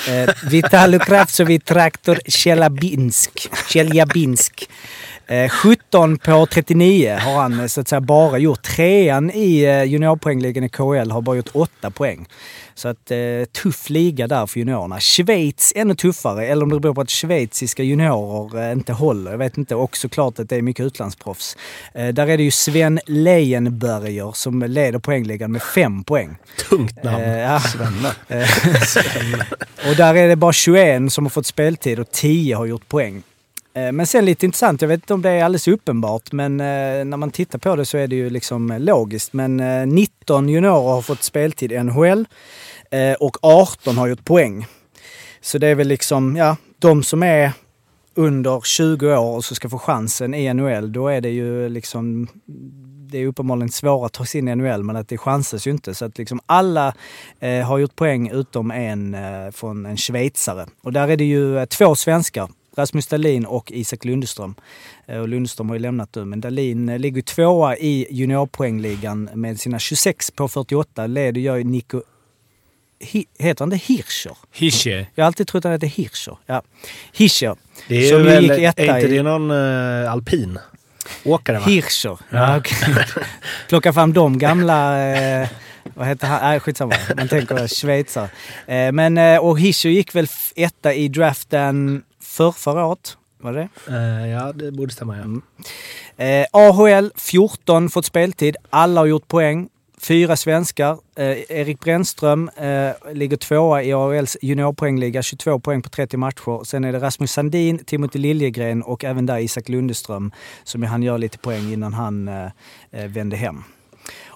Eh, 0.08 0.34
Vitali 0.50 0.98
Kravtsov 0.98 1.50
i 1.50 1.60
Traktor 1.60 2.18
Tjeljabinsk. 2.26 3.48
Tjeljabinsk. 3.68 4.68
Eh, 5.28 5.48
17 5.48 6.18
på 6.18 6.46
39 6.46 7.18
har 7.20 7.42
han 7.42 7.60
eh, 7.60 7.66
så 7.66 7.80
att 7.80 7.88
säga 7.88 8.00
bara 8.00 8.38
gjort. 8.38 8.62
Trean 8.62 9.30
i 9.30 9.62
eh, 9.62 9.84
juniorpoängligan 9.84 10.64
i 10.64 10.68
KHL 10.68 11.10
har 11.10 11.20
bara 11.20 11.36
gjort 11.36 11.50
8 11.52 11.90
poäng. 11.90 12.26
Så 12.74 12.88
att 12.88 13.10
eh, 13.10 13.44
tuff 13.62 13.90
liga 13.90 14.26
där 14.26 14.46
för 14.46 14.58
juniorerna. 14.58 15.00
Schweiz 15.00 15.72
ännu 15.76 15.94
tuffare, 15.94 16.46
eller 16.46 16.62
om 16.62 16.68
det 16.68 16.80
beror 16.80 16.94
på 16.94 17.00
att 17.00 17.10
schweiziska 17.10 17.82
juniorer 17.82 18.66
eh, 18.66 18.72
inte 18.72 18.92
håller. 18.92 19.30
Jag 19.30 19.38
vet 19.38 19.58
inte. 19.58 19.74
Och 19.74 19.96
såklart 19.96 20.38
att 20.38 20.48
det 20.48 20.56
är 20.56 20.62
mycket 20.62 20.86
utlandsproffs. 20.86 21.56
Eh, 21.94 22.08
där 22.08 22.26
är 22.26 22.36
det 22.36 22.42
ju 22.42 22.50
Sven 22.50 23.00
Leyenberger 23.06 24.32
som 24.34 24.62
leder 24.62 24.98
poängligan 24.98 25.52
med 25.52 25.62
5 25.62 26.04
poäng. 26.04 26.36
Tungt 26.68 27.02
namn. 27.02 27.24
Eh, 27.24 27.38
ja. 27.38 27.60
Eh, 28.28 28.48
och 29.90 29.96
där 29.96 30.14
är 30.14 30.28
det 30.28 30.36
bara 30.36 30.52
21 30.52 31.12
som 31.12 31.24
har 31.24 31.30
fått 31.30 31.46
speltid 31.46 31.98
och 31.98 32.10
10 32.10 32.56
har 32.56 32.66
gjort 32.66 32.88
poäng. 32.88 33.22
Eh, 33.78 33.92
men 33.92 34.06
sen 34.06 34.24
lite 34.24 34.46
intressant, 34.46 34.82
jag 34.82 34.88
vet 34.88 35.00
inte 35.00 35.14
om 35.14 35.22
det 35.22 35.30
är 35.30 35.44
alldeles 35.44 35.68
uppenbart, 35.68 36.32
men 36.32 36.60
eh, 36.60 37.04
när 37.04 37.16
man 37.16 37.30
tittar 37.30 37.58
på 37.58 37.76
det 37.76 37.84
så 37.84 37.98
är 37.98 38.06
det 38.06 38.16
ju 38.16 38.30
liksom 38.30 38.70
eh, 38.70 38.80
logiskt. 38.80 39.32
Men 39.32 39.56
19 39.94 40.48
juniorer 40.48 40.94
har 40.94 41.02
fått 41.02 41.22
speltid 41.22 41.72
i 41.72 41.82
NHL 41.82 42.26
och 43.18 43.36
18 43.42 43.96
har 43.96 44.06
gjort 44.06 44.24
poäng. 44.24 44.66
Så 45.40 45.58
det 45.58 45.66
är 45.66 45.74
väl 45.74 45.88
liksom, 45.88 46.36
ja, 46.36 46.56
de 46.78 47.02
som 47.02 47.22
är 47.22 47.52
under 48.14 48.60
20 48.60 49.16
år 49.16 49.36
och 49.36 49.44
så 49.44 49.54
ska 49.54 49.68
få 49.68 49.78
chansen 49.78 50.34
i 50.34 50.54
NHL, 50.54 50.92
då 50.92 51.08
är 51.08 51.20
det 51.20 51.30
ju 51.30 51.68
liksom 51.68 52.28
det 53.10 53.18
är 53.18 53.26
uppenbarligen 53.26 53.68
svårare 53.68 54.06
att 54.06 54.12
ta 54.12 54.24
sig 54.24 54.38
in 54.38 54.48
i 54.48 54.54
NHL 54.54 54.82
men 54.82 54.96
att 54.96 55.08
det 55.08 55.18
chansas 55.18 55.66
ju 55.66 55.70
inte. 55.70 55.94
Så 55.94 56.04
att 56.04 56.18
liksom 56.18 56.40
alla 56.46 56.94
eh, 57.40 57.66
har 57.66 57.78
gjort 57.78 57.96
poäng 57.96 58.30
utom 58.30 58.70
en 58.70 59.14
eh, 59.14 59.50
från 59.50 59.86
en 59.86 59.96
schweizare. 59.96 60.66
Och 60.82 60.92
där 60.92 61.08
är 61.08 61.16
det 61.16 61.24
ju 61.24 61.58
eh, 61.58 61.64
två 61.64 61.94
svenskar. 61.94 62.48
Rasmus 62.78 63.06
Dahlin 63.06 63.46
och 63.46 63.72
Isak 63.72 64.04
Lundström. 64.04 64.54
Eh, 65.06 65.18
Och 65.18 65.28
Lundström 65.28 65.68
har 65.68 65.76
ju 65.76 65.82
lämnat 65.82 66.14
nu, 66.14 66.24
men 66.24 66.40
Dahlin 66.40 66.88
eh, 66.88 66.98
ligger 66.98 67.22
tvåa 67.22 67.76
i 67.76 68.06
juniorpoängligan 68.10 69.28
med 69.34 69.60
sina 69.60 69.78
26 69.78 70.30
på 70.30 70.48
48. 70.48 71.06
Leder 71.06 71.40
gör 71.40 71.58
Nico... 71.64 72.02
Hi, 73.00 73.24
heter 73.38 73.62
han 73.62 73.70
det 73.70 73.76
Hirscher? 73.76 74.36
Hische. 74.52 75.06
Jag 75.14 75.24
har 75.24 75.26
alltid 75.26 75.46
trott 75.46 75.58
att 75.60 75.64
han 75.64 75.72
heter 75.72 75.86
Hirscher. 75.86 76.36
Ja. 76.46 76.62
Hirscher. 77.12 77.56
Det 77.88 77.96
är 78.08 78.10
Som 78.12 78.24
väl, 78.24 78.42
gick 78.42 78.50
är 78.52 78.68
etta 78.68 78.82
inte 78.82 78.98
i- 79.14 79.16
det 79.16 79.22
någon 79.22 79.50
uh, 79.50 80.12
alpin? 80.12 80.58
Åkare 81.24 81.58
va? 81.58 81.64
Hirscher. 81.66 82.18
Ja. 82.30 82.56
okej. 82.58 82.76
Plocka 83.68 83.92
fram 83.92 84.12
de 84.12 84.38
gamla... 84.38 85.06
Eh, 85.16 85.48
vad 85.94 86.06
heter 86.06 86.26
han? 86.26 86.40
Nej, 86.42 86.60
skitsamma. 86.60 86.94
Man 87.16 87.28
tänker 87.28 87.68
schweizare. 87.68 88.28
Eh, 88.66 88.92
men, 88.92 89.18
eh, 89.18 89.38
och 89.38 89.60
Hirscher 89.60 89.88
gick 89.90 90.14
väl 90.14 90.26
etta 90.56 90.94
i 90.94 91.08
draften 91.08 92.02
för 92.38 92.52
förra 92.52 92.86
året? 92.86 93.16
Var 93.40 93.52
det 93.52 93.68
Eh, 93.88 94.28
ja, 94.28 94.52
det 94.52 94.72
borde 94.72 94.92
stämma 94.92 95.16
ja. 95.16 95.22
Mm. 95.22 95.42
Eh, 96.16 96.46
AHL 96.52 97.12
14 97.16 97.90
fått 97.90 98.04
speltid. 98.04 98.56
Alla 98.70 99.00
har 99.00 99.06
gjort 99.06 99.28
poäng. 99.28 99.68
Fyra 100.00 100.36
svenskar. 100.36 100.98
Eh, 101.16 101.38
Erik 101.48 101.80
Brännström 101.80 102.50
eh, 102.56 102.90
ligger 103.12 103.36
tvåa 103.36 103.82
i 103.82 103.92
AHLs 103.92 104.36
juniorpoängliga, 104.42 105.22
22 105.22 105.60
poäng 105.60 105.82
på 105.82 105.88
30 105.88 106.16
matcher. 106.16 106.64
Sen 106.64 106.84
är 106.84 106.92
det 106.92 106.98
Rasmus 106.98 107.32
Sandin, 107.32 107.78
Timothy 107.78 108.18
Liljegren 108.18 108.82
och 108.82 109.04
även 109.04 109.26
där 109.26 109.38
Isak 109.38 109.68
Lundeström 109.68 110.32
som 110.64 110.82
han 110.82 111.02
gör 111.02 111.18
lite 111.18 111.38
poäng 111.38 111.72
innan 111.72 111.94
han 111.94 112.28
eh, 112.28 112.46
eh, 112.90 113.08
vände 113.08 113.36
hem. 113.36 113.64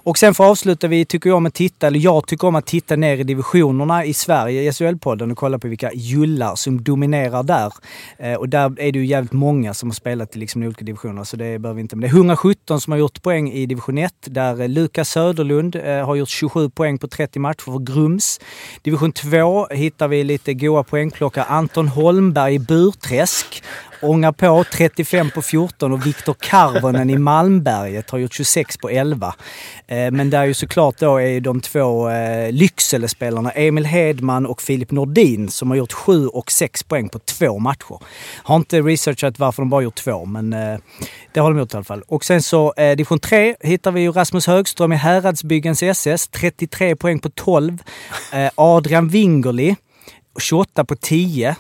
Och 0.05 0.19
sen 0.19 0.35
för 0.35 0.45
att 0.45 0.51
avsluta, 0.51 0.89
vi 0.89 1.05
tycker 1.05 1.33
om 1.33 1.47
att 1.47 1.55
titta, 1.55 1.87
eller 1.87 2.01
jag 2.01 2.27
tycker 2.27 2.49
om 2.49 2.55
att 2.55 2.67
titta 2.67 2.97
ner 2.97 3.17
i 3.17 3.25
divisionerna 3.25 4.05
i 4.05 4.15
Sverige 4.15 4.63
i 4.63 4.71
SHL-podden 4.71 5.31
och 5.33 5.39
kolla 5.39 5.59
på 5.59 5.69
vilka 5.69 5.91
jullar 5.95 6.55
som 6.55 6.83
dominerar 6.83 7.43
där. 7.43 7.73
Eh, 8.19 8.35
och 8.35 8.49
där 8.49 8.81
är 8.81 8.93
det 8.93 8.99
ju 8.99 9.07
jävligt 9.07 9.33
många 9.33 9.75
som 9.75 9.89
har 9.89 9.95
spelat 9.95 10.37
i 10.37 10.39
liksom 10.39 10.63
olika 10.63 10.85
divisioner, 10.85 11.25
så 11.25 11.37
det 11.37 11.59
behöver 11.59 11.75
vi 11.75 11.81
inte. 11.81 11.97
Men 11.97 12.01
det 12.01 12.07
är 12.07 12.17
117 12.17 12.81
som 12.81 12.91
har 12.91 12.99
gjort 12.99 13.23
poäng 13.23 13.53
i 13.53 13.67
division 13.67 13.99
1, 13.99 14.15
där 14.25 14.61
eh, 14.61 14.69
Lukas 14.69 15.11
Söderlund 15.11 15.77
eh, 15.77 16.07
har 16.07 16.15
gjort 16.15 16.29
27 16.29 16.71
poäng 16.71 16.99
på 16.99 17.09
30 17.09 17.39
matcher 17.39 17.65
för 17.65 17.79
Grums. 17.79 18.41
Division 18.83 19.13
2 19.13 19.67
hittar 19.71 20.09
vi 20.09 20.25
lite 20.25 20.55
goa 20.55 20.83
poängplockare. 20.83 21.45
Anton 21.45 21.89
Holmberg 21.89 22.55
i 22.55 22.59
Burträsk 22.59 23.63
ångar 24.03 24.33
på 24.33 24.65
35 24.73 25.31
på 25.31 25.43
14 25.43 25.93
och 25.93 26.07
Viktor 26.07 26.37
Karvonen 26.41 27.11
i 27.11 27.19
Malmberget 27.19 28.11
har 28.11 28.19
gjort 28.19 28.35
26 28.35 28.77
på 28.77 28.91
11. 28.91 29.35
Eh, 29.87 30.11
men 30.11 30.31
där 30.31 30.45
ju 30.45 30.55
såklart 30.55 30.99
då 30.99 31.21
är 31.21 31.41
de 31.41 31.61
två 31.61 32.09
Lyckselespelarna 32.09 32.51
Lycksele-spelarna 32.51 33.51
Emil 33.51 33.87
Hedman 33.87 34.47
och 34.47 34.63
Filip 34.63 34.91
Nordin 34.91 35.49
som 35.49 35.71
har 35.71 35.77
gjort 35.77 35.93
7 35.93 36.27
och 36.27 36.53
6 36.53 36.83
poäng 36.83 37.09
på 37.09 37.19
två 37.19 37.59
matcher. 37.59 37.99
Har 38.43 38.57
inte 38.57 38.81
researchat 38.81 39.39
varför 39.39 39.63
de 39.63 39.71
bara 39.71 39.83
gjort 39.83 39.95
två, 39.95 40.25
men 40.25 40.53
eh, 40.53 40.79
det 41.33 41.41
har 41.41 41.51
de 41.51 41.59
gjort 41.59 41.75
i 41.75 41.77
alla 41.77 41.85
fall. 41.85 42.03
Och 42.09 42.25
sen 42.25 42.43
så 42.43 42.73
division 42.77 43.19
3 43.19 43.57
hittar 43.61 43.93
vi 43.93 44.01
ju 44.01 44.13
Rasmus 44.13 44.47
Högström 44.47 44.93
i 44.93 44.97
Häradsbyggens 44.97 45.83
SS, 45.83 46.29
33 46.29 46.97
poäng 46.97 47.19
på 47.19 47.31
12. 47.31 47.79
Adrian 48.55 49.09
Wingerli, 49.09 49.77
28 50.41 50.85
på 50.85 50.97
10. 50.97 51.57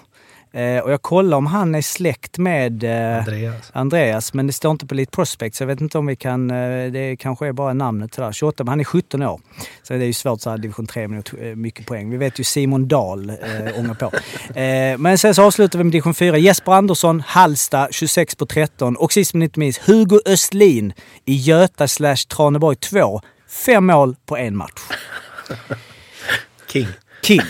Eh, 0.54 0.78
och 0.78 0.92
jag 0.92 1.02
kollar 1.02 1.36
om 1.36 1.46
han 1.46 1.74
är 1.74 1.82
släkt 1.82 2.38
med 2.38 2.84
eh, 2.84 3.18
Andreas. 3.18 3.70
Andreas, 3.72 4.34
men 4.34 4.46
det 4.46 4.52
står 4.52 4.70
inte 4.70 4.86
på 4.86 4.94
Elite 4.94 5.10
Prospect 5.10 5.56
så 5.56 5.62
jag 5.62 5.66
vet 5.66 5.80
inte 5.80 5.98
om 5.98 6.06
vi 6.06 6.16
kan... 6.16 6.50
eh, 6.50 6.92
Det 6.92 7.16
kanske 7.16 7.46
är 7.46 7.52
bara 7.52 7.72
namnet 7.72 8.14
sådär. 8.14 8.32
28, 8.32 8.64
men 8.64 8.68
han 8.68 8.80
är 8.80 8.84
17 8.84 9.22
år. 9.22 9.40
Så 9.82 9.92
det 9.92 9.98
är 10.04 10.06
ju 10.06 10.12
svårt 10.12 10.40
så 10.40 10.50
här 10.50 10.58
division 10.58 10.86
3 10.86 11.08
med 11.08 11.30
eh, 11.40 11.56
mycket 11.56 11.86
poäng. 11.86 12.10
Vi 12.10 12.16
vet 12.16 12.40
ju 12.40 12.44
Simon 12.44 12.88
Dahl 12.88 13.30
eh, 13.30 13.36
ångar 13.78 13.94
på. 13.94 14.10
Eh, 14.60 14.98
men 14.98 15.18
sen 15.18 15.34
så 15.34 15.42
avslutar 15.44 15.78
vi 15.78 15.84
med 15.84 15.92
division 15.92 16.14
4. 16.14 16.38
Jesper 16.38 16.72
Andersson, 16.72 17.20
Halsta, 17.26 17.88
26 17.90 18.34
på 18.34 18.46
13. 18.46 18.96
Och 18.96 19.12
sist 19.12 19.34
men 19.34 19.42
inte 19.42 19.58
minst 19.60 19.80
Hugo 19.82 20.20
Östlin 20.26 20.92
i 21.24 21.34
Göta 21.34 21.88
slash 21.88 22.16
Traneborg 22.28 22.76
2. 22.76 23.20
Fem 23.66 23.86
mål 23.86 24.16
på 24.26 24.36
en 24.36 24.56
match. 24.56 24.80
King. 26.72 26.86
King. 27.22 27.40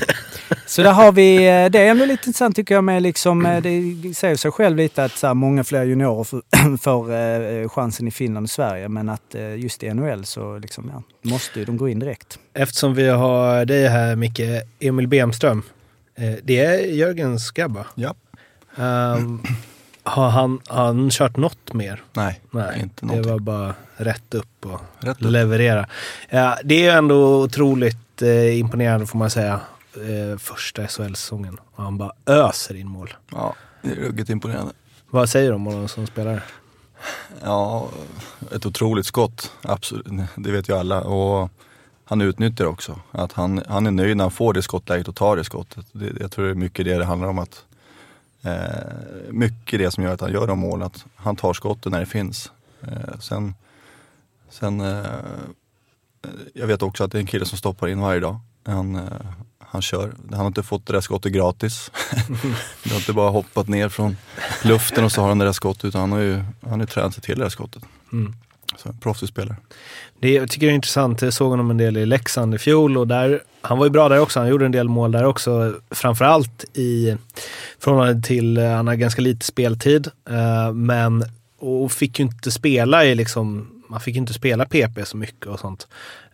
Så 0.67 0.83
där 0.83 0.93
har 0.93 1.13
vi, 1.13 1.37
eh, 1.37 1.71
det 1.71 1.79
är 1.79 1.91
ändå 1.91 2.05
lite 2.05 2.27
intressant 2.29 2.57
tycker 2.57 2.75
jag 2.75 2.85
med 2.85 3.03
liksom, 3.03 3.47
eh, 3.47 3.63
det 3.63 4.15
säger 4.15 4.37
sig 4.37 4.51
själv 4.51 4.77
lite 4.77 5.05
att 5.05 5.13
så 5.17 5.27
här, 5.27 5.35
många 5.35 5.65
fler 5.65 5.85
juniorer 5.85 6.77
får, 6.83 7.13
eh, 7.15 7.69
chansen 7.69 8.09
i 8.09 8.11
Finland 8.11 8.45
och 8.45 8.51
Sverige 8.51 8.89
men 8.89 9.09
att 9.09 9.35
just 9.57 9.83
i 9.83 9.95
NHL 9.95 10.25
så 10.25 10.59
liksom, 10.59 10.91
ja, 10.95 11.03
måste 11.31 11.59
ju 11.59 11.65
de 11.65 11.77
gå 11.77 11.89
in 11.89 11.99
direkt. 11.99 12.39
Eftersom 12.55 12.95
vi 12.95 13.09
har 13.09 13.65
dig 13.65 13.89
här 13.89 14.17
Micke, 14.17 14.41
Emil 14.81 15.09
Bemström. 15.09 15.63
Det 16.43 16.59
är 16.59 16.79
Jörgens 16.79 17.51
grabb 17.51 17.75
va? 17.75 17.87
Ja. 17.95 18.15
Ehm, 18.77 19.43
har, 20.03 20.29
han, 20.29 20.61
har 20.67 20.85
han 20.85 21.11
kört 21.11 21.37
något 21.37 21.73
mer? 21.73 22.03
Nej, 22.13 22.41
Nej, 22.51 22.81
inte 22.83 22.95
det 23.01 23.07
någonting. 23.07 23.33
var 23.33 23.39
bara 23.39 23.75
rätt 23.97 24.35
upp 24.35 24.67
och 24.67 24.81
Rätt 25.01 25.23
upp. 25.23 25.31
leverera. 25.31 25.87
Ja, 26.31 26.59
det 26.65 26.75
är 26.75 26.81
ju 26.81 26.89
ändå 26.99 27.43
otroligt 27.43 28.12
eh, 28.23 28.59
imponerande 28.59 29.07
får 29.07 29.19
man 29.19 29.31
säga. 29.31 29.61
Eh, 29.95 30.39
första 30.39 30.87
SHL-säsongen. 30.87 31.59
Och 31.75 31.83
han 31.85 31.99
bara 31.99 32.13
öser 32.27 32.75
in 32.75 32.89
mål. 32.89 33.15
Ja, 33.31 33.55
det 33.83 33.91
är 33.91 33.95
ruggigt 33.95 34.31
imponerande. 34.31 34.73
Vad 35.11 35.29
säger 35.29 35.49
du 35.49 35.55
om 35.55 35.67
honom 35.67 35.89
som 35.89 36.07
spelare? 36.07 36.43
Ja, 37.43 37.89
ett 38.55 38.67
otroligt 38.67 39.07
skott. 39.07 39.53
Absolut, 39.63 40.07
det 40.37 40.53
vet 40.53 40.69
ju 40.69 40.77
alla. 40.77 41.01
Och 41.03 41.51
han 42.05 42.21
utnyttjar 42.21 42.65
också. 42.65 43.01
Att 43.11 43.33
han, 43.33 43.63
han 43.69 43.87
är 43.87 43.91
nöjd 43.91 44.17
när 44.17 44.25
han 44.25 44.31
får 44.31 44.55
det 44.55 44.63
skottläget 44.63 45.09
och 45.09 45.17
tar 45.17 45.37
det 45.37 45.45
skottet. 45.45 45.87
Det, 45.93 46.13
jag 46.21 46.31
tror 46.31 46.45
det 46.45 46.51
är 46.51 46.55
mycket 46.55 46.85
det 46.85 46.99
det 46.99 47.05
handlar 47.05 47.29
om. 47.29 47.39
att 47.39 47.65
eh, 48.43 49.31
Mycket 49.31 49.79
det 49.79 49.91
som 49.91 50.05
gör 50.05 50.15
att 50.15 50.21
han 50.21 50.33
gör 50.33 50.47
de 50.47 50.59
målen. 50.59 50.87
Att 50.87 51.05
han 51.17 51.37
tar 51.37 51.53
skottet 51.53 51.93
när 51.93 52.01
det 52.01 52.07
finns. 52.07 52.53
Eh, 52.83 53.19
sen, 53.21 53.55
sen 54.51 54.81
eh, 54.81 55.05
jag 56.55 56.67
vet 56.67 56.83
också 56.83 57.05
att 57.05 57.13
det 57.13 57.19
är 57.19 57.21
en 57.21 57.27
kille 57.27 57.45
som 57.45 57.59
stoppar 57.59 57.89
in 57.89 58.01
varje 58.01 58.21
dag. 58.21 58.41
Han, 58.67 58.97
eh, 58.97 59.03
han 59.59 59.83
kör. 59.83 60.13
Han 60.31 60.39
har 60.39 60.47
inte 60.47 60.63
fått 60.63 60.87
det 60.87 60.93
där 60.93 61.01
skottet 61.01 61.33
gratis. 61.33 61.91
det 62.85 62.91
har 62.91 62.97
inte 62.97 63.13
bara 63.13 63.31
hoppat 63.31 63.69
ner 63.69 63.89
från 63.89 64.17
luften 64.65 65.05
och 65.05 65.13
så 65.13 65.21
har 65.21 65.29
han 65.29 65.39
det 65.39 65.45
där 65.45 65.53
skottet. 65.53 65.85
Utan 65.85 66.01
han 66.01 66.13
har 66.13 66.19
ju, 66.19 66.35
han 66.61 66.71
har 66.71 66.79
ju 66.79 66.87
tränat 66.87 67.15
sig 67.15 67.23
till 67.23 67.39
det 67.39 67.45
där 67.45 67.51
skottet. 67.51 67.83
Mm. 68.13 68.35
Så 68.77 68.89
en 68.89 68.99
proffsig 68.99 69.29
spelare. 69.29 69.57
Det, 70.21 70.33
jag 70.33 70.51
tycker 70.51 70.67
det 70.67 70.73
är 70.73 70.75
intressant. 70.75 71.23
Jag 71.23 71.33
såg 71.33 71.51
honom 71.51 71.71
en 71.71 71.77
del 71.77 71.97
i 71.97 72.07
Leksand 72.07 72.55
i 72.55 72.59
fjol 72.59 72.99
och 72.99 73.09
där, 73.09 73.43
han 73.61 73.79
var 73.79 73.87
ju 73.87 73.91
bra 73.91 74.09
där 74.09 74.19
också. 74.19 74.41
Han 74.41 74.49
gjorde 74.49 74.65
en 74.65 74.73
del 74.73 74.89
mål 74.89 75.13
där 75.13 75.25
också. 75.25 75.75
Framförallt 75.91 76.65
i 76.75 77.17
förhållande 77.79 78.23
till, 78.23 78.57
eh, 78.57 78.71
han 78.71 78.87
har 78.87 78.95
ganska 78.95 79.23
lite 79.23 79.47
speltid, 79.47 80.09
eh, 80.31 80.73
men 80.73 81.25
och 81.59 81.93
fick 81.93 82.19
ju 82.19 82.25
inte 82.25 82.51
spela 82.51 83.05
i 83.05 83.15
liksom, 83.15 83.69
man 83.93 84.01
fick 84.01 84.17
inte 84.17 84.33
spela 84.33 84.65
PP 84.65 85.05
så 85.05 85.17
mycket 85.17 85.47
och 85.47 85.61
sånt. 85.61 85.89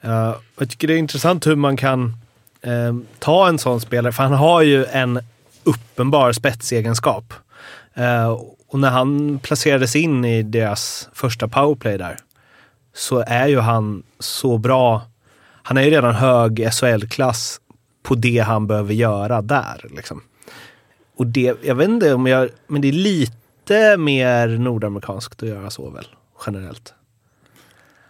Uh, 0.04 0.34
jag 0.58 0.70
tycker 0.70 0.88
det 0.88 0.94
är 0.94 0.98
intressant 0.98 1.46
hur 1.46 1.56
man 1.56 1.76
kan 1.76 2.16
uh, 2.66 2.98
ta 3.18 3.48
en 3.48 3.58
sån 3.58 3.80
spelare, 3.80 4.12
för 4.12 4.22
han 4.22 4.32
har 4.32 4.62
ju 4.62 4.84
en 4.84 5.20
uppenbar 5.64 6.32
spetsegenskap. 6.32 7.34
Uh, 7.98 8.28
och 8.68 8.78
när 8.78 8.90
han 8.90 9.38
placerades 9.38 9.96
in 9.96 10.24
i 10.24 10.42
deras 10.42 11.08
första 11.12 11.48
powerplay 11.48 11.98
där, 11.98 12.16
så 12.94 13.24
är 13.26 13.46
ju 13.46 13.58
han 13.58 14.02
så 14.18 14.58
bra. 14.58 15.02
Han 15.62 15.76
är 15.76 15.82
ju 15.82 15.90
redan 15.90 16.14
hög 16.14 16.72
SHL-klass 16.72 17.60
på 18.02 18.14
det 18.14 18.38
han 18.38 18.66
behöver 18.66 18.94
göra 18.94 19.42
där. 19.42 19.86
Liksom. 19.96 20.22
Och 21.16 21.26
det, 21.26 21.54
jag 21.62 21.74
vet 21.74 21.88
inte 21.88 22.14
om 22.14 22.26
jag, 22.26 22.48
men 22.66 22.82
det 22.82 22.88
är 22.88 22.92
lite 22.92 23.96
mer 23.96 24.48
nordamerikanskt 24.48 25.42
att 25.42 25.48
göra 25.48 25.70
så 25.70 25.90
väl, 25.90 26.06
generellt. 26.46 26.94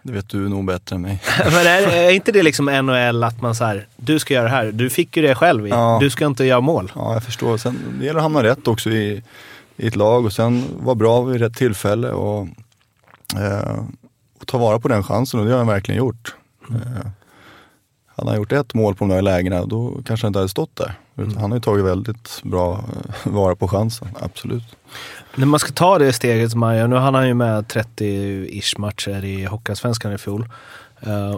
Det 0.03 0.11
vet 0.11 0.29
du 0.29 0.49
nog 0.49 0.65
bättre 0.65 0.95
än 0.95 1.01
mig. 1.01 1.21
men 1.45 1.67
är, 1.67 1.87
är 1.87 2.11
inte 2.11 2.31
det 2.31 2.43
liksom 2.43 2.65
NHL 2.65 3.23
att 3.23 3.41
man 3.41 3.55
så 3.55 3.63
här, 3.65 3.87
du 3.97 4.19
ska 4.19 4.33
göra 4.33 4.43
det 4.43 4.49
här, 4.49 4.71
du 4.71 4.89
fick 4.89 5.17
ju 5.17 5.23
det 5.23 5.35
själv 5.35 5.67
Ja. 5.67 5.97
du 6.01 6.09
ska 6.09 6.25
inte 6.25 6.45
göra 6.45 6.61
mål. 6.61 6.91
Ja, 6.95 7.13
jag 7.13 7.23
förstår. 7.23 7.57
Sen 7.57 7.79
det 7.99 8.05
gäller 8.05 8.19
att 8.19 8.23
hamna 8.23 8.43
rätt 8.43 8.67
också 8.67 8.89
i, 8.89 9.23
i 9.77 9.87
ett 9.87 9.95
lag 9.95 10.25
och 10.25 10.33
sen 10.33 10.63
vara 10.79 10.95
bra 10.95 11.21
vid 11.21 11.41
rätt 11.41 11.55
tillfälle 11.55 12.09
och, 12.11 12.47
eh, 13.37 13.79
och 14.41 14.47
ta 14.47 14.57
vara 14.57 14.79
på 14.79 14.87
den 14.87 15.03
chansen 15.03 15.39
och 15.39 15.45
det 15.45 15.51
har 15.51 15.57
han 15.57 15.67
verkligen 15.67 15.97
gjort. 15.97 16.35
Eh, 16.69 17.07
hade 18.19 18.31
han 18.31 18.37
gjort 18.37 18.51
ett 18.51 18.73
mål 18.73 18.95
på 18.95 19.05
de 19.05 19.15
där 19.15 19.21
lägena 19.21 19.65
då 19.65 20.01
kanske 20.05 20.25
han 20.25 20.29
inte 20.29 20.39
hade 20.39 20.49
stått 20.49 20.75
där. 20.75 20.93
Utan 21.15 21.37
Han 21.37 21.51
har 21.51 21.57
ju 21.57 21.61
tagit 21.61 21.85
väldigt 21.85 22.41
bra 22.43 22.73
eh, 22.73 23.31
vara 23.31 23.55
på 23.55 23.67
chansen, 23.67 24.07
absolut. 24.19 24.63
När 25.35 25.45
man 25.45 25.59
ska 25.59 25.71
ta 25.71 25.99
det 25.99 26.13
steget 26.13 26.51
som 26.51 26.61
han 26.61 26.77
gör, 26.77 26.87
nu 26.87 26.95
hann 26.95 27.15
han 27.15 27.27
ju 27.27 27.33
med 27.33 27.65
30-ish 27.65 28.79
matcher 28.79 29.25
i 29.25 29.45
Hockeyallsvenskan 29.45 30.13
i 30.13 30.17
fjol. 30.17 30.49
Eh, 31.01 31.37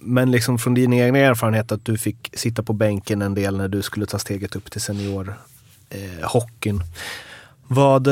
men 0.00 0.30
liksom 0.30 0.58
från 0.58 0.74
din 0.74 0.92
egen 0.92 1.16
erfarenhet 1.16 1.72
att 1.72 1.84
du 1.84 1.98
fick 1.98 2.30
sitta 2.32 2.62
på 2.62 2.72
bänken 2.72 3.22
en 3.22 3.34
del 3.34 3.56
när 3.56 3.68
du 3.68 3.82
skulle 3.82 4.06
ta 4.06 4.18
steget 4.18 4.56
upp 4.56 4.70
till 4.70 4.80
senior 4.80 5.34
eh. 5.90 6.76
Vad, 7.66 8.08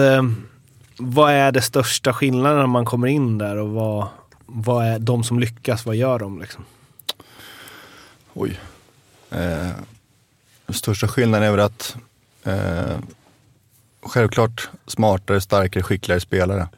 vad 0.98 1.32
är 1.32 1.52
det 1.52 1.62
största 1.62 2.12
skillnaden 2.12 2.58
när 2.58 2.66
man 2.66 2.84
kommer 2.84 3.06
in 3.06 3.38
där 3.38 3.56
och 3.56 3.70
vad, 3.70 4.06
vad 4.46 4.86
är 4.86 4.98
de 4.98 5.24
som 5.24 5.38
lyckas, 5.38 5.86
vad 5.86 5.96
gör 5.96 6.18
de 6.18 6.40
liksom? 6.40 6.64
Oj. 8.34 8.60
Eh, 9.30 9.70
den 10.66 10.74
största 10.74 11.08
skillnaden 11.08 11.48
är 11.48 11.50
väl 11.50 11.60
att 11.60 11.96
eh, 12.44 12.98
självklart 14.02 14.70
smartare, 14.86 15.40
starkare, 15.40 15.82
skickligare 15.82 16.20
spelare. 16.20 16.68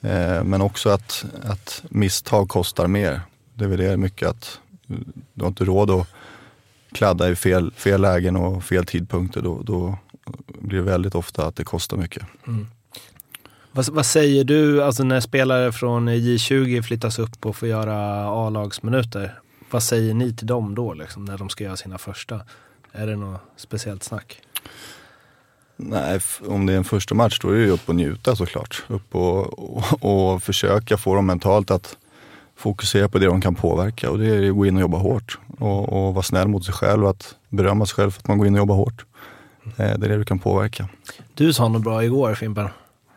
Eh, 0.00 0.44
men 0.44 0.60
också 0.60 0.90
att, 0.90 1.24
att 1.42 1.84
misstag 1.88 2.48
kostar 2.48 2.86
mer. 2.86 3.20
Det 3.54 3.64
är 3.64 3.68
väl 3.68 3.78
det 3.78 3.96
mycket 3.96 4.28
att 4.28 4.60
du 5.34 5.42
har 5.44 5.48
inte 5.48 5.64
råd 5.64 5.90
att 5.90 6.08
kladda 6.92 7.30
i 7.30 7.36
fel, 7.36 7.72
fel 7.76 8.00
lägen 8.00 8.36
och 8.36 8.64
fel 8.64 8.86
tidpunkter. 8.86 9.42
Då, 9.42 9.62
då 9.62 9.98
blir 10.46 10.78
det 10.78 10.84
väldigt 10.84 11.14
ofta 11.14 11.46
att 11.46 11.56
det 11.56 11.64
kostar 11.64 11.96
mycket. 11.96 12.22
Mm. 12.46 12.66
Vad, 13.72 13.88
vad 13.88 14.06
säger 14.06 14.44
du 14.44 14.82
alltså 14.82 15.04
när 15.04 15.20
spelare 15.20 15.72
från 15.72 16.08
J20 16.08 16.82
flyttas 16.82 17.18
upp 17.18 17.46
och 17.46 17.56
får 17.56 17.68
göra 17.68 18.26
A-lagsminuter? 18.26 19.41
Vad 19.72 19.82
säger 19.82 20.14
ni 20.14 20.32
till 20.32 20.46
dem 20.46 20.74
då 20.74 20.94
liksom, 20.94 21.24
när 21.24 21.38
de 21.38 21.48
ska 21.48 21.64
göra 21.64 21.76
sina 21.76 21.98
första? 21.98 22.40
Är 22.92 23.06
det 23.06 23.16
något 23.16 23.40
speciellt 23.56 24.02
snack? 24.02 24.40
Nej, 25.76 26.20
om 26.46 26.66
det 26.66 26.72
är 26.72 26.76
en 26.76 26.84
första 26.84 27.14
match 27.14 27.38
då 27.42 27.48
är 27.48 27.52
det 27.52 27.60
ju 27.60 27.70
upp 27.70 27.88
och 27.88 27.94
njuta 27.94 28.36
såklart. 28.36 28.82
Upp 28.88 29.14
och, 29.14 29.58
och, 29.58 30.04
och 30.04 30.42
försöka 30.42 30.96
få 30.96 31.14
dem 31.14 31.26
mentalt 31.26 31.70
att 31.70 31.96
fokusera 32.56 33.08
på 33.08 33.18
det 33.18 33.26
de 33.26 33.40
kan 33.40 33.54
påverka 33.54 34.10
och 34.10 34.18
det 34.18 34.26
är 34.26 34.48
att 34.48 34.56
gå 34.56 34.66
in 34.66 34.76
och 34.76 34.80
jobba 34.80 34.98
hårt. 34.98 35.38
Och, 35.58 35.92
och 35.92 36.14
vara 36.14 36.22
snäll 36.22 36.48
mot 36.48 36.64
sig 36.64 36.74
själv, 36.74 37.06
att 37.06 37.34
berömma 37.48 37.86
sig 37.86 37.94
själv 37.94 38.10
för 38.10 38.20
att 38.20 38.28
man 38.28 38.38
går 38.38 38.46
in 38.46 38.54
och 38.54 38.58
jobbar 38.58 38.74
hårt. 38.74 39.04
Eh, 39.64 39.70
Det 39.76 39.84
är 39.84 40.08
det 40.08 40.16
du 40.16 40.24
kan 40.24 40.38
påverka. 40.38 40.88
Du 41.34 41.52
sa 41.52 41.68
något 41.68 41.82
bra 41.82 42.04
igår 42.04 42.34
Fimpen. 42.34 42.68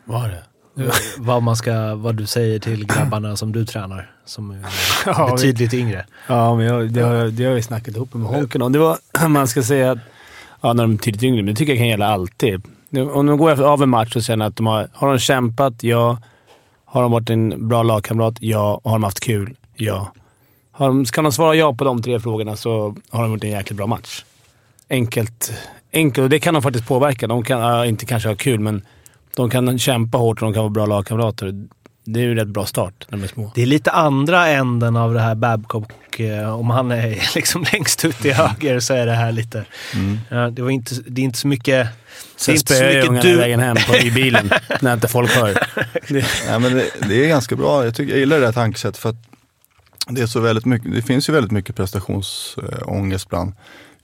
Var 0.04 0.28
det? 0.28 0.44
vad, 1.18 1.42
man 1.42 1.56
ska, 1.56 1.94
vad 1.94 2.14
du 2.14 2.26
säger 2.26 2.58
till 2.58 2.86
grabbarna 2.86 3.36
som 3.36 3.52
du 3.52 3.66
tränar, 3.66 4.15
som 4.26 4.50
är 4.50 4.58
Ja, 5.06 5.26
vi- 5.26 5.32
betydligt 5.32 5.74
yngre. 5.74 6.06
Ja, 6.28 6.54
men 6.56 6.66
jag, 6.66 6.92
det, 6.92 7.00
har, 7.00 7.26
det 7.26 7.44
har 7.44 7.54
vi 7.54 7.62
snackat 7.62 7.96
ihop 7.96 8.14
med 8.14 8.28
Honken 8.28 8.62
om. 8.62 8.72
Det 8.72 8.78
var, 8.78 8.98
man 9.28 9.48
ska 9.48 9.62
säga 9.62 9.90
att, 9.90 9.98
ja, 10.60 10.72
när 10.72 10.82
de 10.84 10.94
är 10.94 10.98
tidigt 10.98 11.22
yngre, 11.22 11.42
men 11.42 11.54
det 11.54 11.58
tycker 11.58 11.72
jag 11.72 11.78
kan 11.80 11.88
gälla 11.88 12.06
alltid. 12.06 12.62
Om 13.12 13.26
de 13.26 13.38
går 13.38 13.62
av 13.62 13.82
en 13.82 13.88
match 13.88 14.16
och 14.16 14.22
känner 14.22 14.46
att 14.46 14.56
de 14.56 14.66
har, 14.66 14.88
har 14.92 15.08
de 15.08 15.18
kämpat, 15.18 15.82
ja. 15.82 16.18
Har 16.84 17.02
de 17.02 17.10
varit 17.12 17.30
en 17.30 17.68
bra 17.68 17.82
lagkamrat, 17.82 18.34
ja. 18.40 18.80
Har 18.84 18.92
de 18.92 19.02
haft 19.02 19.20
kul, 19.20 19.56
ja. 19.74 20.12
Har 20.72 20.86
de, 20.88 21.04
kan 21.04 21.24
de 21.24 21.32
svara 21.32 21.54
ja 21.54 21.74
på 21.74 21.84
de 21.84 22.02
tre 22.02 22.20
frågorna 22.20 22.56
så 22.56 22.96
har 23.10 23.22
de 23.22 23.32
gjort 23.32 23.44
en 23.44 23.50
jäkligt 23.50 23.76
bra 23.76 23.86
match. 23.86 24.24
Enkelt. 24.90 25.52
Enkelt, 25.92 26.22
och 26.24 26.30
det 26.30 26.38
kan 26.40 26.54
de 26.54 26.62
faktiskt 26.62 26.88
påverka. 26.88 27.26
De 27.26 27.42
kan 27.42 27.60
ja, 27.60 27.86
inte 27.86 28.06
kanske 28.06 28.28
ha 28.28 28.36
kul, 28.36 28.60
men 28.60 28.82
de 29.36 29.50
kan 29.50 29.78
kämpa 29.78 30.18
hårt 30.18 30.42
och 30.42 30.46
de 30.46 30.52
kan 30.54 30.62
vara 30.62 30.70
bra 30.70 30.86
lagkamrater. 30.86 31.54
Det 32.06 32.20
är 32.20 32.24
ju 32.24 32.30
en 32.30 32.36
rätt 32.36 32.48
bra 32.48 32.66
start 32.66 33.06
när 33.08 33.18
de 33.18 33.24
är 33.24 33.28
små. 33.28 33.52
Det 33.54 33.62
är 33.62 33.66
lite 33.66 33.90
andra 33.90 34.46
änden 34.48 34.96
av 34.96 35.14
det 35.14 35.20
här 35.20 35.34
Babcock. 35.34 36.20
eh, 36.20 36.58
Om 36.60 36.70
han 36.70 36.90
är 36.90 37.18
liksom 37.34 37.64
längst 37.72 38.04
ut 38.04 38.18
till 38.18 38.32
höger 38.34 38.80
så 38.80 38.94
är 38.94 39.06
det 39.06 39.12
här 39.14 39.32
lite... 39.32 39.64
Ja, 40.28 40.50
det, 40.50 40.62
var 40.62 40.70
inte, 40.70 40.94
det 41.06 41.20
är 41.20 41.24
inte 41.24 41.38
så 41.38 41.48
mycket... 41.48 41.66
det 41.66 41.80
är 41.80 41.88
Sen 42.36 42.54
inte 42.54 42.66
så 42.72 42.74
spöar 42.78 42.90
jag 42.90 42.96
mycket 42.96 43.08
ungarna 43.08 43.22
du- 43.30 43.36
vägen 43.36 43.60
hem 43.60 43.76
på, 43.88 43.96
i 43.96 44.10
bilen 44.10 44.50
när 44.80 44.94
inte 44.94 45.08
folk 45.08 45.30
hör. 45.30 45.54
Det, 46.08 46.24
Nej, 46.48 46.60
men 46.60 46.74
det, 46.74 46.84
det 47.08 47.24
är 47.24 47.28
ganska 47.28 47.56
bra. 47.56 47.84
Jag, 47.84 47.94
tycker, 47.94 48.12
jag 48.12 48.18
gillar 48.20 48.40
det 48.40 48.46
här 48.46 48.52
tankesättet 48.52 48.96
för 48.96 49.08
att 49.10 49.16
det, 50.08 50.20
är 50.22 50.26
så 50.26 50.40
väldigt 50.40 50.64
mycket, 50.64 50.92
det 50.92 51.02
finns 51.02 51.28
ju 51.28 51.32
väldigt 51.32 51.52
mycket 51.52 51.76
prestationsångest 51.76 53.28
bland 53.28 53.52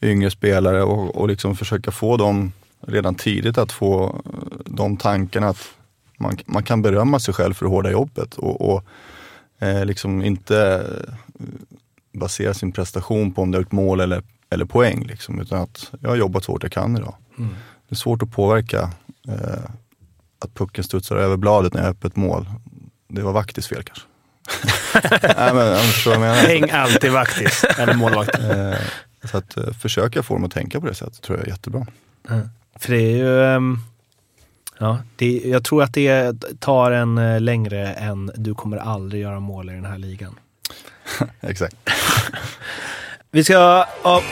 yngre 0.02 0.30
spelare 0.30 0.82
och, 0.82 1.16
och 1.16 1.28
liksom 1.28 1.56
försöka 1.56 1.90
få 1.90 2.16
dem 2.16 2.52
redan 2.86 3.14
tidigt 3.14 3.58
att 3.58 3.72
få 3.72 4.22
de 4.66 4.96
tankarna 4.96 5.48
att 5.48 5.68
man, 6.22 6.38
man 6.46 6.62
kan 6.62 6.82
berömma 6.82 7.20
sig 7.20 7.34
själv 7.34 7.54
för 7.54 7.66
det 7.66 7.70
hårda 7.70 7.90
jobbet 7.90 8.34
och, 8.34 8.74
och 8.74 8.84
eh, 9.58 9.84
liksom 9.84 10.24
inte 10.24 10.86
eh, 11.38 11.48
basera 12.12 12.54
sin 12.54 12.72
prestation 12.72 13.32
på 13.32 13.42
om 13.42 13.50
du 13.50 13.58
har 13.58 13.62
gjort 13.62 13.72
mål 13.72 14.00
eller, 14.00 14.22
eller 14.50 14.64
poäng. 14.64 15.04
Liksom, 15.06 15.40
utan 15.40 15.62
att 15.62 15.90
jag 16.00 16.08
har 16.08 16.16
jobbat 16.16 16.44
så 16.44 16.52
hårt 16.52 16.62
jag 16.62 16.72
kan 16.72 16.96
idag. 16.96 17.14
Det 17.88 17.94
är 17.94 17.96
svårt 17.96 18.22
att 18.22 18.32
påverka 18.32 18.90
eh, 19.28 19.64
att 20.44 20.54
pucken 20.54 20.84
studsar 20.84 21.16
över 21.16 21.36
bladet 21.36 21.74
när 21.74 21.80
jag 21.80 21.86
har 21.86 21.92
öppet 21.92 22.16
mål. 22.16 22.46
Det 23.08 23.22
var 23.22 23.32
Vaktis 23.32 23.66
fel 23.68 23.82
kanske. 23.82 24.04
Nej, 25.36 25.54
men, 25.54 25.66
jag 25.66 25.80
förstår 25.80 26.10
vad 26.10 26.28
jag 26.28 26.36
menar. 26.36 26.48
häng 26.48 26.70
alltid 26.70 27.12
vaktis, 27.12 27.64
eller 27.78 27.94
målvakt. 27.94 28.38
Eh, 28.38 28.74
så 29.24 29.36
att 29.36 29.56
eh, 29.56 29.72
försöka 29.72 30.22
få 30.22 30.34
dem 30.34 30.44
att 30.44 30.52
tänka 30.52 30.80
på 30.80 30.86
det 30.86 30.94
sättet 30.94 31.22
tror 31.22 31.38
jag 31.38 31.46
är 31.46 31.50
jättebra. 31.50 31.86
För 32.78 32.92
det 32.92 33.00
är 33.00 33.16
ju... 33.16 33.76
Ja, 34.78 34.98
det, 35.16 35.42
jag 35.44 35.64
tror 35.64 35.82
att 35.82 35.94
det 35.94 36.34
tar 36.60 36.90
en 36.90 37.18
eh, 37.18 37.40
längre 37.40 37.88
än 37.88 38.30
du 38.34 38.54
kommer 38.54 38.76
aldrig 38.76 39.22
göra 39.22 39.40
mål 39.40 39.70
i 39.70 39.72
den 39.72 39.84
här 39.84 39.98
ligan. 39.98 40.38
Exakt. 41.40 41.76
Vi 43.30 43.44
ska 43.44 43.86
ja, 44.04 44.22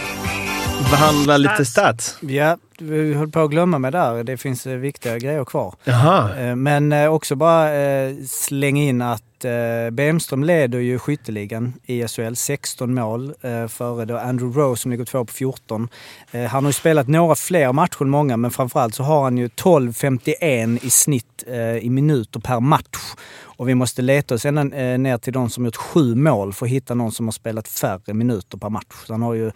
behandla 0.90 1.36
lite 1.36 1.64
stats. 1.64 2.18
Ja, 2.20 2.56
vi 2.80 3.14
höll 3.14 3.30
på 3.30 3.40
att 3.40 3.50
glömma 3.50 3.78
mig 3.78 3.92
där. 3.92 4.24
Det 4.24 4.36
finns 4.36 4.66
eh, 4.66 4.76
viktiga 4.76 5.18
grejer 5.18 5.44
kvar. 5.44 5.74
Jaha. 5.84 6.36
Eh, 6.38 6.56
Men 6.56 6.92
eh, 6.92 7.12
också 7.12 7.36
bara 7.36 7.68
slänga 8.28 8.82
in 8.82 9.02
att 9.02 9.22
Bemström 9.92 10.44
leder 10.44 10.78
ju 10.78 10.98
skytteligan 10.98 11.72
i 11.86 12.08
SHL, 12.08 12.34
16 12.34 12.94
mål 12.94 13.34
före 13.68 14.04
då 14.04 14.18
Andrew 14.18 14.60
Rowe 14.60 14.76
som 14.76 14.90
ligger 14.90 15.04
två 15.04 15.24
på 15.24 15.32
14. 15.32 15.88
Eh, 16.30 16.44
han 16.44 16.64
har 16.64 16.68
ju 16.68 16.72
spelat 16.72 17.08
några 17.08 17.34
fler 17.34 17.72
matcher 17.72 18.02
än 18.02 18.10
många 18.10 18.36
men 18.36 18.50
framförallt 18.50 18.94
så 18.94 19.02
har 19.02 19.22
han 19.22 19.38
ju 19.38 19.48
12.51 19.48 20.86
i 20.86 20.90
snitt 20.90 21.44
i 21.80 21.90
minuter 21.90 22.40
per 22.40 22.60
match. 22.60 23.14
Och 23.42 23.68
vi 23.68 23.74
måste 23.74 24.02
leta 24.02 24.34
oss 24.34 24.44
ända 24.44 24.64
ner 24.64 25.18
till 25.18 25.32
de 25.32 25.50
som 25.50 25.64
gjort 25.64 25.76
sju 25.76 26.14
mål 26.14 26.52
för 26.52 26.66
att 26.66 26.72
hitta 26.72 26.94
någon 26.94 27.12
som 27.12 27.26
har 27.26 27.32
spelat 27.32 27.68
färre 27.68 28.14
minuter 28.14 28.58
per 28.58 28.68
match. 28.68 28.94
Så 29.06 29.12
han 29.12 29.22
har 29.22 29.34
ju 29.34 29.46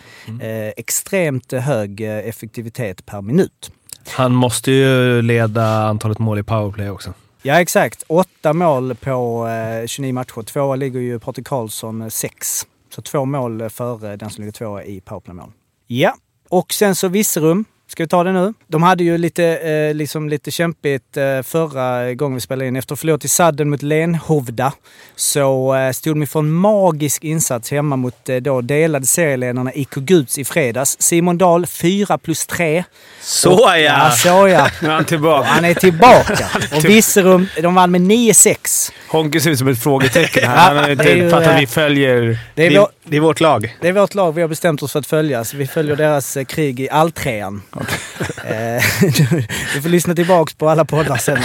eh, 0.41 0.69
extremt 0.77 1.53
hög 1.53 2.01
effektivitet 2.01 3.07
per 3.15 3.23
minut. 3.23 3.71
Han 4.07 4.33
måste 4.33 4.71
ju 4.73 5.23
leda 5.23 5.67
antalet 5.67 6.19
mål 6.19 6.39
i 6.39 6.43
powerplay 6.43 6.91
också. 6.91 7.13
Ja 7.43 7.61
exakt. 7.61 8.05
Åtta 8.07 8.53
mål 8.53 8.95
på 8.95 9.49
eh, 9.49 9.87
29 9.87 10.13
matcher. 10.13 10.43
Tvåa 10.43 10.77
ligger 10.77 11.01
ju 11.01 11.19
Patrik 11.19 11.47
Karlsson, 11.47 12.03
eh, 12.03 12.09
sex. 12.09 12.67
Så 12.95 13.03
två 13.03 13.25
mål 13.25 13.71
före 13.71 14.17
den 14.17 14.31
som 14.31 14.43
ligger 14.43 14.53
tvåa 14.53 14.85
i 14.85 15.01
powerplaymål. 15.01 15.51
Ja, 15.87 16.15
och 16.49 16.73
sen 16.73 16.95
så 16.95 17.09
Virserum. 17.09 17.65
Ska 17.89 18.03
vi 18.03 18.09
ta 18.09 18.25
det 18.25 18.33
nu? 18.33 18.55
De 18.67 18.83
hade 18.83 19.05
ju 19.05 19.19
lite, 19.19 19.45
eh, 19.45 19.95
liksom 19.95 20.29
lite 20.29 20.51
kämpigt 20.51 21.17
eh, 21.17 21.43
förra 21.43 22.15
gången 22.15 22.35
vi 22.35 22.41
spelade 22.41 22.69
in. 22.69 22.77
Efter 22.77 22.97
förlust 22.97 23.25
i 23.25 23.29
sadden 23.29 23.71
mot 23.71 23.83
Lenhovda 23.83 24.73
så 25.17 25.75
eh, 25.75 25.93
stod 25.93 26.21
de 26.21 26.27
för 26.27 26.39
en 26.41 26.53
magisk 26.53 27.25
insats 27.25 27.71
hemma 27.71 27.97
mot 27.97 28.29
eh, 28.29 28.37
då 28.37 28.61
delade 28.61 29.07
serieledarna 29.07 29.75
IK 29.75 29.95
Guds 29.95 30.39
i 30.39 30.45
fredags. 30.45 30.97
Simon 31.01 31.39
Dahl 31.39 31.67
4 31.67 32.19
plus 32.19 32.47
3. 32.47 32.85
Så 33.21 33.59
Ja, 33.61 33.79
ja! 33.79 34.11
så 34.11 34.29
ja. 34.29 34.69
Nu 34.83 34.89
är 34.89 34.93
han 34.93 35.05
tillbaka. 35.05 35.49
Han 35.49 35.65
är 35.65 35.75
tillbaka. 35.75 36.47
Och 36.77 36.85
Virserum, 36.85 37.47
de 37.63 37.75
vann 37.75 37.91
med 37.91 38.01
9-6. 38.01 38.93
Honke 39.09 39.41
ser 39.41 39.51
ut 39.51 39.59
som 39.59 39.69
ett 39.69 39.83
frågetecken 39.83 40.51
Han 40.51 40.77
har 40.77 40.91
inte 40.91 41.31
fattat 41.31 41.47
att 41.47 41.55
eh, 41.55 41.61
vi 41.61 41.67
följer... 41.67 42.39
Det 42.55 42.67
är, 42.67 42.79
vår, 42.79 42.89
det 43.05 43.17
är 43.17 43.21
vårt 43.21 43.41
lag. 43.41 43.77
det 43.81 43.89
är 43.89 43.93
vårt 43.93 44.15
lag 44.15 44.33
vi 44.33 44.41
har 44.41 44.49
bestämt 44.49 44.83
oss 44.83 44.93
för 44.93 44.99
att 44.99 45.07
följa. 45.07 45.45
Så 45.45 45.57
vi 45.57 45.67
följer 45.67 45.97
deras 45.97 46.37
eh, 46.37 46.45
krig 46.45 46.81
i 46.81 46.91
alltrean. 46.91 47.63
Eh, 48.45 48.83
du, 49.75 49.83
får 49.83 49.89
lyssna 49.89 50.15
tillbaks 50.15 50.55
på 50.55 50.69
alla 50.69 50.85
poddar 50.85 51.17
sen. 51.17 51.39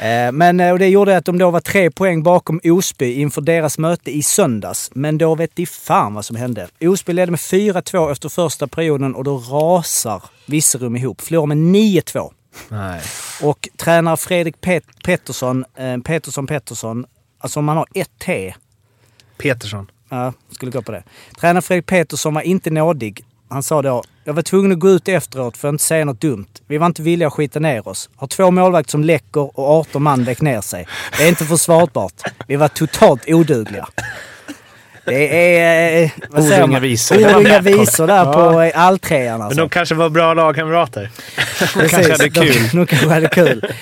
Eh, 0.00 0.32
Men 0.32 0.60
och 0.60 0.78
det 0.78 0.88
gjorde 0.88 1.16
att 1.16 1.24
de 1.24 1.38
då 1.38 1.50
var 1.50 1.60
tre 1.60 1.90
poäng 1.90 2.22
bakom 2.22 2.60
Osby 2.64 3.12
inför 3.14 3.40
deras 3.40 3.78
möte 3.78 4.10
i 4.10 4.22
söndags. 4.22 4.90
Men 4.94 5.18
då 5.18 5.34
vet 5.34 5.56
de 5.56 5.66
fan 5.66 6.14
vad 6.14 6.24
som 6.24 6.36
hände. 6.36 6.68
Osby 6.80 7.12
ledde 7.12 7.30
med 7.30 7.40
4-2 7.40 8.12
efter 8.12 8.28
första 8.28 8.66
perioden 8.66 9.14
och 9.14 9.24
då 9.24 9.38
rasar 9.38 10.22
Virserum 10.46 10.96
ihop. 10.96 11.20
Förlorar 11.20 11.46
med 11.46 11.56
9-2. 11.56 12.32
Nej. 12.68 13.00
Och 13.42 13.68
tränare 13.76 14.16
Fredrik 14.16 14.60
Pet- 14.60 15.02
Pettersson, 15.04 15.64
eh, 15.76 15.98
Pettersson 15.98 16.46
Pettersson, 16.46 17.04
alltså 17.38 17.58
om 17.58 17.64
man 17.64 17.76
har 17.76 17.86
ett 17.94 18.10
T 18.24 18.54
Petersson. 19.38 19.90
Ja, 20.12 20.32
skulle 20.50 20.70
gå 20.72 20.82
på 20.82 20.92
det. 20.92 21.02
Tränare 21.40 21.62
Fredrik 21.62 21.86
Petersson 21.86 22.34
var 22.34 22.42
inte 22.42 22.70
nådig. 22.70 23.24
Han 23.48 23.62
sa 23.62 23.82
då, 23.82 24.02
jag 24.24 24.34
var 24.34 24.42
tvungen 24.42 24.72
att 24.72 24.78
gå 24.78 24.88
ut 24.88 25.08
efteråt 25.08 25.56
för 25.56 25.68
att 25.68 25.72
inte 25.72 25.84
säga 25.84 26.04
något 26.04 26.20
dumt. 26.20 26.46
Vi 26.66 26.78
var 26.78 26.86
inte 26.86 27.02
villiga 27.02 27.26
att 27.26 27.32
skita 27.32 27.60
ner 27.60 27.88
oss. 27.88 28.10
Har 28.16 28.26
två 28.26 28.50
målvakter 28.50 28.90
som 28.90 29.04
läcker 29.04 29.58
och 29.58 29.70
18 29.70 30.02
man 30.02 30.24
vek 30.24 30.40
ner 30.40 30.60
sig. 30.60 30.86
Det 31.18 31.24
är 31.24 31.28
inte 31.28 31.44
försvarbart. 31.44 32.22
Vi 32.48 32.56
var 32.56 32.68
totalt 32.68 33.22
odugliga. 33.26 33.88
Det 35.04 35.58
är... 35.58 36.02
Eh, 36.04 36.10
vad 36.30 36.42
säger 36.44 36.56
Ordunga 36.62 36.72
man? 36.72 36.82
visor. 36.82 37.16
Ordunga 37.36 37.60
visor 37.60 38.06
där 38.06 38.32
på 38.32 38.60
eh, 38.60 38.72
alltrean 38.86 39.42
alltså. 39.42 39.56
Men 39.60 39.66
de 39.66 39.70
kanske 39.70 39.94
var 39.94 40.08
bra 40.08 40.34
lagkamrater. 40.34 41.10
Precis, 41.74 42.10
hade 42.10 42.30
kul. 42.30 42.54
De, 42.72 42.76
de 42.78 42.86
kanske 42.86 43.08
hade 43.08 43.28
kul. 43.28 43.72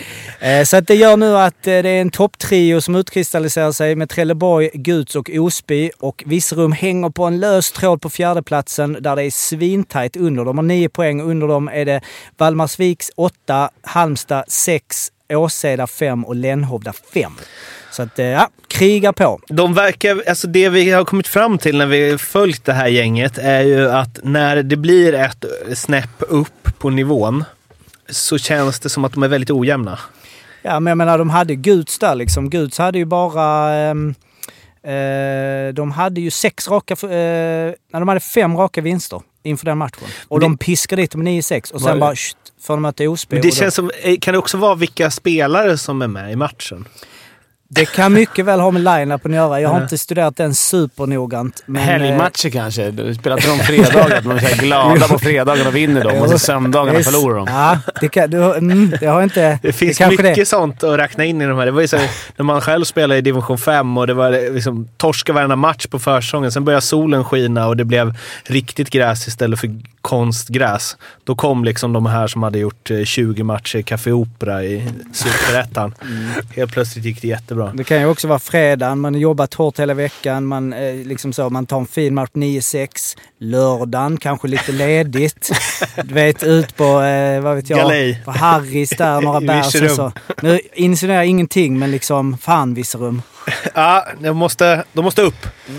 Eh, 0.40 0.62
Så 0.64 0.76
att 0.76 0.86
det 0.86 0.94
gör 0.94 1.16
nu 1.16 1.36
att 1.38 1.66
eh, 1.66 1.70
det 1.82 1.88
är 1.88 2.00
en 2.00 2.10
topptrio 2.10 2.80
som 2.80 2.94
utkristalliserar 2.96 3.72
sig 3.72 3.94
med 3.96 4.08
Trelleborg, 4.10 4.70
Guds 4.74 5.16
och 5.16 5.30
Osby. 5.30 5.90
Och 5.98 6.22
Virserum 6.26 6.72
hänger 6.72 7.10
på 7.10 7.24
en 7.24 7.40
lös 7.40 7.72
tråd 7.72 8.02
på 8.02 8.10
fjärdeplatsen 8.10 8.96
där 9.00 9.16
det 9.16 9.22
är 9.22 9.30
svintajt 9.30 10.16
under. 10.16 10.44
De 10.44 10.58
har 10.58 10.62
nio 10.62 10.88
poäng. 10.88 11.20
Under 11.22 11.46
dem 11.48 11.68
är 11.68 11.84
det 11.84 12.00
Valdemarsviks 12.38 13.10
åtta, 13.16 13.70
Halmstad 13.82 14.44
sex, 14.48 15.08
Åseda 15.32 15.86
5 15.86 16.24
och 16.24 16.34
Lenhovda 16.36 16.92
5. 17.14 17.32
Så 17.90 18.02
att, 18.02 18.18
eh, 18.18 18.26
ja, 18.26 18.48
kriga 18.68 19.12
på. 19.12 19.40
De 19.48 19.74
verkar, 19.74 20.22
alltså 20.28 20.46
det 20.46 20.68
vi 20.68 20.90
har 20.90 21.04
kommit 21.04 21.28
fram 21.28 21.58
till 21.58 21.78
när 21.78 21.86
vi 21.86 22.18
följt 22.18 22.64
det 22.64 22.72
här 22.72 22.88
gänget 22.88 23.38
är 23.38 23.60
ju 23.60 23.90
att 23.90 24.18
när 24.22 24.62
det 24.62 24.76
blir 24.76 25.14
ett 25.14 25.44
snäpp 25.74 26.22
upp 26.28 26.78
på 26.78 26.90
nivån 26.90 27.44
så 28.08 28.38
känns 28.38 28.80
det 28.80 28.88
som 28.88 29.04
att 29.04 29.12
de 29.12 29.22
är 29.22 29.28
väldigt 29.28 29.50
ojämna. 29.50 29.98
Ja, 30.62 30.80
men 30.80 30.90
jag 30.90 30.98
menar 30.98 31.18
de 31.18 31.30
hade 31.30 31.54
Guds 31.54 31.98
där 31.98 32.14
liksom. 32.14 32.50
Guds 32.50 32.78
hade 32.78 32.98
ju 32.98 33.04
bara... 33.04 33.74
ehm, 33.74 34.14
eh, 34.82 35.74
de 35.74 35.90
hade 35.90 36.20
ju 36.20 36.30
sex 36.30 36.68
raka... 36.68 36.94
Eh, 36.94 37.08
nej, 37.08 37.76
de 37.92 38.08
hade 38.08 38.20
fem 38.20 38.56
raka 38.56 38.80
vinster 38.80 39.22
inför 39.42 39.66
den 39.66 39.78
matchen. 39.78 40.08
Och 40.28 40.40
Det- 40.40 40.44
de 40.46 40.58
piskade 40.58 41.02
dit 41.02 41.10
dem 41.10 41.22
med 41.24 41.32
9-6 41.32 41.70
och 41.72 41.80
sen 41.80 42.00
bara 42.00 42.14
shht, 42.16 42.36
får 42.62 42.74
de 42.74 42.82
möta 42.82 43.04
Osby. 43.10 43.36
Men 43.36 43.42
det 43.42 43.50
känns 43.50 43.74
som, 43.74 43.90
eh, 44.02 44.16
kan 44.20 44.32
det 44.32 44.38
också 44.38 44.56
vara 44.56 44.74
vilka 44.74 45.10
spelare 45.10 45.78
som 45.78 46.02
är 46.02 46.06
med 46.08 46.32
i 46.32 46.36
matchen? 46.36 46.88
Det 47.72 47.84
kan 47.84 48.12
mycket 48.12 48.44
väl 48.44 48.60
ha 48.60 48.70
med 48.70 48.82
line-upen 48.82 49.30
att 49.32 49.36
göra. 49.36 49.60
Jag 49.60 49.68
har 49.68 49.76
Ja. 49.78 49.82
inte 49.82 49.98
studerat 49.98 50.36
den 50.36 50.54
supernoggrant. 50.54 51.62
men, 51.66 51.82
eh, 51.82 51.88
Helgmatcher 51.88 52.50
kanske. 52.50 52.90
Du 52.90 53.14
spelar 53.14 53.36
inte 53.36 53.48
de 53.48 53.58
fredagar. 53.58 54.20
De 54.20 54.30
är 54.30 54.38
så 54.38 54.46
här 54.46 54.62
glada 54.62 55.08
på 55.08 55.18
fredagen 55.18 55.66
och 55.66 55.76
vinner 55.76 56.04
dem 56.04 56.18
och 56.18 56.30
så 56.30 56.38
söndagarna 56.38 56.98
Yes. 56.98 57.06
förlorar 57.06 57.36
de. 57.36 57.46
Ja, 57.48 57.78
det, 58.00 58.08
kan, 58.08 58.30
du, 58.30 58.54
mm, 58.54 58.94
det 59.00 59.06
har 59.06 59.22
inte... 59.22 59.58
Det 59.62 59.72
finns 59.72 59.98
kanske 59.98 60.22
mycket 60.22 60.36
det. 60.36 60.46
sånt 60.46 60.84
att 60.84 60.98
räkna 60.98 61.24
in 61.24 61.42
i 61.42 61.46
de 61.46 61.58
här. 61.58 61.66
Det 61.66 61.72
var 61.72 61.80
ju 61.80 61.88
så 61.88 61.96
här, 61.96 62.10
när 62.36 62.44
man 62.44 62.60
själv 62.60 62.84
spelade 62.84 63.18
i 63.18 63.20
division 63.22 63.58
5 63.58 63.98
och 63.98 64.06
det 64.06 64.14
var 64.14 64.52
liksom 64.54 64.88
torska 64.96 65.32
varenda 65.32 65.56
match 65.56 65.86
på 65.86 65.98
försäsongen. 65.98 66.52
Sen 66.52 66.64
började 66.64 66.82
solen 66.82 67.24
skina 67.24 67.66
och 67.66 67.76
det 67.76 67.84
blev 67.84 68.14
riktigt 68.44 68.90
gräs 68.90 69.28
istället 69.28 69.60
för 69.60 69.70
konstgräs. 70.00 70.96
Då 71.24 71.34
kom 71.34 71.64
liksom 71.64 71.92
de 71.92 72.06
här 72.06 72.26
som 72.26 72.42
hade 72.42 72.58
gjort 72.58 72.90
eh, 72.90 73.04
20 73.04 73.42
matcher 73.42 73.76
i 73.78 73.82
Café 73.82 74.12
Opera 74.12 74.64
i 74.64 74.82
Superettan. 75.12 75.94
Helt 76.56 76.72
plötsligt 76.72 77.04
gick 77.04 77.22
det 77.22 77.28
jättebra. 77.28 77.59
Det 77.74 77.84
kan 77.84 78.00
ju 78.00 78.06
också 78.06 78.28
vara 78.28 78.38
fredagen, 78.38 79.00
man 79.00 79.14
har 79.14 79.20
jobbat 79.20 79.54
hårt 79.54 79.78
hela 79.78 79.94
veckan, 79.94 80.46
man, 80.46 80.72
eh, 80.72 80.94
liksom 80.94 81.32
så, 81.32 81.50
man 81.50 81.66
tar 81.66 81.78
en 81.78 81.86
fin 81.86 82.14
match 82.14 82.30
9-6. 82.34 83.16
Lördagen, 83.38 84.16
kanske 84.16 84.48
lite 84.48 84.72
ledigt. 84.72 85.50
Du 86.04 86.14
vet, 86.14 86.42
ut 86.42 86.76
på, 86.76 87.00
eh, 87.00 87.40
vad 87.40 87.56
vet 87.56 87.70
jag, 87.70 87.78
Galej. 87.78 88.22
på 88.24 88.30
Harrys 88.30 88.90
där, 88.90 89.20
några 89.24 89.40
bärs 89.40 89.82
och 89.82 89.90
så. 89.90 90.12
Nu 90.42 90.60
insinuerar 90.74 91.20
jag 91.20 91.26
ingenting, 91.26 91.78
men 91.78 91.90
liksom 91.90 92.38
fan 92.38 92.74
Virserum. 92.74 93.22
Ja, 93.74 94.06
de 94.20 94.36
måste, 94.36 94.84
de 94.92 95.04
måste 95.04 95.22
upp. 95.22 95.46
Eh, 95.68 95.72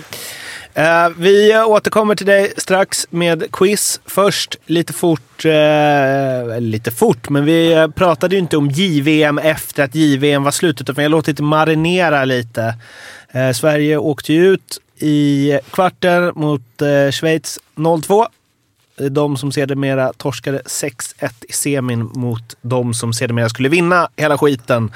Eh, 0.73 1.09
vi 1.17 1.57
återkommer 1.57 2.15
till 2.15 2.25
dig 2.25 2.53
strax 2.57 3.07
med 3.09 3.51
quiz. 3.51 3.99
Först 4.05 4.57
lite 4.65 4.93
fort, 4.93 5.45
eh, 5.45 6.59
lite 6.59 6.91
fort, 6.91 7.29
men 7.29 7.45
vi 7.45 7.73
eh, 7.73 7.87
pratade 7.87 8.35
ju 8.35 8.39
inte 8.39 8.57
om 8.57 8.69
JVM 8.69 9.37
efter 9.37 9.83
att 9.83 9.95
JVM 9.95 10.43
var 10.43 10.51
slut, 10.51 10.81
utan 10.81 10.95
vi 10.95 11.01
har 11.01 11.09
låtit 11.09 11.37
det 11.37 11.43
marinera 11.43 12.25
lite. 12.25 12.75
Eh, 13.31 13.51
Sverige 13.51 13.97
åkte 13.97 14.33
ju 14.33 14.53
ut 14.53 14.81
i 14.99 15.59
kvarten 15.71 16.31
mot 16.35 16.81
eh, 16.81 17.11
Schweiz 17.11 17.59
0-2. 17.75 18.25
Eh, 18.99 19.05
de 19.05 19.37
som 19.37 19.51
sedermera 19.51 20.13
torskade 20.13 20.61
6-1 20.65 21.31
i 21.49 21.53
semin 21.53 22.09
mot 22.13 22.55
de 22.61 22.93
som 22.93 23.13
sedermera 23.13 23.49
skulle 23.49 23.69
vinna 23.69 24.09
hela 24.15 24.37
skiten, 24.37 24.91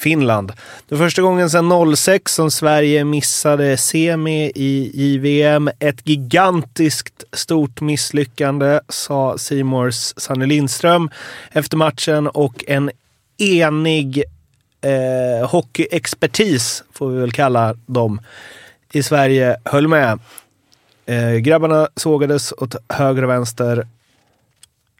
Finland. 0.00 0.52
Det 0.88 0.94
var 0.94 1.06
första 1.06 1.22
gången 1.22 1.50
sedan 1.50 1.96
06 1.96 2.34
som 2.34 2.50
Sverige 2.50 3.04
missade 3.04 3.76
semi 3.76 4.52
i 4.54 4.90
JVM. 4.94 5.70
Ett 5.78 6.08
gigantiskt 6.08 7.24
stort 7.32 7.80
misslyckande, 7.80 8.80
sa 8.88 9.38
Simors 9.38 10.12
Sanne 10.16 10.46
Lindström 10.46 11.10
efter 11.52 11.76
matchen 11.76 12.28
och 12.28 12.64
en 12.66 12.90
enig 13.38 14.24
eh, 14.80 15.48
hockeyexpertis, 15.48 16.84
får 16.92 17.10
vi 17.10 17.20
väl 17.20 17.32
kalla 17.32 17.74
dem, 17.86 18.20
i 18.92 19.02
Sverige 19.02 19.56
höll 19.64 19.88
med. 19.88 20.18
Eh, 21.06 21.34
grabbarna 21.34 21.88
sågades 21.96 22.52
åt 22.52 22.74
höger 22.88 23.22
och 23.22 23.30
vänster. 23.30 23.86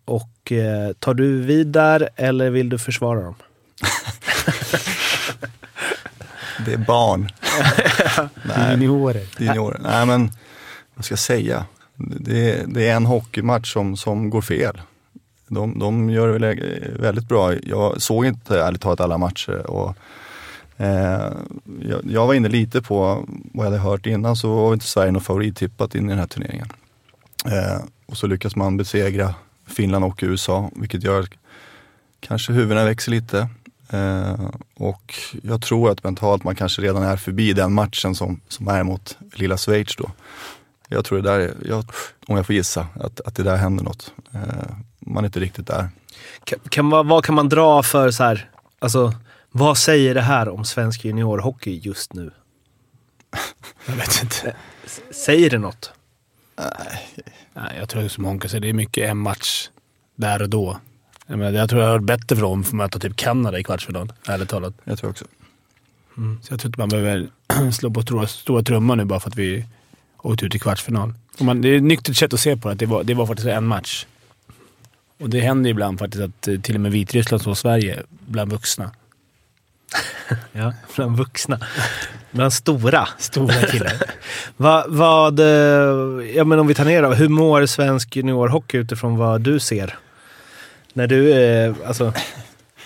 Och 0.05 0.53
eh, 0.53 0.93
tar 0.93 1.15
du 1.15 1.41
vid 1.43 1.67
där 1.67 2.09
eller 2.17 2.51
vill 2.51 2.69
du 2.69 2.79
försvara 2.79 3.21
dem? 3.21 3.35
Det 6.65 6.73
är 6.73 6.79
barn. 6.79 7.31
Nej, 8.43 8.71
Juniorer. 8.71 9.27
juniorer. 9.39 9.81
Nej 9.83 10.07
men, 10.07 10.31
vad 10.95 11.05
ska 11.05 11.13
jag 11.13 11.19
säga? 11.19 11.65
Det, 11.97 12.65
det 12.67 12.89
är 12.89 12.97
en 12.97 13.07
hockeymatch 13.07 13.73
som, 13.73 13.97
som 13.97 14.31
går 14.31 14.43
fel. 14.43 14.81
De, 15.49 15.79
de 15.79 16.11
gör 16.11 16.29
det 16.29 16.39
väl 16.39 16.61
väldigt 17.01 17.29
bra. 17.29 17.55
Jag 17.55 18.03
såg 18.03 18.27
inte 18.27 18.61
ärligt 18.61 18.83
talat 18.83 19.01
alla 19.01 19.19
matcher. 19.19 19.71
Och, 19.71 19.97
eh, 20.77 21.33
jag, 21.81 22.01
jag 22.05 22.27
var 22.27 22.35
inne 22.35 22.49
lite 22.49 22.83
på 22.83 23.25
vad 23.53 23.67
jag 23.67 23.71
hade 23.71 23.83
hört 23.83 24.07
innan 24.07 24.37
så 24.37 24.55
var 24.55 24.73
inte 24.73 24.87
Sverige 24.87 25.13
något 25.13 25.23
favorittippat 25.23 25.95
in 25.95 26.07
i 26.07 26.09
den 26.09 26.19
här 26.19 26.27
turneringen. 26.27 26.69
Eh, 27.47 27.81
och 28.07 28.17
så 28.17 28.27
lyckas 28.27 28.57
man 28.57 28.77
besegra 28.77 29.35
Finland 29.67 30.05
och 30.05 30.19
USA 30.23 30.71
vilket 30.77 31.03
gör 31.03 31.21
att 31.21 31.31
kanske 32.21 32.53
huvudena 32.53 32.85
växer 32.85 33.11
lite. 33.11 33.49
Eh, 33.93 34.51
och 34.75 35.15
jag 35.43 35.63
tror 35.63 35.91
att 35.91 36.05
mentalt 36.05 36.45
man 36.45 36.55
kanske 36.55 36.83
redan 36.83 37.03
är 37.03 37.17
förbi 37.17 37.53
den 37.53 37.73
matchen 37.73 38.15
som, 38.15 38.41
som 38.49 38.69
är 38.69 38.83
mot 38.83 39.19
lilla 39.35 39.57
Schweiz 39.57 39.97
då. 39.97 40.11
Jag 40.89 41.05
tror 41.05 41.23
det 41.23 41.31
där, 41.31 41.39
är, 41.41 41.55
jag, 41.65 41.85
om 42.27 42.37
jag 42.37 42.47
får 42.47 42.55
gissa, 42.55 42.87
att, 43.01 43.21
att 43.21 43.35
det 43.35 43.43
där 43.43 43.57
händer 43.57 43.85
något. 43.85 44.13
Eh, 44.35 44.41
man 44.99 45.25
är 45.25 45.29
inte 45.29 45.41
riktigt 45.41 45.67
där. 45.67 45.89
Kan, 46.45 46.59
kan, 46.69 46.91
vad 46.91 47.25
kan 47.25 47.35
man 47.35 47.49
dra 47.49 47.83
för 47.83 48.11
så 48.11 48.23
här, 48.25 48.51
alltså 48.79 49.15
vad 49.51 49.79
säger 49.79 50.15
det 50.15 50.21
här 50.21 50.49
om 50.49 50.65
svensk 50.65 51.05
juniorhockey 51.05 51.79
just 51.83 52.13
nu? 52.15 52.31
Jag 53.87 53.95
vet 53.95 54.23
inte. 54.23 54.57
S- 54.85 55.01
Säger 55.25 55.51
det 55.51 55.59
något? 55.59 55.93
Nej, 57.55 57.77
jag 57.79 57.89
tror 57.89 58.09
som 58.09 58.25
Honka 58.25 58.49
säger, 58.49 58.61
det 58.61 58.69
är 58.69 58.73
mycket 58.73 59.11
en 59.11 59.19
match 59.19 59.69
där 60.17 60.43
och 60.43 60.49
då. 60.49 60.79
Jag, 61.31 61.39
menar, 61.39 61.59
jag 61.59 61.71
tror 61.71 61.83
jag 61.83 61.89
har 61.89 61.93
varit 61.99 62.07
bättre 62.07 62.37
för 62.37 62.43
dem 62.43 62.65
för 62.65 62.71
att 62.71 62.77
möta 62.77 62.99
typ 62.99 63.17
Kanada 63.17 63.59
i 63.59 63.65
kvartsfinal, 63.65 64.13
ärligt 64.29 64.49
talat. 64.49 64.75
Jag 64.85 64.99
tror 64.99 65.11
också. 65.11 65.25
Så 66.15 66.53
jag 66.53 66.61
tror 66.61 66.69
inte 66.69 66.81
man 66.81 66.89
behöver 66.89 67.29
slå 67.73 67.91
på 67.91 68.03
stora, 68.03 68.27
stora 68.27 68.63
trumman 68.63 68.99
nu 68.99 69.05
bara 69.05 69.21
för 69.21 69.31
att 69.31 69.37
vi 69.37 69.67
åkte 70.19 70.47
ut 70.47 70.55
i 70.55 70.59
kvartsfinal. 70.59 71.15
Man, 71.41 71.63
det 71.63 71.69
är 71.69 71.77
ett 71.77 71.83
nyktert 71.83 72.17
sätt 72.17 72.35
att 72.35 72.41
se 72.41 72.57
på 72.57 72.69
det. 72.69 72.73
att 72.73 72.79
Det 72.79 72.87
var, 72.87 73.05
det 73.05 73.15
var 73.15 73.27
faktiskt 73.27 73.49
en 73.49 73.67
match. 73.67 74.07
Och 75.21 75.31
det 75.31 75.41
händer 75.41 75.71
ibland 75.71 75.99
faktiskt 75.99 76.25
att 76.25 76.49
eh, 76.49 76.61
till 76.61 76.75
och 76.75 76.81
med 76.81 76.93
Vitryssland 76.93 77.43
slår 77.43 77.55
Sverige 77.55 78.03
bland 78.09 78.53
vuxna. 78.53 78.91
Ja, 80.53 80.73
bland 80.97 81.17
vuxna. 81.17 81.61
Bland 82.31 82.53
stora. 82.53 83.09
Stora 83.19 83.63
killar. 83.63 83.93
Va, 84.57 84.85
vad, 84.89 85.41
eh, 85.41 85.47
ja 86.37 86.45
men 86.45 86.59
om 86.59 86.67
vi 86.67 86.75
tar 86.75 86.85
ner 86.85 87.03
då. 87.03 87.13
Hur 87.13 87.29
mår 87.29 87.67
svensk 87.67 88.17
juniorhockey 88.17 88.79
utifrån 88.79 89.17
vad 89.17 89.41
du 89.41 89.61
ser? 89.61 89.99
När 90.93 91.07
du, 91.07 91.33
eh, 91.33 91.75
alltså, 91.87 92.13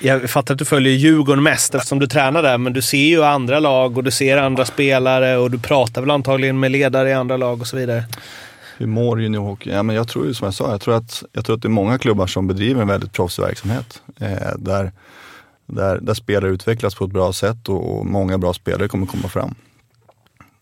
jag 0.00 0.30
fattar 0.30 0.55
att 0.55 0.59
du 0.59 0.64
följer 0.64 0.92
Djurgården 0.92 1.42
mest 1.42 1.74
eftersom 1.74 1.98
du 1.98 2.07
tränar 2.07 2.42
där, 2.42 2.59
men 2.59 2.72
du 2.72 2.82
ser 2.82 2.98
ju 2.98 3.24
andra 3.24 3.61
lag 3.61 3.96
och 3.96 4.05
du 4.05 4.11
ser 4.11 4.36
andra 4.36 4.64
spelare 4.64 5.36
och 5.36 5.50
du 5.50 5.59
pratar 5.59 6.00
väl 6.00 6.11
antagligen 6.11 6.61
med 6.61 6.70
ledare 6.70 7.11
i 7.11 7.12
andra 7.12 7.36
lag 7.36 7.61
och 7.61 7.66
så 7.66 7.76
vidare. 7.76 8.05
Hur 8.76 8.86
mår 8.86 9.22
juniorhockey? 9.22 9.70
Ja, 9.70 9.82
men 9.82 9.96
jag 9.96 10.09
tror 10.09 10.26
ju 10.26 10.34
som 10.34 10.44
jag 10.44 10.55
sa, 10.55 10.70
jag 10.70 10.80
tror, 10.80 10.94
att, 10.94 11.22
jag 11.32 11.44
tror 11.44 11.57
att 11.57 11.62
det 11.62 11.68
är 11.68 11.70
många 11.70 11.98
klubbar 11.98 12.26
som 12.26 12.46
bedriver 12.46 12.82
en 12.82 12.88
väldigt 12.88 13.12
proffsig 13.12 13.42
verksamhet. 13.42 14.02
Eh, 14.20 14.57
där, 14.59 14.92
där, 15.66 15.98
där 16.00 16.14
spelare 16.14 16.50
utvecklas 16.50 16.94
på 16.94 17.05
ett 17.05 17.11
bra 17.11 17.32
sätt 17.32 17.68
och, 17.68 17.98
och 17.98 18.07
många 18.07 18.38
bra 18.38 18.52
spelare 18.52 18.88
kommer 18.88 19.07
komma 19.07 19.28
fram. 19.28 19.55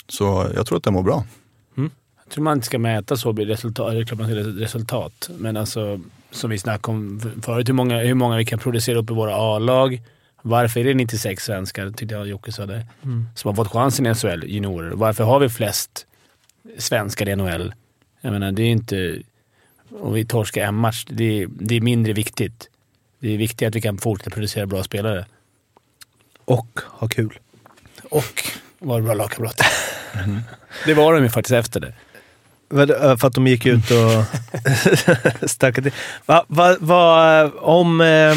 Så 0.08 0.46
jag 0.54 0.66
tror 0.66 0.78
att 0.78 0.84
det 0.84 0.90
mår 0.90 1.02
bra. 1.02 1.24
Jag 2.32 2.34
tror 2.34 2.44
man 2.44 2.56
inte 2.58 2.66
ska 2.66 2.78
mäta 2.78 3.16
så 3.16 3.32
vid 3.32 3.48
resultat. 3.48 4.08
Klart 4.08 4.18
man 4.18 4.28
ska 4.28 4.36
resultat. 4.36 5.30
Men 5.38 5.56
alltså, 5.56 6.00
som 6.32 6.50
vi 6.50 6.58
snackade 6.58 6.98
om 6.98 7.20
förut, 7.42 7.68
hur 7.68 7.74
många, 7.74 7.98
hur 7.98 8.14
många 8.14 8.36
vi 8.36 8.44
kan 8.44 8.58
producera 8.58 8.98
upp 8.98 9.10
i 9.10 9.14
våra 9.14 9.34
A-lag. 9.34 10.02
Varför 10.42 10.80
är 10.80 10.84
det 10.84 10.94
96 10.94 11.44
svenskar, 11.44 11.90
tyckte 11.90 12.14
jag 12.14 12.26
Jocke 12.26 12.52
sa 12.52 12.66
det, 12.66 12.86
som 13.34 13.48
har 13.48 13.54
fått 13.54 13.72
chansen 13.72 14.06
i 14.06 14.14
SHL, 14.14 14.44
juniorer? 14.44 14.90
Varför 14.90 15.24
har 15.24 15.40
vi 15.40 15.48
flest 15.48 16.06
svenskar 16.78 17.28
i 17.28 17.36
NHL? 17.36 17.74
Jag 18.20 18.32
menar, 18.32 18.52
det 18.52 18.62
är 18.62 18.70
inte... 18.70 19.22
Om 20.00 20.12
vi 20.12 20.24
torskar 20.24 20.62
en 20.62 20.74
match, 20.74 21.04
det 21.08 21.42
är, 21.42 21.46
det 21.50 21.76
är 21.76 21.80
mindre 21.80 22.12
viktigt. 22.12 22.68
Det 23.18 23.34
är 23.34 23.36
viktigt 23.38 23.68
att 23.68 23.74
vi 23.74 23.80
kan 23.80 23.98
fortsätta 23.98 24.30
producera 24.30 24.66
bra 24.66 24.82
spelare. 24.82 25.26
Och 26.44 26.80
ha 26.86 27.08
kul. 27.08 27.38
Och 28.02 28.44
vara 28.78 29.02
bra 29.02 29.14
lagkamrater. 29.14 29.66
Det 30.86 30.94
var 30.94 31.14
de 31.14 31.22
ju 31.22 31.28
faktiskt 31.28 31.52
efter 31.52 31.80
det. 31.80 31.94
Eh, 32.72 33.16
För 33.16 33.26
att 33.26 33.34
de 33.34 33.46
gick 33.46 33.66
ut 33.66 33.90
och 33.90 34.24
till. 35.74 35.92
Va, 36.26 36.44
va, 36.48 36.76
va, 36.80 37.50
om, 37.50 38.00
eh, 38.00 38.36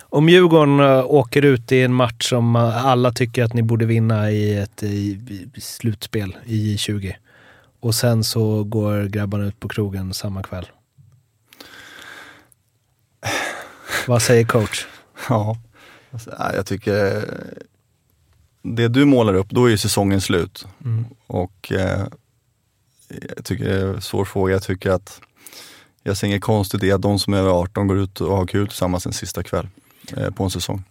om 0.00 0.28
Djurgården 0.28 0.80
eh, 0.80 1.04
åker 1.06 1.44
ut 1.44 1.72
i 1.72 1.82
en 1.82 1.94
match 1.94 2.28
som 2.28 2.56
alla 2.56 3.12
tycker 3.12 3.44
att 3.44 3.54
ni 3.54 3.62
borde 3.62 3.86
vinna 3.86 4.30
i 4.30 4.56
ett 4.58 4.82
i, 4.82 5.20
i 5.54 5.60
slutspel 5.60 6.36
i 6.46 6.76
J20 6.76 7.14
och 7.80 7.94
sen 7.94 8.24
så 8.24 8.64
går 8.64 9.04
grabbarna 9.04 9.44
ut 9.44 9.60
på 9.60 9.68
krogen 9.68 10.14
samma 10.14 10.42
kväll. 10.42 10.66
Vad 14.06 14.22
säger 14.22 14.44
coach? 14.44 14.86
Ja, 15.28 15.56
alltså, 16.12 16.30
jag 16.54 16.66
tycker 16.66 17.24
det 18.62 18.88
du 18.88 19.04
målar 19.04 19.34
upp, 19.34 19.50
då 19.50 19.66
är 19.66 19.70
ju 19.70 19.78
säsongen 19.78 20.20
slut. 20.20 20.66
Mm. 20.84 21.04
Och 21.26 21.72
eh, 21.72 22.06
jag 23.36 23.44
tycker 23.44 23.64
det 23.64 23.80
är 23.80 23.86
en 23.86 24.02
svår 24.02 24.24
fråga. 24.24 24.52
Jag 24.52 24.62
tycker 24.62 24.90
att 24.90 25.20
jag 26.02 26.16
ser 26.16 26.26
inget 26.26 26.42
konstigt 26.42 26.82
i 26.82 26.92
att 26.92 27.02
de 27.02 27.18
som 27.18 27.34
är 27.34 27.38
över 27.38 27.50
18 27.50 27.86
går 27.86 27.98
ut 27.98 28.20
och 28.20 28.36
har 28.36 28.46
kul 28.46 28.68
tillsammans 28.68 29.06
en 29.06 29.12
sista 29.12 29.42
kväll 29.42 29.68
eh, 30.16 30.30
på 30.30 30.44
en 30.44 30.50
säsong. 30.50 30.84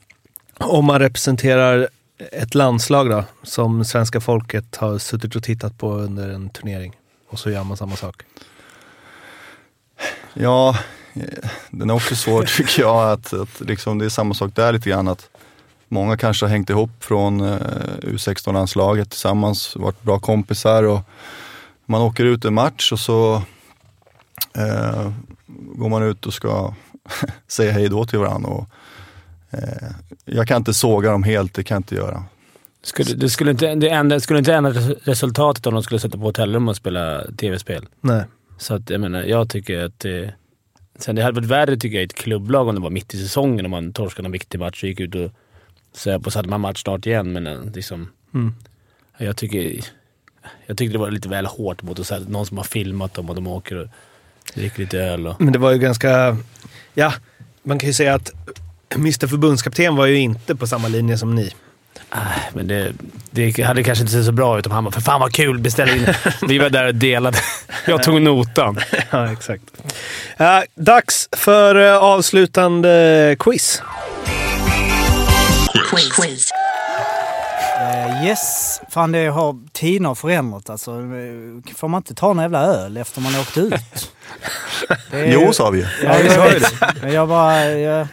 Om 0.58 0.86
man 0.86 1.00
representerar 1.00 1.88
ett 2.32 2.56
landslag 2.56 3.10
då, 3.10 3.24
som 3.44 3.86
svenska 3.86 4.22
folket 4.22 4.76
har 4.76 4.98
suttit 4.98 5.36
och 5.36 5.44
tittat 5.44 5.78
på 5.78 5.94
under 5.94 6.30
en 6.30 6.50
turnering 6.50 6.96
och 7.30 7.40
så 7.40 7.50
gör 7.50 7.64
man 7.64 7.78
samma 7.78 7.96
sak. 7.96 8.24
Ja, 10.34 10.78
eh, 11.14 11.50
den 11.70 11.90
är 11.90 11.94
också 11.94 12.16
svår 12.16 12.44
tycker 12.58 12.82
jag. 12.82 13.12
Att, 13.12 13.34
att 13.34 13.60
liksom, 13.60 13.98
det 13.98 14.06
är 14.06 14.10
samma 14.10 14.34
sak 14.34 14.56
där 14.56 14.74
lite 14.74 14.90
grann. 14.90 15.08
Att 15.08 15.30
många 15.88 16.18
kanske 16.18 16.46
har 16.46 16.52
hängt 16.52 16.70
ihop 16.70 16.92
från 17.00 17.42
eh, 17.42 17.58
U16-landslaget 18.02 19.10
tillsammans, 19.10 19.76
varit 19.76 20.02
bra 20.02 20.20
kompisar 20.20 20.84
och 20.84 21.02
man 21.90 22.02
åker 22.02 22.26
ut 22.26 22.46
en 22.46 22.54
match 22.54 22.92
och 22.92 23.00
så 23.00 23.36
eh, 24.56 25.12
går 25.48 25.90
man 25.90 26.04
ut 26.04 26.26
och 26.26 26.34
ska 26.34 26.74
säga 27.48 27.72
hej 27.72 27.90
då 27.90 28.06
till 28.06 28.20
varandra. 28.20 28.50
Och, 28.50 28.70
eh, 29.50 29.92
jag 30.26 30.48
kan 30.48 30.58
inte 30.58 30.74
såga 30.74 31.12
dem 31.12 31.24
helt, 31.24 31.54
det 31.54 31.64
kan 31.64 31.76
jag 31.76 31.80
inte 31.80 31.96
göra. 31.96 32.24
Skulle, 32.84 33.14
det, 33.14 33.30
skulle 33.30 33.52
inte, 33.52 33.76
det, 33.76 33.90
ändra, 33.90 34.16
det 34.16 34.22
skulle 34.22 34.40
inte 34.40 34.54
ändra 34.54 34.72
resultatet 35.04 35.68
om 35.68 35.74
de 35.74 35.84
skulle 35.84 36.00
sätta 36.00 36.18
på 36.18 36.24
hotellrum 36.24 36.68
och 36.68 36.76
spela 36.76 37.24
tv-spel. 37.38 37.86
Nej. 38.02 38.24
Så 38.58 38.74
att, 38.74 38.90
jag 38.90 39.02
menar, 39.02 39.24
jag 39.24 39.50
tycker 39.50 39.86
att... 39.86 40.06
Eh, 40.06 40.30
sen 41.00 41.16
det 41.16 41.22
hade 41.24 41.36
varit 41.36 41.50
värre 41.50 41.78
tycker 41.78 41.96
jag 41.96 42.02
i 42.02 42.06
ett 42.06 42.14
klubblag 42.14 42.68
om 42.68 42.76
det 42.76 42.82
var 42.82 42.90
mitt 42.90 43.14
i 43.14 43.22
säsongen 43.22 43.66
om 43.66 43.72
man 43.72 43.94
torskade 43.94 44.26
en 44.28 44.32
viktig 44.32 44.60
match 44.60 44.84
och 44.84 44.90
gick 44.90 45.00
ut 45.00 45.16
och 45.16 45.32
så 45.94 46.20
på 46.20 46.32
så 46.32 46.40
hade 46.40 46.50
man 46.50 46.62
match 46.62 46.84
snart 46.84 47.06
igen. 47.06 47.32
Men 47.34 47.48
eh, 47.48 47.64
liksom, 47.74 48.10
Mm. 48.34 48.54
jag 49.18 49.38
tycker... 49.38 49.80
Jag 50.66 50.78
tyckte 50.78 50.94
det 50.94 51.00
var 51.00 51.12
lite 51.12 51.30
väl 51.30 51.46
hårt 51.46 51.84
mot 51.84 52.08
så 52.08 52.14
här, 52.14 52.22
någon 52.28 52.46
som 52.46 52.58
har 52.58 52.64
filmat 52.64 53.14
dem 53.14 53.30
och 53.30 53.36
de 53.36 53.48
åker 53.48 53.76
och 53.76 53.88
dricker 54.54 54.80
lite 54.80 55.00
öl. 55.00 55.28
Och, 55.28 55.42
Men 55.42 55.54
det 55.54 55.60
var 55.60 55.72
ju 55.72 55.78
ganska... 55.78 56.38
Ja, 56.94 57.14
man 57.64 57.80
kan 57.80 57.88
ju 57.88 57.94
säga 57.94 58.14
att 58.14 58.32
Mr 58.96 59.28
Förbundskapten 59.28 59.96
var 59.96 60.06
ju 60.06 60.16
inte 60.20 60.56
på 60.56 60.68
samma 60.68 60.88
linje 60.88 61.18
som 61.18 61.36
ni. 61.36 61.54
äh, 62.12 62.20
men 62.54 62.68
det, 62.68 62.94
det 63.32 63.62
hade 63.62 63.84
kanske 63.84 64.02
inte 64.02 64.14
sett 64.14 64.26
så 64.26 64.32
bra 64.32 64.60
ut 64.60 64.66
om 64.66 64.72
han 64.72 64.84
bara 64.84 64.92
“För 64.92 65.02
fan 65.02 65.20
vad 65.20 65.34
kul, 65.34 65.60
beställ 65.60 65.90
in”. 65.90 66.08
Vi 66.48 66.58
var 66.58 66.70
där 66.70 66.88
och 66.88 66.96
delade. 66.96 67.38
Jag 67.88 68.04
tog 68.04 68.22
notan. 68.22 68.80
ja, 69.12 69.32
exakt. 69.32 69.64
Uh, 70.42 70.62
dags 70.76 71.30
för 71.32 71.76
uh, 71.76 71.96
avslutande 71.96 73.36
quiz. 73.40 73.82
Quiz. 76.12 76.52
Eh, 77.80 78.26
yes, 78.26 78.82
fan 78.90 79.12
det 79.12 79.28
har 79.28 79.58
tiderna 79.72 80.16
förändrat 80.16 80.70
alltså. 80.70 80.92
Får 81.76 81.88
man 81.88 81.98
inte 82.00 82.14
ta 82.14 82.32
en 82.32 82.38
jävla 82.38 82.60
öl 82.64 82.98
efter 82.98 83.22
man 83.22 83.36
åkt 83.40 83.58
ut? 83.58 83.74
Är- 85.12 85.32
Jo, 85.34 85.54
sa 85.54 85.70
vi 85.70 85.80
ju. 85.80 85.86
Ja, 86.04 86.20
jag 86.20 86.50
vet. 86.54 86.74
Men 87.02 87.14
jag 87.14 87.28
bara... 87.28 87.66
Jag, 87.72 88.08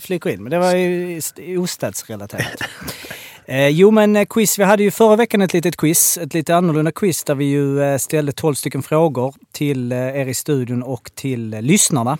flickar 0.00 0.30
in. 0.30 0.42
Men 0.42 0.50
det 0.50 0.58
var 0.58 0.74
ju 0.74 1.20
ostadsrelaterat. 1.58 2.62
Eh, 3.46 3.68
jo 3.68 3.90
men 3.90 4.16
eh, 4.16 4.24
quiz, 4.24 4.58
vi 4.58 4.64
hade 4.64 4.82
ju 4.82 4.90
förra 4.90 5.16
veckan 5.16 5.42
ett 5.42 5.52
litet 5.52 5.76
quiz, 5.76 6.18
ett 6.18 6.34
lite 6.34 6.56
annorlunda 6.56 6.92
quiz 6.92 7.24
där 7.24 7.34
vi 7.34 7.44
ju 7.44 7.82
eh, 7.82 7.98
ställde 7.98 8.32
12 8.32 8.54
stycken 8.54 8.82
frågor 8.82 9.34
till 9.52 9.92
er 9.92 10.26
i 10.26 10.34
studion 10.34 10.82
och 10.82 11.10
till 11.14 11.50
lyssnarna. 11.50 12.18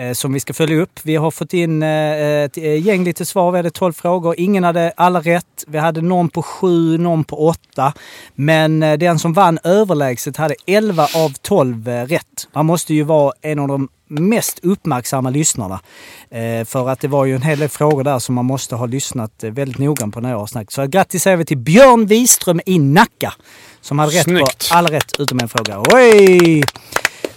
Eh, 0.00 0.12
som 0.12 0.32
vi 0.32 0.40
ska 0.40 0.52
följa 0.52 0.80
upp. 0.80 1.00
Vi 1.02 1.16
har 1.16 1.30
fått 1.30 1.52
in 1.52 1.82
eh, 1.82 2.44
ett 2.44 2.56
eh, 2.56 2.86
gäng 2.86 3.04
lite 3.04 3.24
svar. 3.24 3.50
Vi 3.52 3.58
hade 3.58 3.70
12 3.70 3.92
frågor. 3.92 4.34
Ingen 4.38 4.64
hade 4.64 4.92
alla 4.96 5.20
rätt. 5.20 5.64
Vi 5.66 5.78
hade 5.78 6.00
någon 6.00 6.28
på 6.28 6.42
7, 6.42 6.98
någon 6.98 7.24
på 7.24 7.48
8. 7.48 7.92
Men 8.34 8.80
den 8.80 9.18
som 9.18 9.32
vann 9.32 9.58
överlägset 9.64 10.36
hade 10.36 10.54
11 10.66 11.08
av 11.14 11.32
12 11.42 11.88
eh, 11.88 12.06
rätt. 12.06 12.48
Han 12.52 12.66
måste 12.66 12.94
ju 12.94 13.02
vara 13.02 13.32
en 13.40 13.58
av 13.58 13.68
de 13.68 13.88
mest 14.08 14.58
uppmärksamma 14.62 15.30
lyssnarna. 15.30 15.80
För 16.66 16.88
att 16.88 17.00
det 17.00 17.08
var 17.08 17.24
ju 17.24 17.34
en 17.34 17.42
hel 17.42 17.58
del 17.58 17.68
frågor 17.68 18.04
där 18.04 18.18
som 18.18 18.34
man 18.34 18.44
måste 18.44 18.76
ha 18.76 18.86
lyssnat 18.86 19.32
väldigt 19.44 19.78
noggrant 19.78 20.14
på 20.14 20.20
när 20.20 20.30
jag 20.30 20.38
har 20.38 20.46
snackat. 20.46 20.72
Så 20.72 20.86
grattis 20.86 21.22
säger 21.22 21.36
vi 21.36 21.44
till 21.44 21.58
Björn 21.58 22.06
Wiström 22.06 22.60
i 22.66 22.78
Nacka. 22.78 23.32
Som 23.80 23.98
hade 23.98 24.12
rätt 24.12 24.24
Snyggt. 24.24 24.70
på 24.70 24.76
alla 24.76 24.90
rätt 24.90 25.20
utom 25.20 25.40
en 25.40 25.48
fråga. 25.48 25.82
Oj! 25.92 26.62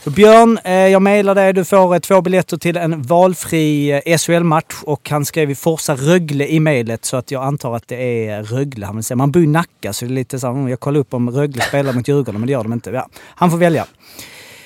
Så 0.04 0.10
Björn, 0.10 0.60
eh, 0.64 0.74
jag 0.74 1.02
mejlar 1.02 1.36
dig. 1.36 1.54
Du 1.54 1.66
får 1.66 1.96
eh, 1.96 2.00
två 2.00 2.22
biljetter 2.22 2.58
till 2.58 2.78
en 2.78 3.02
valfri 3.02 3.92
eh, 4.06 4.18
SHL-match 4.18 4.76
och 4.84 5.10
han 5.10 5.26
skrev 5.26 5.52
i 5.52 5.56
Forsa 5.56 5.96
Rögle 5.96 6.48
i 6.48 6.60
mejlet 6.60 7.06
så 7.06 7.18
att 7.18 7.32
jag 7.32 7.44
antar 7.44 7.76
att 7.76 7.88
det 7.88 8.28
är 8.28 8.44
Rögle 8.44 8.86
han 8.86 8.96
vill 8.96 9.04
säga. 9.04 9.16
Man 9.16 9.32
bor 9.32 9.44
i 9.44 9.48
Nacka 9.48 9.94
så 9.94 10.06
det 10.06 10.12
är 10.12 10.14
lite 10.14 10.40
så 10.40 10.48
här, 10.48 10.54
mm, 10.54 10.70
jag 10.70 10.80
kollar 10.80 11.00
upp 11.00 11.14
om 11.14 11.30
Rögle 11.30 11.62
spelar 11.62 11.94
mot 11.94 12.08
Djurgården 12.08 12.42
men 12.42 12.48
det 12.48 12.54
gör 12.54 12.64
de 12.64 12.74
inte. 12.74 12.90
Ja, 12.90 13.08
han 13.36 13.52
får 13.52 13.58
välja. 13.58 13.86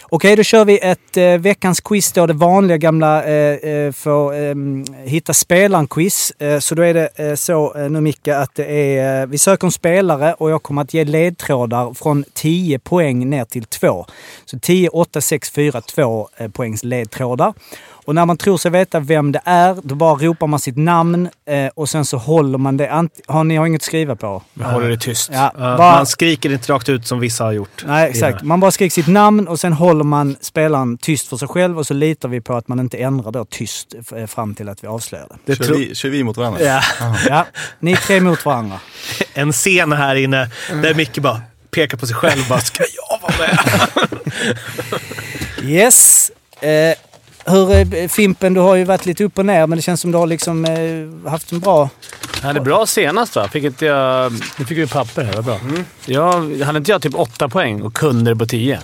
Okej, 0.09 0.35
då 0.35 0.43
kör 0.43 0.65
vi 0.65 0.79
ett 0.79 1.17
eh, 1.17 1.37
veckans 1.37 1.81
quiz 1.81 2.11
då. 2.11 2.27
Det 2.27 2.33
vanliga 2.33 2.77
gamla 2.77 3.23
eh, 3.23 3.53
eh 3.53 3.91
för 3.91 3.91
få 3.91 4.31
eh, 4.31 4.55
hitta 5.05 5.33
spelaren-quiz. 5.33 6.33
Eh, 6.39 6.59
så 6.59 6.75
då 6.75 6.81
är 6.81 6.93
det 6.93 7.09
eh, 7.15 7.35
så 7.35 7.73
eh, 7.75 7.89
nu 7.89 8.01
Micke 8.01 8.27
att 8.27 8.55
det 8.55 8.65
är, 8.65 9.21
eh, 9.21 9.27
vi 9.27 9.37
söker 9.37 9.67
en 9.67 9.71
spelare 9.71 10.33
och 10.33 10.51
jag 10.51 10.63
kommer 10.63 10.81
att 10.81 10.93
ge 10.93 11.03
ledtrådar 11.03 11.93
från 11.93 12.25
10 12.33 12.79
poäng 12.79 13.29
ner 13.29 13.45
till 13.45 13.65
2. 13.65 14.05
Så 14.45 14.59
10, 14.59 14.89
8, 14.89 15.21
6, 15.21 15.51
4, 15.51 15.81
2 15.81 16.29
eh, 16.37 16.51
poängs 16.51 16.83
ledtrådar. 16.83 17.53
Och 18.07 18.15
när 18.15 18.25
man 18.25 18.37
tror 18.37 18.57
sig 18.57 18.71
veta 18.71 18.99
vem 18.99 19.31
det 19.31 19.41
är, 19.45 19.77
då 19.83 19.95
bara 19.95 20.15
ropar 20.15 20.47
man 20.47 20.59
sitt 20.59 20.77
namn 20.77 21.29
eh, 21.49 21.67
och 21.75 21.89
sen 21.89 22.05
så 22.05 22.17
håller 22.17 22.57
man 22.57 22.77
det. 22.77 22.87
Ant- 22.89 23.09
har 23.27 23.43
ni 23.43 23.55
har 23.55 23.65
inget 23.67 23.79
att 23.79 23.85
skriva 23.85 24.15
på? 24.15 24.43
Jag 24.53 24.65
håller 24.65 24.89
det 24.89 24.97
tyst. 24.97 25.29
Ja, 25.33 25.51
Uh, 25.55 25.59
bara- 25.61 25.77
Man 25.77 26.05
skriker 26.05 26.51
inte 26.53 26.73
rakt 26.73 26.89
ut 26.89 27.07
som 27.07 27.19
vissa 27.19 27.43
har 27.43 27.51
gjort. 27.51 27.83
Nej, 27.87 28.09
exakt. 28.09 28.43
Man 28.43 28.59
bara 28.59 28.71
skriker 28.71 28.93
sitt 28.93 29.07
namn 29.07 29.47
och 29.47 29.59
sen 29.59 29.73
håller 29.73 30.03
man 30.03 30.35
spelaren 30.41 30.97
tyst 30.97 31.27
för 31.27 31.37
sig 31.37 31.47
själv 31.47 31.77
och 31.79 31.87
så 31.87 31.93
litar 31.93 32.29
vi 32.29 32.41
på 32.41 32.53
att 32.55 32.67
man 32.67 32.79
inte 32.79 32.97
ändrar 32.97 33.31
då 33.31 33.45
tyst 33.45 33.95
eh, 34.15 34.25
fram 34.25 34.55
till 34.55 34.69
att 34.69 34.83
vi 34.83 34.87
avslöjar 34.87 35.27
det. 35.29 35.37
Det 35.45 35.65
Kör, 35.65 35.73
vi, 35.73 35.95
kör 35.95 36.09
vi 36.09 36.23
mot 36.23 36.37
varandra? 36.37 36.61
Ja. 36.61 36.81
Ja, 37.29 37.45
ni 37.79 37.95
tre 37.95 38.21
mot 38.21 38.45
varandra. 38.45 38.79
En 39.33 39.51
scen 39.51 39.91
här 39.91 40.15
inne 40.15 40.49
där 40.83 40.93
Micke 40.93 41.19
bara 41.19 41.41
pekar 41.71 41.97
på 41.97 42.07
sig 42.07 42.15
själv 42.15 42.41
och 42.41 42.47
bara 42.49 42.59
“Ska 42.59 42.83
jag 42.83 43.19
vara 43.21 43.33
med?” 43.47 43.59
Yes. 45.63 46.31
Eh, 46.61 46.93
hur, 47.47 47.95
eh, 47.95 48.07
Fimpen, 48.07 48.53
du 48.53 48.59
har 48.59 48.75
ju 48.75 48.83
varit 48.83 49.05
lite 49.05 49.23
upp 49.23 49.37
och 49.37 49.45
ner 49.45 49.67
men 49.67 49.77
det 49.77 49.81
känns 49.81 50.01
som 50.01 50.11
du 50.11 50.17
har 50.17 50.27
liksom 50.27 50.65
eh, 50.65 51.29
haft 51.31 51.51
en 51.51 51.59
bra... 51.59 51.89
Jag 52.41 52.47
hade 52.47 52.61
bra 52.61 52.85
senast 52.85 53.35
va? 53.35 53.47
Fick 53.47 53.63
inte 53.63 53.85
jag... 53.85 54.31
Nu 54.59 54.65
fick 54.65 54.77
vi 54.77 54.87
papper 54.87 55.23
här, 55.23 55.33
vad 55.33 55.45
bra. 55.45 55.55
Mm. 55.55 55.85
Jag, 56.05 56.59
hade 56.65 56.77
inte 56.77 56.91
jag 56.91 57.01
typ 57.01 57.15
åtta 57.15 57.49
poäng 57.49 57.81
och 57.81 57.93
kunder 57.93 58.35
på 58.35 58.45
tio? 58.45 58.75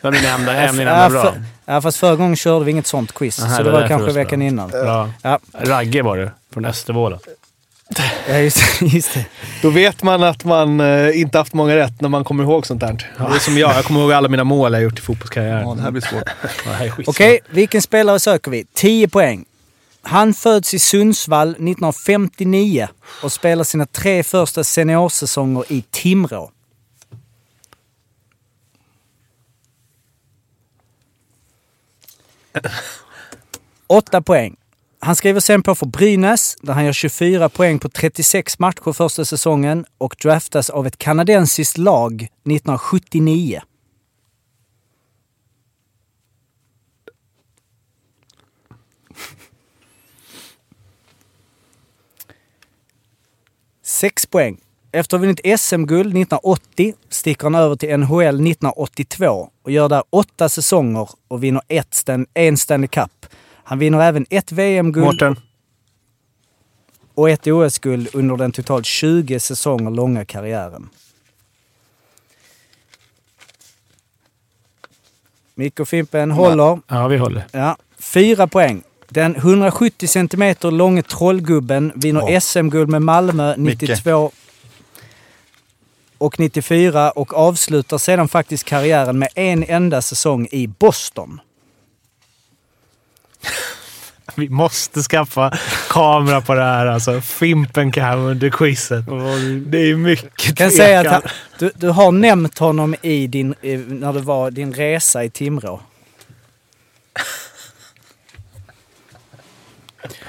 Det 0.00 0.06
var 0.06 0.10
min 0.12 0.24
enda, 0.24 0.54
Ja, 0.54 1.02
ja, 1.02 1.08
bra. 1.10 1.22
för- 1.22 1.42
Ja, 1.64 1.80
fast 1.80 1.98
förra 1.98 2.16
gången 2.16 2.36
körde 2.36 2.64
vi 2.64 2.70
inget 2.70 2.86
sånt 2.86 3.12
quiz. 3.14 3.42
Aha, 3.42 3.56
så 3.56 3.62
det 3.62 3.70
det 3.70 3.70
var 3.72 3.78
kanske 3.80 3.94
det 3.96 4.02
var 4.02 4.08
så 4.10 4.14
veckan 4.14 4.42
innan. 4.42 4.70
Bra. 4.70 5.10
Ja, 5.22 5.38
Ragge 5.60 6.02
var 6.02 6.16
det, 6.18 6.30
från 6.52 6.64
Östervåla. 6.64 7.18
Ja 8.28 8.38
just, 8.38 8.82
just 8.82 9.14
det. 9.14 9.26
Då 9.62 9.70
vet 9.70 10.02
man 10.02 10.22
att 10.22 10.44
man 10.44 10.80
eh, 10.80 11.20
inte 11.20 11.38
haft 11.38 11.54
många 11.54 11.76
rätt 11.76 12.00
när 12.00 12.08
man 12.08 12.24
kommer 12.24 12.44
ihåg 12.44 12.66
sånt 12.66 12.80
där. 12.80 13.12
Det 13.18 13.34
är 13.34 13.38
som 13.38 13.58
jag. 13.58 13.74
Jag 13.74 13.84
kommer 13.84 14.00
ihåg 14.00 14.12
alla 14.12 14.28
mina 14.28 14.44
mål 14.44 14.72
jag 14.72 14.82
gjort 14.82 14.98
i 14.98 15.02
fotbollskarriären. 15.02 15.68
Ja, 15.68 15.74
det 15.74 15.82
här 15.82 15.90
blir 15.90 16.02
svårt. 16.02 16.28
Okej, 17.08 17.40
vilken 17.50 17.82
spelare 17.82 18.20
söker 18.20 18.50
vi? 18.50 18.64
10 18.74 19.08
poäng. 19.08 19.44
Han 20.02 20.34
föds 20.34 20.74
i 20.74 20.78
Sundsvall 20.78 21.50
1959 21.50 22.88
och 23.22 23.32
spelar 23.32 23.64
sina 23.64 23.86
tre 23.86 24.22
första 24.22 24.64
seniorsäsonger 24.64 25.64
i 25.68 25.84
Timrå. 25.90 26.50
Åtta 33.86 34.22
poäng. 34.22 34.56
Han 35.00 35.16
skriver 35.16 35.40
sen 35.40 35.62
på 35.62 35.74
för 35.74 35.86
Brynäs 35.86 36.56
där 36.60 36.72
han 36.72 36.84
gör 36.84 36.92
24 36.92 37.48
poäng 37.48 37.78
på 37.78 37.88
36 37.88 38.58
matcher 38.58 38.92
första 38.92 39.24
säsongen 39.24 39.84
och 39.98 40.16
draftas 40.22 40.70
av 40.70 40.86
ett 40.86 40.98
kanadensiskt 40.98 41.78
lag 41.78 42.22
1979. 42.22 43.60
Sex 53.82 54.26
poäng. 54.26 54.60
Efter 54.92 55.16
att 55.16 55.20
ha 55.20 55.26
vunnit 55.26 55.60
SM-guld 55.60 56.08
1980 56.08 56.94
sticker 57.08 57.44
han 57.44 57.54
över 57.54 57.76
till 57.76 57.98
NHL 57.98 58.22
1982 58.22 59.50
och 59.62 59.70
gör 59.70 59.88
där 59.88 60.02
åtta 60.10 60.48
säsonger 60.48 61.08
och 61.28 61.44
vinner 61.44 61.62
ett 61.68 62.08
en 62.34 62.56
Stanley 62.56 62.88
Cup. 62.88 63.17
Han 63.68 63.78
vinner 63.78 64.00
även 64.00 64.26
ett 64.30 64.52
VM-guld 64.52 65.06
Mårten. 65.06 65.36
och 67.14 67.30
ett 67.30 67.46
OS-guld 67.46 68.08
under 68.12 68.36
den 68.36 68.52
totalt 68.52 68.86
20 68.86 69.40
säsonger 69.40 69.90
långa 69.90 70.24
karriären. 70.24 70.88
Micke 75.54 75.80
och 75.80 75.88
Fimpen 75.88 76.30
håller. 76.30 76.80
Ja, 76.88 77.08
vi 77.08 77.16
håller. 77.16 77.44
Ja, 77.52 77.76
fyra 77.98 78.46
poäng. 78.46 78.82
Den 79.08 79.36
170 79.36 80.08
cm 80.08 80.54
långe 80.62 81.02
trollgubben 81.02 81.92
vinner 81.94 82.30
Ja. 82.30 82.40
SM-guld 82.40 82.88
med 82.88 83.02
Malmö 83.02 83.56
Micke. 83.56 83.80
92 83.82 84.30
och 86.18 86.38
94 86.40 87.10
och 87.10 87.34
avslutar 87.34 87.98
sedan 87.98 88.28
faktiskt 88.28 88.64
karriären 88.64 89.18
med 89.18 89.28
en 89.34 89.64
enda 89.64 90.02
säsong 90.02 90.48
i 90.50 90.66
Boston. 90.66 91.40
Vi 94.34 94.48
måste 94.48 95.02
skaffa 95.02 95.58
kamera 95.88 96.40
på 96.40 96.54
det 96.54 96.62
här 96.62 96.86
alltså. 96.86 97.20
Fimpen 97.20 97.92
kan 97.92 98.18
under 98.18 98.50
quizet. 98.50 99.04
Det 99.66 99.78
är 99.78 99.96
mycket 99.96 100.46
Jag 100.46 100.56
kan 100.56 100.70
säga 100.70 101.00
att 101.00 101.06
han, 101.06 101.22
du, 101.58 101.70
du 101.74 101.88
har 101.88 102.12
nämnt 102.12 102.58
honom 102.58 102.94
i 103.02 103.26
din, 103.26 103.54
när 103.88 104.12
det 104.12 104.20
var 104.20 104.50
din 104.50 104.72
resa 104.72 105.24
i 105.24 105.30
Timrå. 105.30 105.80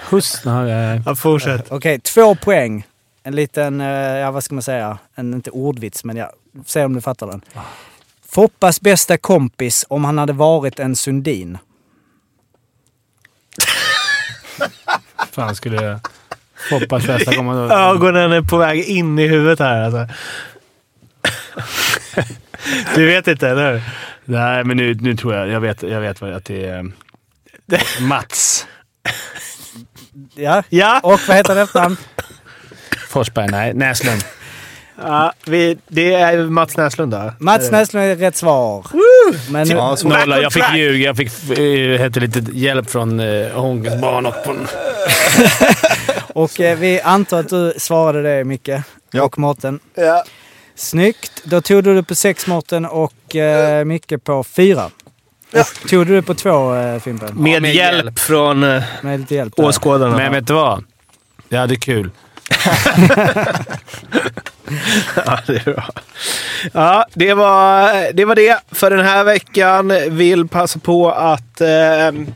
Huss. 0.10 0.42
Nej, 0.46 1.02
Ja, 1.06 1.16
fortsätt. 1.16 1.72
Okej, 1.72 2.00
två 2.00 2.36
poäng. 2.36 2.88
En 3.24 3.36
liten, 3.36 3.82
eh, 3.82 3.88
ja 3.88 4.32
vad 4.32 4.44
ska 4.44 4.56
man 4.56 4.62
säga, 4.62 4.98
en, 5.16 5.34
inte 5.34 5.52
ordvits 5.52 6.04
men 6.04 6.18
ja, 6.18 6.32
se 6.66 6.86
om 6.86 6.94
du 6.94 7.02
fattar 7.02 7.28
den. 7.28 7.42
Foppas 8.30 8.82
bästa 8.82 9.18
kompis 9.18 9.86
om 9.90 10.06
han 10.06 10.18
hade 10.18 10.34
varit 10.34 10.80
en 10.80 10.96
Sundin. 10.96 11.58
fan 15.32 15.56
skulle 15.56 15.84
jag... 15.84 16.00
Hoppas 16.72 17.08
bästa 17.08 17.36
komma... 17.36 17.54
Ögonen 17.74 18.32
är 18.32 18.42
på 18.42 18.58
väg 18.58 18.84
in 18.84 19.20
i 19.20 19.28
huvudet 19.28 19.60
här 19.60 19.82
alltså. 19.82 20.08
Du 22.96 23.06
vet 23.06 23.28
inte, 23.28 23.50
eller 23.50 23.74
hur? 23.74 23.82
Nej, 24.26 24.64
men 24.64 24.78
nu, 24.78 24.94
nu 24.94 25.16
tror 25.16 25.36
jag... 25.36 25.48
Jag 25.50 25.60
vet, 25.60 25.84
jag 25.84 26.02
vet 26.02 26.22
vad- 26.22 26.34
att 26.34 26.46
det 26.46 26.66
är... 26.66 26.92
Mats 28.02 28.68
Ja, 30.36 30.64
Ja, 30.70 31.00
och 31.04 31.20
vad 31.28 31.38
heter 31.38 31.58
i 31.58 31.60
efternamn? 31.60 31.98
Forsberg. 33.10 33.48
Nej, 33.48 33.74
Näslund. 33.74 34.24
Ja 35.04 35.34
vi, 35.46 35.78
det 35.88 36.14
är 36.14 36.38
Mats 36.38 36.78
Näslund 36.78 37.12
då. 37.12 37.34
Mats 37.40 37.72
Näslund 37.72 38.06
är 38.06 38.16
rätt 38.16 38.38
svar. 38.38 38.86
Men 39.52 39.68
nu, 39.68 39.74
Ja, 39.76 39.96
så- 39.96 40.08
Nolla. 40.08 40.42
Jag 40.42 40.54
fick 40.54 40.64
ljuga. 40.76 41.06
Jag 41.06 41.18
fick 41.18 41.60
äh, 41.60 42.00
hette 42.00 42.20
lite 42.20 42.40
hjälp 42.54 42.90
från 42.90 43.20
äh, 43.20 43.52
Hånkens 43.52 44.02
barn 44.02 44.26
och 44.26 44.34
på 44.46 44.56
och 46.42 46.60
eh, 46.60 46.78
vi 46.78 47.02
antar 47.02 47.40
att 47.40 47.50
du 47.50 47.74
svarade 47.78 48.38
det 48.38 48.44
Micke 48.44 48.70
Ja. 49.12 49.24
och 49.24 49.40
Mårten. 49.40 49.80
Ja. 49.96 50.24
Snyggt. 50.76 51.32
Då 51.44 51.62
tog 51.62 51.84
du 51.84 51.96
det 51.96 52.04
på 52.04 52.16
sex 52.16 52.48
Mårten 52.48 52.86
och 52.86 53.36
eh, 53.36 53.86
Micke 53.86 54.14
på 54.24 54.44
fyra. 54.44 54.90
Och 55.54 55.90
tog 55.90 56.08
du 56.08 56.16
det 56.16 56.22
på 56.22 56.34
två 56.34 56.76
eh, 56.76 57.00
Fimpen? 57.00 57.36
Med, 57.36 57.62
med 57.62 57.76
hjälp, 57.76 58.04
hjälp. 58.06 58.20
från 58.20 58.64
eh, 58.64 58.84
Med 59.02 59.20
lite 59.20 59.36
hjälp. 59.36 59.60
åskådarna. 59.60 60.18
Men 60.18 60.32
vet 60.32 60.48
du 60.48 60.54
vad? 60.54 60.84
Jag 61.50 61.60
hade 61.60 61.76
kul. 61.76 62.10
Ja, 65.26 65.40
det 65.48 65.56
är 65.56 65.74
bra. 65.74 65.90
Ja, 66.74 67.06
det 67.14 67.34
var, 67.34 68.14
det 68.14 68.26
var 68.26 68.36
det 68.36 68.60
för 68.72 68.90
den 68.90 69.06
här 69.06 69.24
veckan. 69.24 69.94
Vill 70.10 70.48
passa 70.48 70.80
på 70.80 71.12
att 71.12 71.62
ehm, 71.62 72.28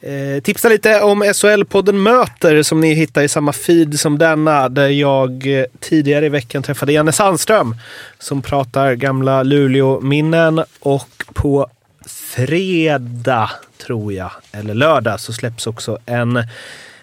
eh, 0.00 0.42
tipsa 0.42 0.68
lite 0.68 1.00
om 1.00 1.22
SHL-podden 1.22 1.92
Möter 1.92 2.62
som 2.62 2.80
ni 2.80 2.94
hittar 2.94 3.22
i 3.22 3.28
samma 3.28 3.52
feed 3.52 4.00
som 4.00 4.18
denna. 4.18 4.68
Där 4.68 4.88
jag 4.88 5.58
eh, 5.58 5.64
tidigare 5.80 6.26
i 6.26 6.28
veckan 6.28 6.62
träffade 6.62 6.92
Janne 6.92 7.12
Sandström 7.12 7.76
som 8.18 8.42
pratar 8.42 8.94
gamla 8.94 9.42
Luleå-minnen. 9.42 10.64
Och 10.80 11.24
på 11.34 11.66
fredag, 12.06 13.50
tror 13.86 14.12
jag, 14.12 14.30
eller 14.52 14.74
lördag, 14.74 15.20
så 15.20 15.32
släpps 15.32 15.66
också 15.66 15.98
en 16.06 16.42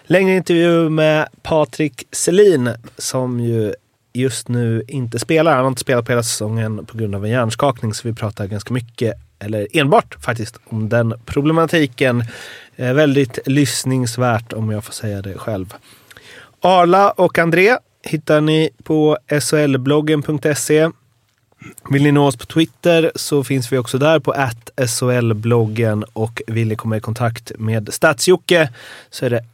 längre 0.04 0.36
intervju 0.36 0.88
med 0.88 1.28
Patrik 1.42 2.06
Selin 2.12 2.70
som 2.98 3.40
ju 3.40 3.74
just 4.18 4.48
nu 4.48 4.82
inte 4.88 5.18
spelar. 5.18 5.52
Han 5.52 5.60
har 5.60 5.68
inte 5.68 5.80
spelat 5.80 6.04
på 6.04 6.12
hela 6.12 6.22
säsongen 6.22 6.86
på 6.86 6.98
grund 6.98 7.14
av 7.14 7.24
en 7.24 7.30
hjärnskakning 7.30 7.94
så 7.94 8.08
vi 8.08 8.14
pratar 8.14 8.46
ganska 8.46 8.74
mycket, 8.74 9.14
eller 9.38 9.66
enbart 9.72 10.16
faktiskt, 10.24 10.58
om 10.64 10.88
den 10.88 11.14
problematiken. 11.26 12.24
Eh, 12.76 12.92
väldigt 12.92 13.38
lyssningsvärt 13.46 14.52
om 14.52 14.70
jag 14.70 14.84
får 14.84 14.92
säga 14.92 15.22
det 15.22 15.34
själv. 15.34 15.74
Arla 16.60 17.10
och 17.10 17.38
André 17.38 17.76
hittar 18.02 18.40
ni 18.40 18.70
på 18.84 19.18
solbloggen.se. 19.40 20.88
Vill 21.90 22.02
ni 22.02 22.12
nå 22.12 22.26
oss 22.26 22.36
på 22.36 22.46
Twitter 22.46 23.12
så 23.14 23.44
finns 23.44 23.72
vi 23.72 23.78
också 23.78 23.98
där 23.98 24.18
på 24.18 24.34
SHL-bloggen 24.76 26.04
och 26.12 26.42
vill 26.46 26.68
ni 26.68 26.76
komma 26.76 26.96
i 26.96 27.00
kontakt 27.00 27.52
med 27.58 27.94
Stadsjocke 27.94 28.70
så 29.10 29.26
är 29.26 29.30
det 29.30 29.44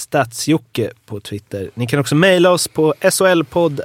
Stadsjocke 0.00 0.90
på 1.06 1.20
Twitter. 1.20 1.70
Ni 1.74 1.86
kan 1.86 2.00
också 2.00 2.14
mejla 2.14 2.50
oss 2.50 2.68
på 2.68 2.94
solpodd 3.10 3.80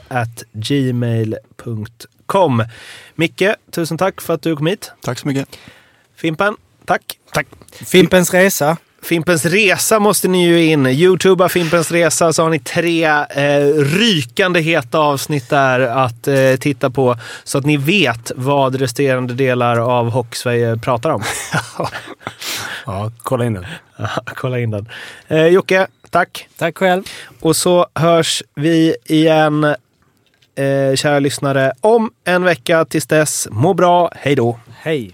gmail.com. 0.52 2.64
Micke, 3.16 3.56
tusen 3.72 3.98
tack 3.98 4.22
för 4.22 4.34
att 4.34 4.42
du 4.42 4.56
kom 4.56 4.68
hit. 4.68 4.92
Tack 5.02 5.20
så 5.20 5.28
mycket. 5.28 5.58
Fimpen, 6.16 6.56
tack. 6.86 7.20
Tack. 7.32 7.48
Fimpens 7.72 8.34
Resa. 8.34 8.78
Fimpens 9.06 9.46
Resa 9.46 10.00
måste 10.00 10.28
ni 10.28 10.46
ju 10.46 10.66
in. 10.66 10.86
Youtuba 10.86 11.50
Fimpens 11.50 11.92
Resa 11.92 12.34
så 12.34 12.44
har 12.44 12.50
ni 12.50 12.60
tre 12.60 13.06
eh, 13.06 13.74
rykande 13.78 14.60
heta 14.60 15.00
avsnitt 15.00 15.50
där 15.50 15.80
att 15.80 16.28
eh, 16.28 16.56
titta 16.60 16.90
på. 16.90 17.18
Så 17.44 17.58
att 17.58 17.66
ni 17.66 17.78
vet 17.78 18.32
vad 18.36 18.76
resterande 18.76 19.34
delar 19.34 19.78
av 19.78 20.10
Hockeysverige 20.10 20.78
pratar 20.78 21.10
om. 21.10 21.24
Ja, 22.88 23.12
kolla 23.24 23.46
in 23.46 23.54
den. 23.54 23.66
Kolla 24.26 24.60
in 24.60 24.72
den. 24.72 24.90
Eh, 25.28 25.48
Jocke, 25.48 25.88
tack. 26.10 26.48
Tack 26.58 26.78
själv. 26.78 27.04
Och 27.42 27.56
så 27.56 27.88
hörs 27.96 28.44
vi 28.56 28.96
igen, 29.06 29.64
eh, 29.64 30.96
kära 30.96 31.20
lyssnare, 31.20 31.74
om 31.82 32.12
en 32.24 32.44
vecka. 32.44 32.86
Tills 32.86 33.08
dess, 33.08 33.48
må 33.52 33.74
bra. 33.74 34.12
Hej 34.16 34.36
då! 34.36 34.60
Hej. 34.78 35.14